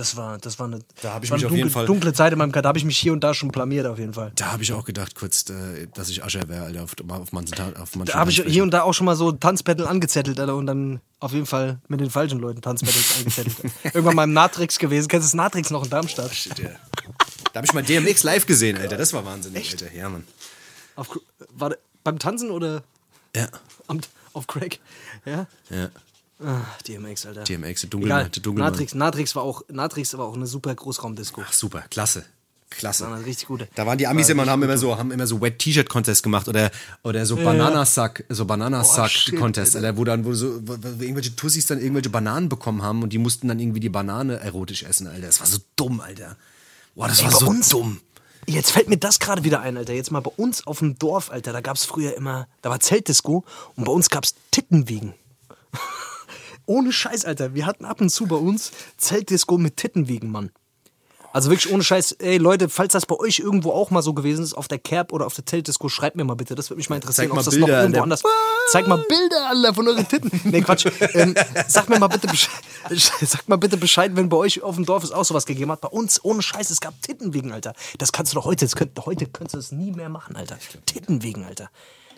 [0.00, 2.32] Das war, das war eine, Da hab ich mich auf jeden dunkle, Fall- dunkle Zeit
[2.32, 2.62] in meinem K.
[2.62, 4.32] Da habe ich mich hier und da schon blamiert, auf jeden Fall.
[4.34, 7.76] Da habe ich auch gedacht, kurz, äh, dass ich Ascher wäre, Alter, auf, auf manchen
[7.76, 10.56] auf manchen Da habe ich hier und da auch schon mal so Tanzbattle angezettelt, Alter,
[10.56, 13.56] und dann auf jeden Fall mit den falschen Leuten Tanzbattles angezettelt.
[13.84, 15.08] Irgendwann mal im Natrix gewesen.
[15.08, 16.34] Kennst du das Natrix noch in Darmstadt?
[16.34, 16.70] Shit, ja.
[17.52, 18.96] Da habe ich mal DMX live gesehen, Alter.
[18.96, 19.92] Das war wahnsinnig, Alter.
[19.94, 20.24] Ja, Mann.
[20.96, 21.08] Auf,
[21.50, 21.74] war
[22.04, 22.82] beim Tanzen oder
[23.36, 23.48] Ja.
[23.86, 24.00] am,
[24.32, 24.78] auf Crack?
[25.26, 25.46] Ja?
[25.68, 25.90] Ja.
[26.42, 27.44] Ah, DMX, Alter.
[27.44, 28.30] DMX, Dunkelmann.
[28.30, 28.72] Der Dunkelmann.
[28.72, 31.42] Natrix, Natrix war auch, Natrix war auch eine super Großraumdisco.
[31.46, 32.24] Ach, super, klasse.
[32.70, 33.02] Klasse.
[33.02, 33.68] Das war eine richtig gute.
[33.74, 35.88] Da waren die Amis War immer und haben immer so, haben immer so Wet T-Shirt
[35.88, 36.70] Contest gemacht oder,
[37.02, 37.42] oder so ja.
[37.42, 42.10] Bananasack, so Bananasack shit, Contest, Alter, wo dann, wo so, wo, irgendwelche Tussis dann irgendwelche
[42.10, 45.26] Bananen bekommen haben und die mussten dann irgendwie die Banane erotisch essen, Alter.
[45.26, 46.36] Das war so dumm, Alter.
[46.94, 48.00] Boah, das war bei so uns- dumm.
[48.46, 49.92] Jetzt fällt mir das gerade wieder ein, Alter.
[49.92, 51.52] Jetzt mal bei uns auf dem Dorf, Alter.
[51.52, 55.12] Da gab es früher immer, da war Zeltdisco und bei uns gab es Tittenwiegen.
[56.70, 57.54] Ohne Scheiß, Alter.
[57.54, 60.50] Wir hatten ab und zu bei uns Zeltdisco mit Tittenwiegen, Mann.
[61.32, 64.42] Also wirklich ohne Scheiß, ey Leute, falls das bei euch irgendwo auch mal so gewesen
[64.42, 66.56] ist, auf der Kerb oder auf der Zeltdisco, schreibt mir mal bitte.
[66.56, 68.22] Das würde mich mal interessieren, Zeig mal ob das Bilder noch irgendwo der- anders.
[68.72, 70.30] Zeig mal Bilder, Alter, von euren Titten.
[70.44, 70.86] Nee, Quatsch.
[71.14, 71.34] ähm,
[71.68, 72.50] sag mir mal bitte Bescheid,
[73.20, 75.80] sag mal bitte Bescheid, wenn bei euch auf dem Dorf es auch sowas gegeben hat.
[75.80, 77.74] Bei uns, ohne Scheiß, es gab Tittenwiegen, Alter.
[77.98, 80.58] Das kannst du doch heute, das könnt, heute könntest du das nie mehr machen, Alter.
[80.86, 81.70] Tittenwiegen, Alter.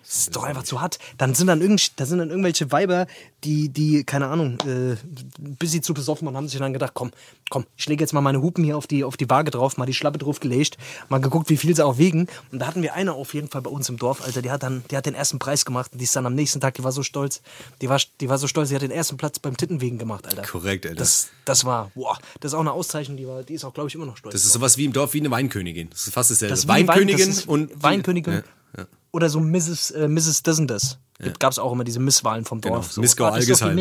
[0.02, 0.98] Das ist doch einfach zu hart.
[1.18, 3.06] Dann sind dann, irgend, da sind dann irgendwelche Weiber,
[3.44, 4.96] die, die, keine Ahnung, äh,
[5.38, 7.10] bis sie zu besoffen waren, haben sich dann gedacht, komm,
[7.50, 9.86] komm, ich lege jetzt mal meine Hupen hier auf die, auf die Waage drauf, mal
[9.86, 10.76] die Schlappe drauf gelegt,
[11.08, 12.26] mal geguckt, wie viel sie auch wiegen.
[12.50, 14.62] Und da hatten wir eine auf jeden Fall bei uns im Dorf, Alter, die hat
[14.62, 15.92] dann, die hat den ersten Preis gemacht.
[15.92, 17.40] Und die ist dann am nächsten Tag, die war so stolz,
[17.80, 20.42] die war, die war so stolz, die hat den ersten Platz beim Tittenwegen gemacht, Alter.
[20.42, 20.96] Korrekt, Alter.
[20.96, 23.88] Das, das war, boah, das ist auch eine Auszeichnung, die, war, die ist auch, glaube
[23.88, 24.34] ich, immer noch stolz.
[24.34, 25.90] Das ist sowas wie im Dorf wie eine Weinkönigin.
[25.90, 26.52] Das ist fast dasselbe.
[26.52, 28.42] Das die Wein- Weinkönigin das und Weinkönigin Ja,
[28.78, 28.86] ja.
[29.12, 29.90] Oder so Mrs.
[29.92, 30.42] Äh, Mrs.
[30.42, 30.98] Das und das.
[31.38, 32.92] Gab es auch immer diese Misswahlen vom Genau, Dorf.
[32.92, 33.00] So.
[33.00, 33.78] Miss Gau Ah, Algesheim.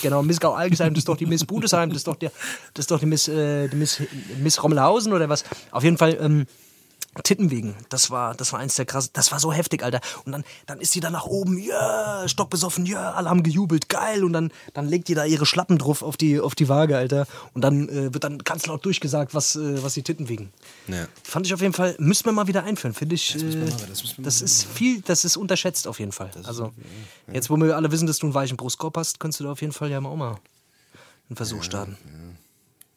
[0.00, 2.30] Genau, Miss Gau Algesheim, das ist doch die Miss Budesheim, das ist doch, der,
[2.74, 4.00] das ist doch die Miss, äh, die Miss,
[4.40, 5.42] Miss Rommelhausen oder was.
[5.72, 6.46] Auf jeden Fall, ähm,
[7.24, 10.00] Tittenwegen, das war, das war eins der krassen, das war so heftig, Alter.
[10.24, 14.22] Und dann, dann ist die da nach oben, ja, stockbesoffen, ja, alle haben gejubelt, geil.
[14.22, 17.26] Und dann, dann legt die da ihre Schlappen drauf auf die, auf die Waage, Alter.
[17.52, 20.52] Und dann äh, wird dann ganz laut durchgesagt, was, äh, was die Titten wiegen.
[20.86, 21.08] Ja.
[21.24, 23.34] Fand ich auf jeden Fall, müssen wir mal wieder einführen, finde ich.
[23.34, 26.30] wir äh, mal, das das mal ist viel, das ist unterschätzt auf jeden Fall.
[26.44, 26.72] Also,
[27.32, 29.60] jetzt, wo wir alle wissen, dass du einen weichen Brustkorb hast, könntest du da auf
[29.60, 30.38] jeden Fall ja auch mal
[31.28, 31.96] einen Versuch starten.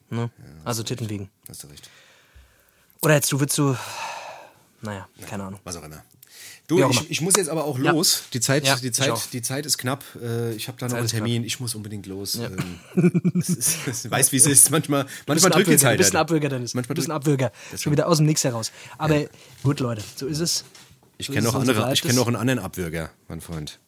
[0.09, 0.30] Ne?
[0.64, 1.30] Also Titten wiegen.
[1.49, 1.89] Hast du recht.
[3.04, 3.76] Oder jetzt du, willst du,
[4.82, 5.60] naja, keine Ahnung.
[5.64, 6.01] Was auch immer.
[6.68, 7.01] Du, auch immer.
[7.01, 7.91] ich, ich muss jetzt aber auch Ja.
[7.91, 8.24] los.
[8.32, 10.04] Die Zeit, Ja, die ich Zeit, die Zeit ist knapp.
[10.22, 11.08] Äh, Ich habe da noch Zeit einen.
[11.10, 11.43] Termin.
[11.43, 12.36] Ich muss unbedingt los.
[12.36, 12.80] Ähm,
[13.38, 14.72] es ist, es weiß, wie es ist.
[14.72, 15.97] Manchmal, manchmal drückt die Zeit.
[15.97, 16.22] bisschen Alter.
[16.22, 16.74] Abwürger, Dennis.
[16.74, 17.51] Manchmal bisschen drückt- Abwürger.
[17.78, 18.72] Schon wieder aus dem Nix heraus.
[18.97, 19.26] Aber
[19.64, 20.64] gut, Leute, so ist es.
[21.18, 21.91] Ich So kenne noch andere.
[21.93, 22.16] Ich es.
[22.16, 23.80] noch einen anderen Abwürger, mein Freund.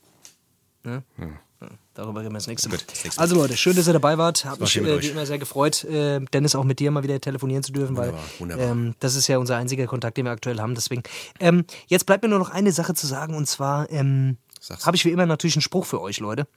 [1.93, 2.78] Darüber reden wir das nächste Mal.
[2.78, 3.24] Gut, das nächste Mal.
[3.24, 4.43] Also Leute, schön, dass ihr dabei wart.
[4.45, 7.72] Hat mich äh, immer sehr gefreut, äh, Dennis auch mit dir mal wieder telefonieren zu
[7.72, 8.68] dürfen, Wunderbar, weil wunderbar.
[8.68, 10.76] Ähm, das ist ja unser einziger Kontakt, den wir aktuell haben.
[10.76, 11.03] Deswegen
[11.39, 14.38] ähm, jetzt bleibt mir nur noch eine Sache zu sagen und zwar ähm,
[14.84, 16.47] habe ich wie immer natürlich einen Spruch für euch, Leute.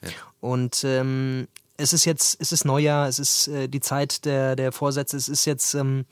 [0.40, 1.46] Und ähm,
[1.76, 5.28] es ist jetzt, es ist Neujahr, es ist äh, die Zeit der der Vorsätze, es
[5.28, 6.04] ist jetzt ähm,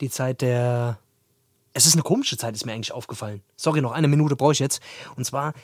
[0.00, 0.98] die Zeit der
[1.74, 3.42] es ist eine komische Zeit, ist mir eigentlich aufgefallen.
[3.56, 4.80] Sorry, noch eine Minute brauche ich jetzt.
[5.16, 5.54] Und zwar,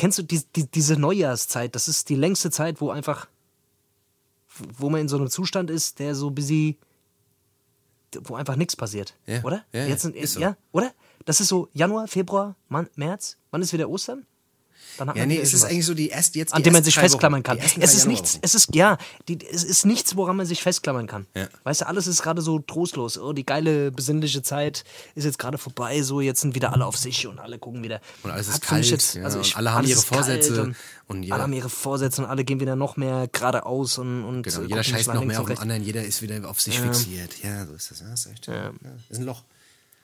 [0.00, 1.74] kennst du die, die, diese Neujahrszeit?
[1.74, 3.28] Das ist die längste Zeit, wo einfach,
[4.78, 6.78] wo man in so einem Zustand ist, der so busy,
[8.22, 9.14] wo einfach nichts passiert.
[9.26, 9.62] Ja, Oder?
[9.72, 10.40] ja, Jetzt sind, ist so.
[10.40, 10.90] Ja, oder?
[11.26, 13.36] Das ist so Januar, Februar, Man, März.
[13.50, 14.24] Wann ist wieder Ostern?
[14.98, 16.52] Hat Ja, nee, es ist eigentlich so die erst jetzt.
[16.54, 17.02] An dem man sich Wochen.
[17.04, 17.58] festklammern kann.
[17.58, 21.26] Es ist nichts, es ist, ja, die, es ist nichts, woran man sich festklammern kann.
[21.34, 21.48] Ja.
[21.64, 23.18] Weißt du, alles ist gerade so trostlos.
[23.18, 24.84] Oh, die geile, besinnliche Zeit
[25.14, 28.00] ist jetzt gerade vorbei, so jetzt sind wieder alle auf sich und alle gucken wieder.
[28.22, 30.76] Und alles ist kalt, ja, und ich- alle haben ihre Vorsätze Und,
[31.06, 34.42] und jeder- alle haben ihre Vorsätze und alle gehen wieder noch mehr geradeaus und, und
[34.42, 37.30] Genau, äh, jeder scheißt noch mehr auf den anderen, jeder ist wieder auf sich fixiert.
[37.42, 38.00] Ja, so ist das.
[38.00, 38.46] Ja, ist echt.
[38.46, 38.72] Ja.
[39.08, 39.42] Ist ein Loch.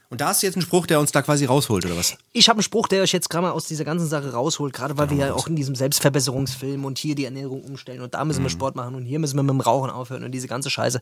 [0.08, 2.16] Und da ist jetzt ein Spruch, der uns da quasi rausholt, oder was?
[2.32, 4.96] Ich habe einen Spruch, der euch jetzt gerade mal aus dieser ganzen Sache rausholt, gerade
[4.96, 8.40] weil wir ja auch in diesem Selbstverbesserungsfilm und hier die Ernährung umstellen und da müssen
[8.40, 8.44] Mhm.
[8.44, 11.00] wir Sport machen und hier müssen wir mit dem Rauchen aufhören und diese ganze Scheiße.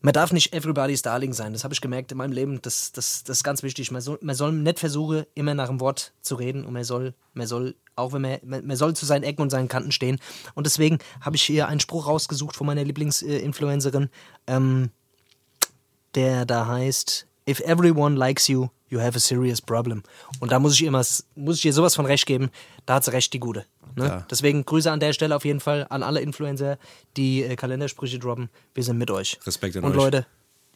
[0.00, 1.54] Man darf nicht everybody's darling sein.
[1.54, 2.60] Das habe ich gemerkt in meinem Leben.
[2.60, 3.90] Das, das, das ist ganz wichtig.
[3.90, 7.14] Man soll, man soll nicht versuchen, immer nach dem Wort zu reden und man soll,
[7.32, 10.18] man soll auch wenn man, man, man soll zu seinen Ecken und seinen Kanten stehen.
[10.54, 14.10] Und deswegen habe ich hier einen Spruch rausgesucht von meiner Lieblingsinfluencerin,
[14.46, 14.90] ähm,
[16.14, 20.02] der da heißt, if everyone likes you, you have a serious problem.
[20.40, 21.02] Und da muss ich immer,
[21.34, 22.50] muss ich ihr sowas von recht geben,
[22.86, 23.64] da hat sie recht, die Gute.
[23.96, 24.06] Ne?
[24.06, 24.26] Ja.
[24.30, 26.78] Deswegen Grüße an der Stelle auf jeden Fall an alle Influencer,
[27.16, 28.48] die äh, Kalendersprüche droppen.
[28.74, 29.38] Wir sind mit euch.
[29.46, 29.96] Respekt an Und euch.
[29.96, 30.26] Leute,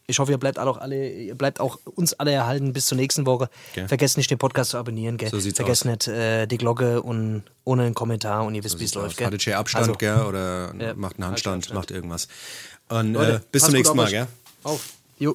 [0.07, 3.27] ich hoffe, ihr bleibt auch alle, ihr bleibt auch uns alle erhalten bis zur nächsten
[3.27, 3.51] Woche.
[3.75, 3.89] Gell.
[3.89, 5.29] Vergesst nicht, den Podcast zu abonnieren, gell?
[5.31, 5.87] So sieht's Vergesst aus.
[5.91, 9.17] nicht äh, die Glocke und ohne einen Kommentar und ihr wisst, wie es läuft, aus.
[9.17, 9.27] gell?
[9.27, 10.21] Haltet schön Abstand, Also, gell?
[10.23, 11.75] Oder Ja, macht einen Handstand, Abstand.
[11.79, 12.29] macht irgendwas.
[12.89, 14.27] Und Leute, äh, bis zum nächsten Mal, gell?
[14.63, 14.89] Auf.
[15.19, 15.35] Jo,